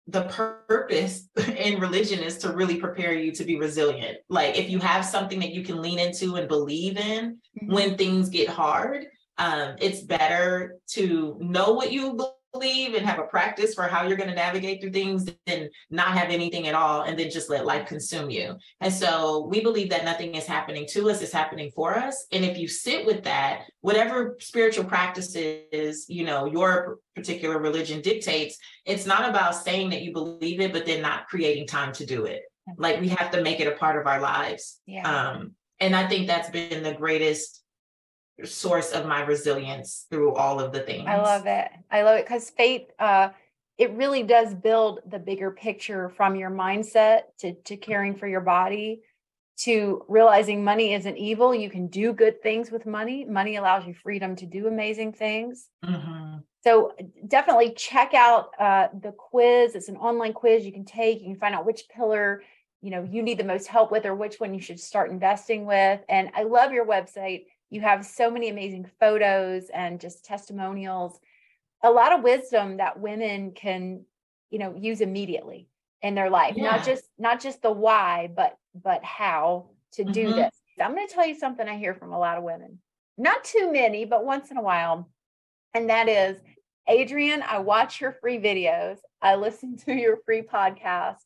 the 0.06 0.22
purpose 0.24 1.28
in 1.56 1.80
religion 1.80 2.20
is 2.20 2.38
to 2.38 2.52
really 2.52 2.76
prepare 2.76 3.12
you 3.14 3.32
to 3.32 3.44
be 3.44 3.56
resilient. 3.56 4.18
Like 4.28 4.58
if 4.58 4.68
you 4.68 4.78
have 4.80 5.04
something 5.04 5.40
that 5.40 5.52
you 5.52 5.62
can 5.62 5.80
lean 5.80 5.98
into 5.98 6.36
and 6.36 6.48
believe 6.48 6.96
in 6.96 7.38
Mhm. 7.62 7.72
when 7.72 7.96
things 7.96 8.28
get 8.28 8.48
hard, 8.48 9.06
um, 9.38 9.76
it's 9.80 10.00
better 10.00 10.78
to 10.90 11.36
know 11.40 11.72
what 11.72 11.92
you 11.92 12.12
believe 12.52 12.94
and 12.94 13.06
have 13.06 13.18
a 13.18 13.24
practice 13.24 13.74
for 13.74 13.84
how 13.84 14.06
you're 14.06 14.16
going 14.16 14.28
to 14.28 14.34
navigate 14.34 14.80
through 14.80 14.92
things 14.92 15.26
than 15.46 15.68
not 15.90 16.08
have 16.08 16.30
anything 16.30 16.66
at 16.66 16.74
all 16.74 17.02
and 17.02 17.18
then 17.18 17.30
just 17.30 17.50
let 17.50 17.66
life 17.66 17.86
consume 17.86 18.30
you. 18.30 18.56
And 18.80 18.92
so 18.92 19.46
we 19.46 19.60
believe 19.60 19.90
that 19.90 20.04
nothing 20.04 20.34
is 20.34 20.46
happening 20.46 20.86
to 20.90 21.10
us, 21.10 21.22
it's 21.22 21.32
happening 21.32 21.70
for 21.74 21.96
us. 21.96 22.26
And 22.32 22.44
if 22.44 22.58
you 22.58 22.68
sit 22.68 23.06
with 23.06 23.24
that, 23.24 23.62
whatever 23.80 24.36
spiritual 24.40 24.84
practices, 24.84 26.06
you 26.08 26.24
know, 26.24 26.46
your 26.46 26.98
particular 27.14 27.58
religion 27.58 28.00
dictates, 28.00 28.58
it's 28.84 29.06
not 29.06 29.28
about 29.28 29.54
saying 29.54 29.90
that 29.90 30.02
you 30.02 30.12
believe 30.12 30.60
it, 30.60 30.72
but 30.72 30.86
then 30.86 31.02
not 31.02 31.28
creating 31.28 31.66
time 31.66 31.92
to 31.94 32.06
do 32.06 32.24
it. 32.24 32.42
Like 32.76 33.00
we 33.00 33.08
have 33.08 33.30
to 33.32 33.42
make 33.42 33.60
it 33.60 33.66
a 33.66 33.76
part 33.76 34.00
of 34.00 34.06
our 34.06 34.20
lives. 34.20 34.80
yeah. 34.86 35.30
Um, 35.30 35.54
and 35.80 35.96
I 35.96 36.06
think 36.06 36.26
that's 36.26 36.50
been 36.50 36.82
the 36.82 36.92
greatest 36.92 37.59
source 38.46 38.92
of 38.92 39.06
my 39.06 39.22
resilience 39.22 40.06
through 40.10 40.34
all 40.34 40.60
of 40.60 40.72
the 40.72 40.80
things. 40.80 41.08
I 41.08 41.16
love 41.16 41.46
it. 41.46 41.68
I 41.90 42.02
love 42.02 42.18
it 42.18 42.24
because 42.24 42.50
faith, 42.50 42.90
uh, 42.98 43.30
it 43.78 43.92
really 43.92 44.22
does 44.22 44.54
build 44.54 45.00
the 45.06 45.18
bigger 45.18 45.50
picture 45.50 46.10
from 46.10 46.36
your 46.36 46.50
mindset 46.50 47.22
to, 47.38 47.54
to 47.54 47.76
caring 47.76 48.14
for 48.14 48.28
your 48.28 48.42
body 48.42 49.02
to 49.60 50.02
realizing 50.08 50.64
money 50.64 50.94
isn't 50.94 51.18
evil. 51.18 51.54
You 51.54 51.68
can 51.68 51.88
do 51.88 52.14
good 52.14 52.42
things 52.42 52.70
with 52.70 52.86
money. 52.86 53.26
Money 53.26 53.56
allows 53.56 53.86
you 53.86 53.92
freedom 53.92 54.34
to 54.36 54.46
do 54.46 54.66
amazing 54.66 55.12
things. 55.12 55.68
Mhm. 55.84 56.42
So 56.62 56.92
definitely 57.26 57.72
check 57.72 58.14
out 58.14 58.50
uh, 58.58 58.88
the 58.98 59.12
quiz. 59.12 59.74
It's 59.74 59.88
an 59.88 59.96
online 59.96 60.32
quiz 60.32 60.64
you 60.64 60.72
can 60.72 60.84
take. 60.84 61.20
You 61.20 61.26
can 61.26 61.38
find 61.38 61.54
out 61.54 61.66
which 61.66 61.88
pillar 61.88 62.42
you 62.82 62.90
know 62.90 63.02
you 63.02 63.22
need 63.22 63.38
the 63.38 63.44
most 63.44 63.66
help 63.66 63.90
with, 63.92 64.06
or 64.06 64.14
which 64.14 64.40
one 64.40 64.54
you 64.54 64.60
should 64.60 64.80
start 64.80 65.10
investing 65.10 65.66
with. 65.66 66.00
And 66.08 66.30
I 66.34 66.44
love 66.44 66.72
your 66.72 66.86
website. 66.86 67.44
You 67.70 67.80
have 67.80 68.04
so 68.04 68.30
many 68.30 68.48
amazing 68.48 68.90
photos 68.98 69.70
and 69.72 70.00
just 70.00 70.24
testimonials. 70.24 71.18
A 71.82 71.90
lot 71.90 72.12
of 72.12 72.22
wisdom 72.22 72.76
that 72.78 73.00
women 73.00 73.52
can, 73.52 74.04
you 74.50 74.58
know, 74.58 74.74
use 74.76 75.00
immediately 75.00 75.68
in 76.02 76.14
their 76.14 76.30
life. 76.30 76.54
Yeah. 76.56 76.64
Not 76.64 76.84
just 76.84 77.04
not 77.18 77.40
just 77.40 77.62
the 77.62 77.70
why, 77.70 78.30
but 78.34 78.56
but 78.74 79.04
how 79.04 79.70
to 79.92 80.04
do 80.04 80.28
Mhm. 80.32 80.36
this. 80.36 80.54
I'm 80.80 80.94
going 80.94 81.06
to 81.06 81.12
tell 81.14 81.26
you 81.26 81.34
something 81.34 81.66
I 81.68 81.76
hear 81.76 81.94
from 81.94 82.12
a 82.12 82.18
lot 82.18 82.38
of 82.38 82.44
women. 82.44 82.80
Not 83.18 83.44
too 83.44 83.70
many, 83.72 84.04
but 84.04 84.24
once 84.24 84.50
in 84.50 84.56
a 84.56 84.62
while. 84.62 85.10
And 85.74 85.90
that 85.90 86.08
is, 86.08 86.40
Adrienne, 86.88 87.42
I 87.42 87.58
watch 87.58 88.00
your 88.00 88.12
free 88.12 88.38
videos. 88.38 88.98
I 89.20 89.34
listen 89.34 89.76
to 89.84 89.92
your 89.94 90.16
free 90.24 90.42
podcast. 90.42 91.22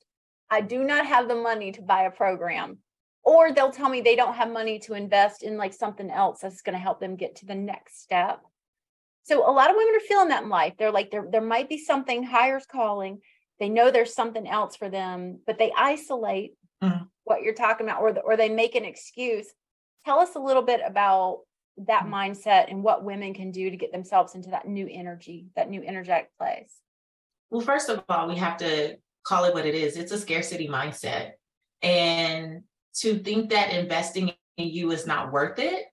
I 0.51 0.61
do 0.61 0.85
not 0.85 1.07
have 1.07 1.29
the 1.29 1.35
money 1.37 1.73
to 1.73 1.83
buy 1.83 2.03
a 2.03 2.11
program. 2.11 2.79
Or 3.25 3.53
they'll 3.53 3.71
tell 3.71 3.89
me 3.89 4.01
they 4.01 4.17
don't 4.17 4.35
have 4.35 4.51
money 4.51 4.79
to 4.81 4.95
invest 4.95 5.43
in 5.43 5.57
like 5.57 5.73
something 5.73 6.11
else 6.11 6.41
that's 6.41 6.63
going 6.63 6.75
to 6.75 6.83
help 6.83 7.01
them 7.01 7.17
get 7.17 7.37
to 7.37 7.47
the 7.47 7.55
next 7.55 8.03
step. 8.03 8.41
So 9.23 9.49
a 9.49 9.51
lot 9.51 9.71
of 9.71 9.77
women 9.77 9.95
are 9.97 10.01
feeling 10.01 10.29
that 10.29 10.43
in 10.43 10.51
life. 10.51 10.75
They're 10.79 10.93
like, 10.93 11.11
there, 11.11 11.27
there 11.31 11.41
might 11.41 11.69
be 11.69 11.79
something 11.79 12.23
higher's 12.23 12.67
calling. 12.67 13.21
They 13.59 13.71
know 13.71 13.91
there's 13.91 14.15
something 14.15 14.47
else 14.47 14.77
for 14.77 14.91
them, 14.91 15.41
but 15.47 15.59
they 15.59 15.73
isolate 15.77 16.55
Mhm. 16.83 17.09
what 17.23 17.43
you're 17.43 17.55
talking 17.55 17.87
about, 17.87 18.03
or, 18.03 18.13
the, 18.13 18.21
or 18.21 18.37
they 18.37 18.51
make 18.51 18.75
an 18.75 18.85
excuse. 18.85 19.47
Tell 20.05 20.19
us 20.19 20.35
a 20.35 20.41
little 20.41 20.63
bit 20.63 20.83
about 20.85 21.45
that 21.79 22.05
mindset 22.05 22.71
and 22.71 22.83
what 22.83 23.05
women 23.05 23.33
can 23.33 23.51
do 23.51 23.71
to 23.71 23.77
get 23.77 23.91
themselves 23.91 24.35
into 24.35 24.51
that 24.51 24.69
new 24.69 24.87
energy, 24.91 25.47
that 25.57 25.71
new 25.71 25.83
energetic 25.83 26.31
place. 26.37 26.75
Well, 27.51 27.63
first 27.63 27.89
of 27.89 28.05
all, 28.09 28.29
we 28.29 28.37
have 28.37 28.59
to 28.59 28.99
call 29.23 29.45
it 29.45 29.55
what 29.55 29.65
it 29.65 29.75
is. 29.75 29.97
It's 29.97 30.13
a 30.13 30.19
scarcity 30.19 30.69
mindset. 30.69 31.33
And 31.81 32.65
to 33.01 33.19
think 33.19 33.51
that 33.51 33.73
investing 33.73 34.33
in 34.57 34.69
you 34.69 34.91
is 34.93 35.07
not 35.07 35.33
worth 35.33 35.59
it, 35.59 35.85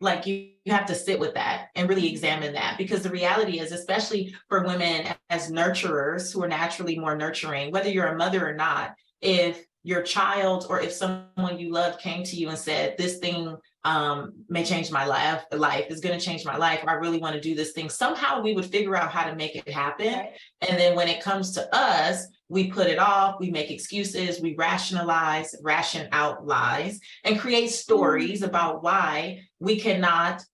like 0.00 0.26
you, 0.26 0.50
you 0.64 0.72
have 0.72 0.86
to 0.86 0.94
sit 0.94 1.18
with 1.18 1.34
that 1.34 1.68
and 1.74 1.88
really 1.88 2.08
examine 2.10 2.52
that 2.54 2.76
because 2.78 3.02
the 3.02 3.10
reality 3.10 3.58
is, 3.58 3.72
especially 3.72 4.34
for 4.48 4.64
women 4.64 5.06
as 5.30 5.50
nurturers 5.50 6.32
who 6.32 6.42
are 6.42 6.48
naturally 6.48 6.98
more 6.98 7.16
nurturing, 7.16 7.70
whether 7.70 7.88
you're 7.88 8.06
a 8.06 8.16
mother 8.16 8.48
or 8.48 8.54
not, 8.54 8.94
if 9.20 9.64
your 9.82 10.02
child 10.02 10.66
or 10.68 10.80
if 10.80 10.92
someone 10.92 11.58
you 11.58 11.70
love 11.70 11.98
came 11.98 12.24
to 12.24 12.36
you 12.36 12.48
and 12.48 12.58
said, 12.58 12.96
This 12.96 13.18
thing 13.18 13.56
um, 13.84 14.32
may 14.48 14.64
change 14.64 14.90
my 14.90 15.04
life, 15.04 15.44
life 15.52 15.86
is 15.90 16.00
going 16.00 16.18
to 16.18 16.24
change 16.24 16.44
my 16.44 16.56
life, 16.56 16.80
I 16.86 16.94
really 16.94 17.18
want 17.18 17.34
to 17.34 17.40
do 17.40 17.54
this 17.54 17.72
thing, 17.72 17.90
somehow 17.90 18.40
we 18.40 18.54
would 18.54 18.66
figure 18.66 18.96
out 18.96 19.10
how 19.10 19.28
to 19.28 19.36
make 19.36 19.54
it 19.56 19.68
happen. 19.68 20.26
And 20.62 20.78
then 20.78 20.96
when 20.96 21.08
it 21.08 21.22
comes 21.22 21.52
to 21.52 21.74
us, 21.76 22.26
we 22.48 22.70
put 22.70 22.86
it 22.86 22.98
off, 22.98 23.40
we 23.40 23.50
make 23.50 23.70
excuses, 23.70 24.40
we 24.40 24.54
rationalize, 24.54 25.54
ration 25.62 26.08
out 26.12 26.46
lies, 26.46 27.00
and 27.24 27.38
create 27.38 27.70
stories 27.70 28.42
mm. 28.42 28.46
about 28.46 28.82
why 28.82 29.40
we 29.60 29.80
cannot 29.80 30.44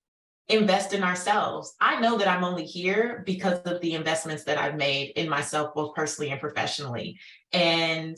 invest 0.48 0.92
in 0.92 1.02
ourselves. 1.02 1.74
I 1.80 2.00
know 2.00 2.18
that 2.18 2.28
I'm 2.28 2.44
only 2.44 2.64
here 2.64 3.22
because 3.24 3.60
of 3.60 3.80
the 3.80 3.94
investments 3.94 4.44
that 4.44 4.58
I've 4.58 4.76
made 4.76 5.10
in 5.10 5.28
myself, 5.28 5.74
both 5.74 5.94
personally 5.94 6.30
and 6.30 6.40
professionally. 6.40 7.18
And 7.52 8.16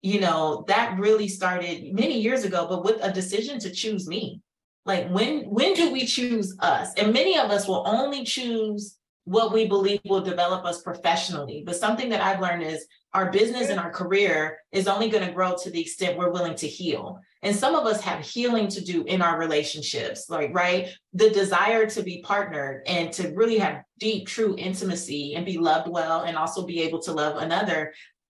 you 0.00 0.20
know, 0.20 0.64
that 0.68 0.98
really 0.98 1.26
started 1.26 1.92
many 1.92 2.20
years 2.20 2.44
ago, 2.44 2.66
but 2.68 2.84
with 2.84 3.02
a 3.02 3.12
decision 3.12 3.58
to 3.60 3.70
choose 3.70 4.06
me. 4.06 4.40
Like 4.86 5.08
when 5.10 5.42
when 5.50 5.74
do 5.74 5.92
we 5.92 6.06
choose 6.06 6.56
us? 6.60 6.94
And 6.94 7.12
many 7.12 7.38
of 7.38 7.50
us 7.50 7.68
will 7.68 7.84
only 7.86 8.24
choose 8.24 8.96
what 9.28 9.52
we 9.52 9.66
believe 9.66 10.00
will 10.06 10.22
develop 10.22 10.64
us 10.64 10.80
professionally. 10.80 11.62
But 11.64 11.76
something 11.76 12.08
that 12.08 12.22
I've 12.22 12.40
learned 12.40 12.62
is 12.62 12.86
our 13.12 13.30
business 13.30 13.68
and 13.68 13.78
our 13.78 13.90
career 13.90 14.58
is 14.72 14.88
only 14.88 15.10
going 15.10 15.26
to 15.26 15.34
grow 15.34 15.54
to 15.62 15.70
the 15.70 15.80
extent 15.80 16.16
we're 16.16 16.30
willing 16.30 16.54
to 16.56 16.66
heal. 16.66 17.20
And 17.42 17.54
some 17.54 17.74
of 17.74 17.86
us 17.86 18.00
have 18.00 18.24
healing 18.24 18.68
to 18.68 18.82
do 18.82 19.04
in 19.04 19.20
our 19.20 19.38
relationships, 19.38 20.30
like, 20.30 20.54
right? 20.54 20.88
The 21.12 21.28
desire 21.28 21.84
to 21.90 22.02
be 22.02 22.22
partnered 22.22 22.82
and 22.86 23.12
to 23.12 23.28
really 23.34 23.58
have 23.58 23.82
deep, 23.98 24.26
true 24.26 24.54
intimacy 24.56 25.34
and 25.34 25.44
be 25.44 25.58
loved 25.58 25.88
well 25.88 26.22
and 26.22 26.36
also 26.36 26.64
be 26.64 26.80
able 26.80 27.00
to 27.00 27.12
love 27.12 27.36
another. 27.36 27.92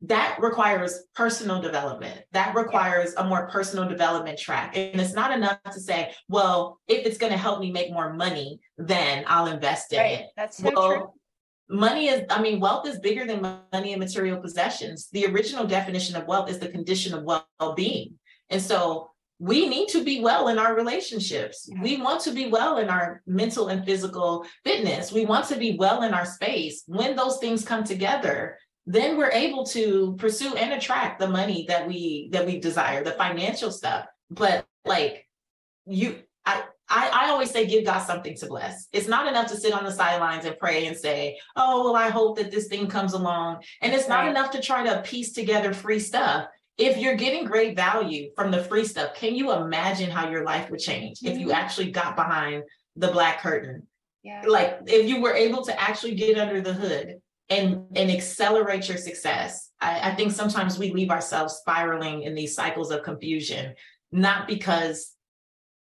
That 0.08 0.36
requires 0.40 1.04
personal 1.14 1.60
development. 1.62 2.20
That 2.32 2.54
requires 2.54 3.14
a 3.16 3.24
more 3.24 3.48
personal 3.48 3.88
development 3.88 4.38
track. 4.38 4.76
And 4.76 5.00
it's 5.00 5.14
not 5.14 5.30
enough 5.32 5.58
to 5.72 5.80
say, 5.80 6.12
well, 6.28 6.78
if 6.88 7.06
it's 7.06 7.16
going 7.18 7.32
to 7.32 7.38
help 7.38 7.60
me 7.60 7.70
make 7.72 7.90
more 7.92 8.12
money, 8.12 8.60
then 8.76 9.24
I'll 9.26 9.46
invest 9.46 9.92
in 9.92 10.00
Right. 10.00 10.18
it 10.20 10.26
That's 10.36 10.58
so 10.58 10.70
true. 10.70 11.12
money 11.68 12.08
is, 12.08 12.22
I 12.28 12.42
mean, 12.42 12.60
wealth 12.60 12.86
is 12.86 12.98
bigger 12.98 13.24
than 13.26 13.40
money 13.72 13.92
and 13.92 14.00
material 14.00 14.38
possessions. 14.38 15.08
The 15.12 15.26
original 15.26 15.66
definition 15.66 16.16
of 16.16 16.26
wealth 16.26 16.50
is 16.50 16.58
the 16.58 16.68
condition 16.68 17.14
of 17.14 17.24
well-being. 17.24 18.18
And 18.50 18.60
so 18.60 19.10
we 19.38 19.68
need 19.68 19.88
to 19.88 20.04
be 20.04 20.20
well 20.20 20.48
in 20.48 20.58
our 20.58 20.74
relationships. 20.76 21.68
We 21.82 21.96
want 22.00 22.20
to 22.22 22.32
be 22.32 22.46
well 22.48 22.78
in 22.78 22.88
our 22.88 23.20
mental 23.26 23.68
and 23.68 23.84
physical 23.84 24.44
fitness. 24.64 25.12
We 25.12 25.24
want 25.26 25.48
to 25.48 25.56
be 25.56 25.76
well 25.76 26.02
in 26.02 26.14
our 26.14 26.24
space. 26.24 26.84
When 26.86 27.16
those 27.16 27.38
things 27.38 27.64
come 27.64 27.82
together, 27.84 28.58
then 28.86 29.16
we're 29.16 29.30
able 29.30 29.64
to 29.66 30.14
pursue 30.18 30.54
and 30.56 30.72
attract 30.74 31.18
the 31.18 31.28
money 31.28 31.64
that 31.68 31.86
we 31.88 32.28
that 32.32 32.46
we 32.46 32.58
desire, 32.60 33.02
the 33.02 33.12
financial 33.12 33.70
stuff. 33.70 34.06
But 34.30 34.66
like 34.84 35.26
you 35.86 36.16
I 36.44 36.64
I, 36.86 37.08
I 37.26 37.30
always 37.30 37.50
say 37.50 37.66
give 37.66 37.86
God 37.86 38.00
something 38.00 38.36
to 38.36 38.46
bless. 38.46 38.88
It's 38.92 39.08
not 39.08 39.26
enough 39.26 39.46
to 39.48 39.56
sit 39.56 39.72
on 39.72 39.84
the 39.84 39.90
sidelines 39.90 40.44
and 40.44 40.58
pray 40.58 40.86
and 40.86 40.94
say, 40.94 41.38
oh, 41.56 41.82
well, 41.82 41.96
I 41.96 42.10
hope 42.10 42.36
that 42.36 42.50
this 42.50 42.66
thing 42.68 42.88
comes 42.88 43.14
along. 43.14 43.62
And 43.80 43.94
it's 43.94 44.06
not 44.06 44.24
Right. 44.24 44.30
enough 44.30 44.50
to 44.50 44.60
try 44.60 44.84
to 44.84 45.00
piece 45.00 45.32
together 45.32 45.72
free 45.72 46.00
stuff. 46.00 46.46
if 46.76 46.96
you're 46.98 47.14
getting 47.14 47.44
great 47.44 47.76
value 47.76 48.32
from 48.34 48.50
the 48.50 48.60
free 48.64 48.84
stuff, 48.84 49.14
can 49.14 49.32
you 49.36 49.52
imagine 49.52 50.10
how 50.10 50.28
your 50.28 50.44
life 50.44 50.68
would 50.70 50.80
change 50.80 51.18
if 51.22 51.38
you 51.38 51.46
Mhm. 51.46 51.54
actually 51.54 51.90
got 51.92 52.16
behind 52.16 52.64
the 52.96 53.12
black 53.12 53.40
curtain? 53.40 53.86
Yeah. 54.24 54.42
Like 54.44 54.80
if 54.88 55.08
you 55.08 55.20
were 55.22 55.34
able 55.34 55.64
to 55.66 55.80
actually 55.80 56.16
get 56.16 56.36
under 56.36 56.60
the 56.60 56.72
hood 56.72 57.20
and 57.50 57.86
and 57.96 58.10
accelerate 58.10 58.88
your 58.88 58.98
success. 58.98 59.70
I, 59.80 60.10
I 60.10 60.14
think 60.14 60.32
sometimes 60.32 60.78
we 60.78 60.92
leave 60.92 61.10
ourselves 61.10 61.54
spiraling 61.54 62.22
in 62.22 62.34
these 62.34 62.54
cycles 62.54 62.90
of 62.90 63.02
confusion, 63.02 63.74
not 64.12 64.46
because 64.46 65.12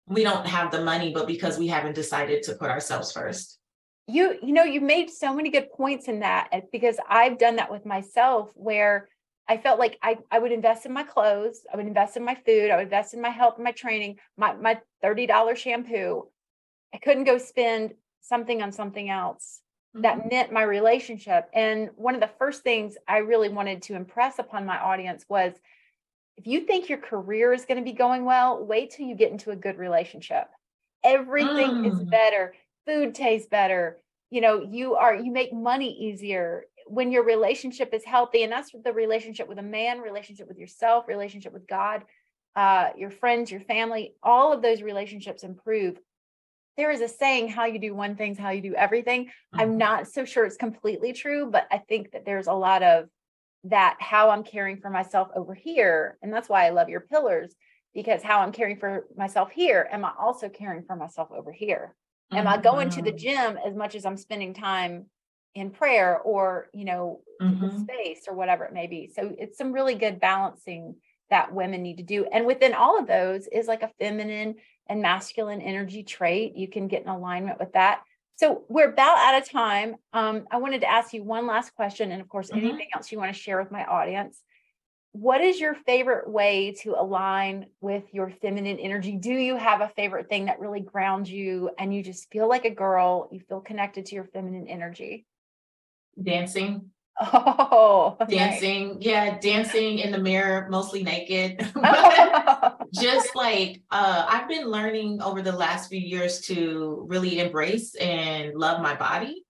we 0.06 0.22
don't 0.22 0.46
have 0.46 0.70
the 0.70 0.82
money, 0.82 1.12
but 1.12 1.26
because 1.26 1.58
we 1.58 1.68
haven't 1.68 1.94
decided 1.94 2.42
to 2.44 2.54
put 2.54 2.70
ourselves 2.70 3.12
first. 3.12 3.58
you 4.06 4.24
you 4.42 4.52
know 4.52 4.64
you 4.64 4.80
made 4.80 5.08
so 5.10 5.32
many 5.34 5.50
good 5.50 5.68
points 5.70 6.08
in 6.08 6.20
that 6.20 6.48
eh, 6.52 6.62
because 6.72 6.96
i've 7.08 7.38
done 7.38 7.56
that 7.56 7.70
with 7.70 7.84
myself 7.86 8.50
where 8.54 9.08
i 9.52 9.56
felt 9.56 9.78
like 9.78 9.98
i 10.02 10.12
i 10.34 10.38
would 10.38 10.50
invest 10.52 10.84
in 10.86 10.92
my 10.92 11.04
clothes 11.04 11.58
i 11.72 11.76
would 11.76 11.86
invest 11.86 12.16
in 12.16 12.24
my 12.24 12.34
food 12.46 12.70
i 12.70 12.76
would 12.76 12.90
invest 12.90 13.14
in 13.14 13.20
my 13.20 13.28
health 13.40 13.56
my 13.58 13.70
training 13.72 14.18
my 14.36 14.50
my 14.54 14.74
$30 15.04 15.54
shampoo 15.56 16.26
i 16.94 16.98
couldn't 16.98 17.24
go 17.24 17.38
spend 17.38 17.94
something 18.20 18.62
on 18.62 18.72
something 18.72 19.08
else 19.10 19.60
that 19.94 20.30
meant 20.30 20.52
my 20.52 20.62
relationship 20.62 21.48
and 21.52 21.90
one 21.96 22.14
of 22.14 22.20
the 22.20 22.30
first 22.38 22.62
things 22.62 22.96
i 23.08 23.18
really 23.18 23.48
wanted 23.48 23.82
to 23.82 23.94
impress 23.94 24.38
upon 24.38 24.64
my 24.64 24.78
audience 24.78 25.24
was 25.28 25.52
if 26.36 26.46
you 26.46 26.60
think 26.60 26.88
your 26.88 26.98
career 26.98 27.52
is 27.52 27.64
going 27.64 27.76
to 27.78 27.84
be 27.84 27.96
going 27.96 28.24
well 28.24 28.64
wait 28.64 28.90
till 28.90 29.06
you 29.06 29.14
get 29.16 29.32
into 29.32 29.50
a 29.50 29.56
good 29.56 29.78
relationship 29.78 30.48
everything 31.04 31.84
is 31.84 31.94
Mm. 31.94 32.10
better 32.10 32.54
food 32.86 33.14
tastes 33.14 33.48
better 33.48 33.98
you 34.30 34.40
know 34.40 34.62
you 34.62 34.94
are 34.94 35.14
you 35.16 35.32
make 35.32 35.52
money 35.52 35.90
easier 35.92 36.64
when 36.86 37.10
your 37.12 37.24
relationship 37.24 37.92
is 37.92 38.04
healthy 38.04 38.42
and 38.42 38.52
that's 38.52 38.70
the 38.84 38.92
relationship 38.92 39.48
with 39.48 39.58
a 39.58 39.62
man 39.62 40.00
relationship 40.00 40.46
with 40.48 40.58
yourself 40.58 41.08
relationship 41.08 41.52
with 41.52 41.66
god 41.66 42.04
uh, 42.56 42.90
your 42.96 43.10
friends 43.10 43.50
your 43.50 43.60
family 43.60 44.14
all 44.22 44.52
of 44.52 44.60
those 44.62 44.82
relationships 44.82 45.44
improve 45.44 45.98
there 46.80 46.90
is 46.90 47.02
a 47.02 47.08
saying 47.08 47.46
how 47.46 47.66
you 47.66 47.78
do 47.78 47.94
one 47.94 48.16
thing's 48.16 48.38
how 48.38 48.48
you 48.48 48.62
do 48.62 48.74
everything 48.74 49.30
i'm 49.52 49.72
Mhm. 49.74 49.78
not 49.78 50.08
so 50.08 50.24
sure 50.24 50.46
it's 50.46 50.56
completely 50.56 51.12
true 51.12 51.50
but 51.50 51.66
i 51.70 51.76
think 51.76 52.10
that 52.12 52.24
there's 52.24 52.46
a 52.46 52.52
lot 52.52 52.82
of 52.82 53.04
that 53.64 53.98
how 54.00 54.30
i'm 54.30 54.42
caring 54.42 54.78
for 54.78 54.88
myself 54.88 55.28
over 55.36 55.52
here 55.52 56.16
and 56.22 56.32
that's 56.32 56.48
why 56.48 56.64
i 56.64 56.70
love 56.70 56.88
your 56.88 57.00
pillars 57.00 57.54
because 57.92 58.22
how 58.22 58.40
i'm 58.40 58.50
caring 58.50 58.78
for 58.78 59.04
myself 59.14 59.50
here 59.50 59.86
am 59.92 60.06
i 60.06 60.12
also 60.18 60.48
caring 60.48 60.82
for 60.82 60.96
myself 60.96 61.28
over 61.30 61.52
here 61.52 61.94
am 62.32 62.48
i 62.48 62.56
going 62.56 62.88
to 62.88 63.02
the 63.02 63.12
Mhm. 63.12 63.18
gym 63.18 63.58
as 63.58 63.74
much 63.74 63.94
as 63.94 64.06
i'm 64.06 64.16
spending 64.16 64.54
time 64.54 65.04
in 65.54 65.70
prayer 65.70 66.18
or 66.20 66.68
you 66.72 66.86
know 66.86 67.20
Mhm. 67.42 67.78
space 67.78 68.26
or 68.26 68.34
whatever 68.34 68.64
it 68.64 68.72
may 68.72 68.86
be 68.86 69.06
so 69.14 69.34
it's 69.38 69.58
some 69.58 69.72
really 69.72 69.96
good 69.96 70.18
balancing 70.18 70.96
that 71.28 71.52
women 71.52 71.82
need 71.82 71.98
to 71.98 72.02
do 72.02 72.24
and 72.24 72.46
within 72.46 72.72
all 72.72 72.98
of 72.98 73.06
those 73.06 73.46
is 73.48 73.66
like 73.66 73.82
a 73.82 73.92
feminine 73.98 74.54
and 74.90 75.00
masculine 75.00 75.62
energy 75.62 76.02
trait 76.02 76.54
you 76.56 76.68
can 76.68 76.88
get 76.88 77.02
in 77.02 77.08
alignment 77.08 77.58
with 77.58 77.72
that 77.72 78.02
so 78.36 78.64
we're 78.68 78.90
about 78.90 79.18
out 79.18 79.40
of 79.40 79.48
time 79.48 79.94
um, 80.12 80.46
i 80.50 80.58
wanted 80.58 80.80
to 80.82 80.90
ask 80.90 81.14
you 81.14 81.22
one 81.22 81.46
last 81.46 81.74
question 81.74 82.12
and 82.12 82.20
of 82.20 82.28
course 82.28 82.50
Mhm. 82.50 82.58
anything 82.58 82.88
else 82.94 83.10
you 83.10 83.18
want 83.18 83.32
to 83.34 83.40
share 83.40 83.58
with 83.58 83.70
my 83.70 83.84
audience 83.84 84.42
what 85.12 85.40
is 85.40 85.58
your 85.58 85.74
favorite 85.74 86.28
way 86.28 86.72
to 86.82 86.94
align 87.00 87.66
with 87.80 88.04
your 88.12 88.30
feminine 88.40 88.78
energy? 88.78 89.16
Do 89.16 89.32
you 89.32 89.56
have 89.56 89.80
a 89.80 89.88
favorite 89.88 90.28
thing 90.28 90.44
that 90.44 90.60
really 90.60 90.80
grounds 90.80 91.28
you 91.28 91.70
and 91.78 91.92
you 91.92 92.02
just 92.02 92.30
feel 92.30 92.48
like 92.48 92.64
a 92.64 92.70
girl? 92.70 93.28
You 93.32 93.40
feel 93.40 93.60
connected 93.60 94.06
to 94.06 94.14
your 94.14 94.24
feminine 94.24 94.68
energy? 94.68 95.26
Dancing, 96.22 96.90
Oh, 97.20 98.16
nice. 98.20 98.30
dancing, 98.30 98.98
yeah, 99.00 99.38
dancing 99.40 99.98
in 99.98 100.12
the 100.12 100.18
mirror, 100.18 100.68
mostly 100.70 101.02
naked. 101.02 101.58
Oh, 101.76 102.29
just 102.92 103.34
like 103.34 103.82
uh 103.90 104.26
I've 104.28 104.48
been 104.48 104.66
learning 104.66 105.22
over 105.22 105.42
the 105.42 105.52
last 105.52 105.88
few 105.88 106.00
years 106.00 106.40
to 106.42 107.04
really 107.08 107.38
embrace 107.40 107.94
and 107.96 108.54
love 108.54 108.82
my 108.82 108.94
body. 108.94 109.44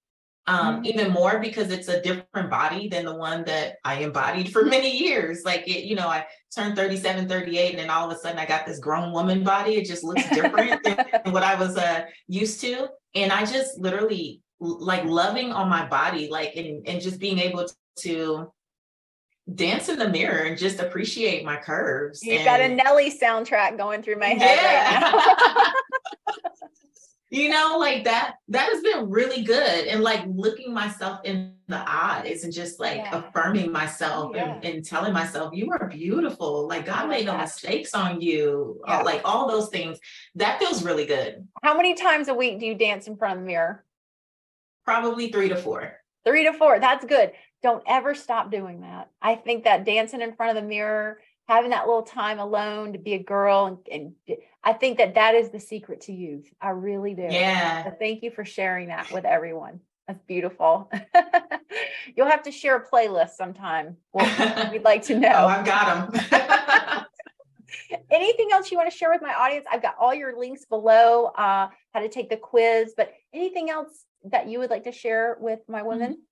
Um, 0.46 0.82
Mhm. 0.82 0.86
even 0.86 1.10
more 1.12 1.38
because 1.38 1.70
it's 1.70 1.86
a 1.88 2.00
different 2.00 2.50
body 2.50 2.88
than 2.88 3.04
the 3.04 3.14
one 3.14 3.44
that 3.44 3.76
I 3.84 3.96
embodied 3.96 4.50
for 4.52 4.64
many 4.64 4.90
years. 4.96 5.44
Like 5.44 5.68
it, 5.68 5.84
you 5.84 5.94
know, 5.94 6.08
I 6.08 6.26
turned 6.54 6.74
37, 6.76 7.28
38, 7.28 7.70
and 7.70 7.78
then 7.78 7.90
all 7.90 8.10
of 8.10 8.16
a 8.16 8.18
sudden 8.18 8.38
I 8.38 8.46
got 8.46 8.66
this 8.66 8.80
grown 8.80 9.12
woman 9.12 9.44
body. 9.44 9.76
It 9.76 9.84
just 9.86 10.02
looks 10.02 10.28
different 10.30 10.82
than 10.82 10.96
what 11.32 11.42
I 11.44 11.54
was 11.54 11.76
uh 11.76 12.04
used 12.26 12.60
to. 12.62 12.88
And 13.14 13.30
I 13.32 13.44
just 13.44 13.78
literally 13.78 14.40
like 14.58 15.04
loving 15.04 15.52
on 15.52 15.68
my 15.68 15.86
body, 15.86 16.28
like 16.28 16.56
and, 16.56 16.86
and 16.88 17.00
just 17.00 17.20
being 17.20 17.38
able 17.38 17.66
to 18.00 18.50
dance 19.54 19.88
in 19.88 19.98
the 19.98 20.08
mirror 20.08 20.44
and 20.44 20.58
just 20.58 20.80
appreciate 20.80 21.44
my 21.44 21.56
curves. 21.56 22.22
you 22.22 22.42
got 22.44 22.60
a 22.60 22.68
Nelly 22.68 23.10
soundtrack 23.10 23.76
going 23.76 24.02
through 24.02 24.18
my 24.18 24.28
head 24.28 24.58
right 24.62 25.00
now. 25.00 25.72
you 27.30 27.48
know, 27.48 27.76
like 27.78 28.04
that, 28.04 28.34
that 28.48 28.68
has 28.70 28.82
been 28.82 29.08
really 29.08 29.42
good. 29.42 29.86
And 29.86 30.02
like 30.02 30.24
looking 30.26 30.74
myself 30.74 31.20
in 31.24 31.54
the 31.68 31.82
eyes 31.88 32.44
and 32.44 32.52
just 32.52 32.80
like 32.80 32.96
Yeah. 32.98 33.18
affirming 33.18 33.70
myself 33.70 34.32
yeah. 34.34 34.54
and, 34.54 34.64
and 34.64 34.84
telling 34.84 35.12
myself, 35.12 35.54
you 35.54 35.70
are 35.70 35.88
beautiful. 35.88 36.66
Like 36.68 36.86
God 36.86 37.08
made 37.08 37.26
no 37.26 37.36
mistakes 37.36 37.94
on 37.94 38.20
you. 38.20 38.80
Uh, 38.86 39.02
like 39.04 39.22
all 39.24 39.48
those 39.48 39.68
things. 39.68 39.98
That 40.34 40.58
feels 40.58 40.82
really 40.84 41.06
good. 41.06 41.46
How 41.62 41.76
many 41.76 41.94
times 41.94 42.28
a 42.28 42.34
week 42.34 42.58
do 42.58 42.66
you 42.66 42.74
dance 42.74 43.06
in 43.06 43.16
front 43.16 43.34
of 43.34 43.40
the 43.40 43.46
mirror? 43.46 43.84
Probably 44.84 45.30
three 45.30 45.48
to 45.48 45.56
four. 45.56 45.96
Three 46.24 46.44
to 46.44 46.52
four. 46.52 46.80
That's 46.80 47.04
good. 47.04 47.32
Don't 47.62 47.82
ever 47.86 48.14
stop 48.14 48.50
doing 48.50 48.80
that. 48.82 49.10
I 49.20 49.34
think 49.34 49.64
that 49.64 49.84
dancing 49.84 50.22
in 50.22 50.34
front 50.34 50.56
of 50.56 50.62
the 50.62 50.68
mirror, 50.68 51.20
having 51.46 51.70
that 51.70 51.86
little 51.86 52.02
time 52.02 52.38
alone 52.38 52.92
to 52.92 52.98
be 52.98 53.14
a 53.14 53.22
girl, 53.22 53.66
and, 53.66 54.14
and 54.28 54.38
I 54.62 54.72
think 54.72 54.98
that 54.98 55.14
that 55.14 55.34
is 55.34 55.50
the 55.50 55.60
secret 55.60 56.02
to 56.02 56.12
youth. 56.12 56.46
I 56.60 56.70
really 56.70 57.14
do. 57.14 57.26
Yeah. 57.28 57.84
So 57.84 57.96
thank 57.98 58.22
you 58.22 58.30
for 58.30 58.44
sharing 58.44 58.88
that 58.88 59.10
with 59.10 59.24
everyone. 59.24 59.80
That's 60.06 60.22
beautiful. 60.26 60.90
You'll 62.16 62.30
have 62.30 62.42
to 62.44 62.50
share 62.50 62.76
a 62.76 62.84
playlist 62.84 63.30
sometime. 63.30 63.96
Well, 64.12 64.70
we'd 64.72 64.82
like 64.82 65.02
to 65.04 65.18
know. 65.18 65.32
Oh, 65.32 65.46
I've 65.46 65.64
got 65.64 66.12
them. 66.12 67.06
Anything 68.10 68.48
else 68.52 68.70
you 68.70 68.76
want 68.76 68.90
to 68.90 68.96
share 68.96 69.10
with 69.10 69.22
my 69.22 69.34
audience? 69.34 69.66
I've 69.70 69.82
got 69.82 69.94
all 70.00 70.14
your 70.14 70.36
links 70.38 70.64
below, 70.64 71.26
uh, 71.26 71.68
how 71.92 72.00
to 72.00 72.08
take 72.08 72.28
the 72.28 72.36
quiz, 72.36 72.94
but 72.96 73.12
anything 73.32 73.70
else 73.70 74.04
that 74.24 74.48
you 74.48 74.58
would 74.58 74.70
like 74.70 74.84
to 74.84 74.92
share 74.92 75.36
with 75.40 75.60
my 75.68 75.82
women? 75.82 76.22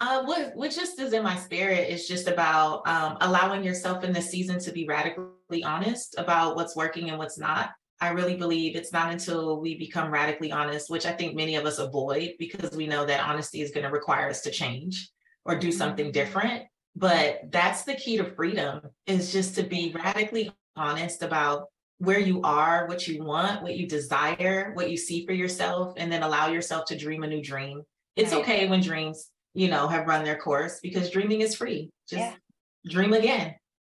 Uh, 0.00 0.24
what 0.24 0.54
what 0.54 0.70
just 0.70 0.98
is 1.00 1.12
in 1.12 1.22
my 1.22 1.36
spirit 1.36 1.88
is 1.88 2.08
just 2.08 2.26
about 2.26 2.86
um, 2.86 3.16
allowing 3.20 3.62
yourself 3.62 4.02
in 4.02 4.12
this 4.12 4.30
season 4.30 4.58
to 4.58 4.72
be 4.72 4.86
radically 4.86 5.62
honest 5.64 6.16
about 6.18 6.56
what's 6.56 6.74
working 6.74 7.10
and 7.10 7.18
what's 7.18 7.38
not. 7.38 7.70
I 8.00 8.08
really 8.08 8.36
believe 8.36 8.74
it's 8.74 8.92
not 8.92 9.12
until 9.12 9.60
we 9.60 9.78
become 9.78 10.10
radically 10.10 10.50
honest, 10.50 10.90
which 10.90 11.06
I 11.06 11.12
think 11.12 11.36
many 11.36 11.54
of 11.54 11.64
us 11.64 11.78
avoid 11.78 12.32
because 12.38 12.72
we 12.76 12.88
know 12.88 13.06
that 13.06 13.26
honesty 13.26 13.60
is 13.62 13.70
going 13.70 13.84
to 13.84 13.92
require 13.92 14.28
us 14.28 14.42
to 14.42 14.50
change 14.50 15.10
or 15.44 15.56
do 15.56 15.70
something 15.70 16.08
Mhm. 16.08 16.12
different. 16.12 16.64
But 16.96 17.50
that's 17.50 17.84
the 17.84 17.94
key 17.94 18.16
to 18.16 18.24
freedom 18.24 18.80
is 19.06 19.32
just 19.32 19.54
to 19.56 19.62
be 19.62 19.92
radically 19.94 20.52
honest 20.76 21.22
about 21.22 21.68
where 21.98 22.18
you 22.18 22.42
are, 22.42 22.86
what 22.88 23.06
you 23.06 23.22
want, 23.22 23.62
what 23.62 23.76
you 23.76 23.86
desire, 23.86 24.72
what 24.74 24.90
you 24.90 24.96
see 24.96 25.24
for 25.24 25.32
yourself, 25.32 25.94
and 25.96 26.10
then 26.12 26.24
allow 26.24 26.48
yourself 26.48 26.84
to 26.86 26.98
dream 26.98 27.22
a 27.22 27.28
new 27.28 27.42
dream. 27.42 27.82
It's 28.16 28.32
okay 28.32 28.68
when 28.68 28.80
dreams 28.80 29.30
you 29.54 29.68
know, 29.68 29.86
have 29.88 30.06
run 30.06 30.24
their 30.24 30.36
course 30.36 30.80
because 30.82 31.10
dreaming 31.10 31.40
is 31.40 31.54
free. 31.54 31.90
Just 32.08 32.20
Yeah. 32.20 32.34
dream 32.86 33.12
again. 33.12 33.54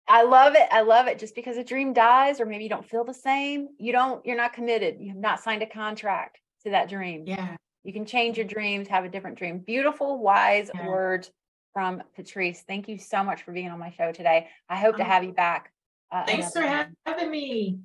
I 0.09 0.23
love 0.23 0.55
it. 0.55 0.69
I 0.71 0.83
love 0.83 1.09
it. 1.09 1.19
Just 1.19 1.35
because 1.35 1.57
a 1.57 1.65
dream 1.65 1.93
dies, 1.93 2.41
or 2.41 2.47
maybe 2.47 2.63
you 2.63 2.71
don't 2.71 2.89
feel 2.89 3.03
the 3.05 3.15
same, 3.15 3.69
you 3.79 3.91
don't, 3.91 4.25
you're 4.25 4.37
not 4.37 4.53
committed. 4.53 4.99
You 5.01 5.09
have 5.09 5.19
not 5.19 5.41
signed 5.41 5.63
a 5.63 5.67
contract 5.67 6.39
to 6.65 6.71
that 6.71 6.89
dream. 6.89 7.25
Yeah. 7.27 7.57
You 7.83 7.93
can 7.93 8.05
change 8.05 8.37
your 8.37 8.47
dreams, 8.47 8.87
have 8.89 9.05
a 9.05 9.09
different 9.09 9.39
dream. 9.39 9.59
Beautiful, 9.59 10.19
wise 10.19 10.71
Yeah. 10.75 10.87
words 10.87 11.31
from 11.73 12.03
Patrice. 12.15 12.63
Thank 12.69 12.89
you 12.89 12.99
so 12.99 13.25
much 13.25 13.43
for 13.43 13.53
being 13.53 13.69
on 13.71 13.79
my 13.79 13.91
show 13.91 14.13
today. 14.13 14.49
I 14.69 14.77
hope 14.77 14.97
to 14.97 15.03
Oh. 15.03 15.07
have 15.07 15.25
you 15.25 15.33
back. 15.33 15.73
uh, 16.13 16.25
Thanks 16.25 16.53
for 16.53 16.63
time. 16.63 16.97
having 17.05 17.31
me. 17.33 17.81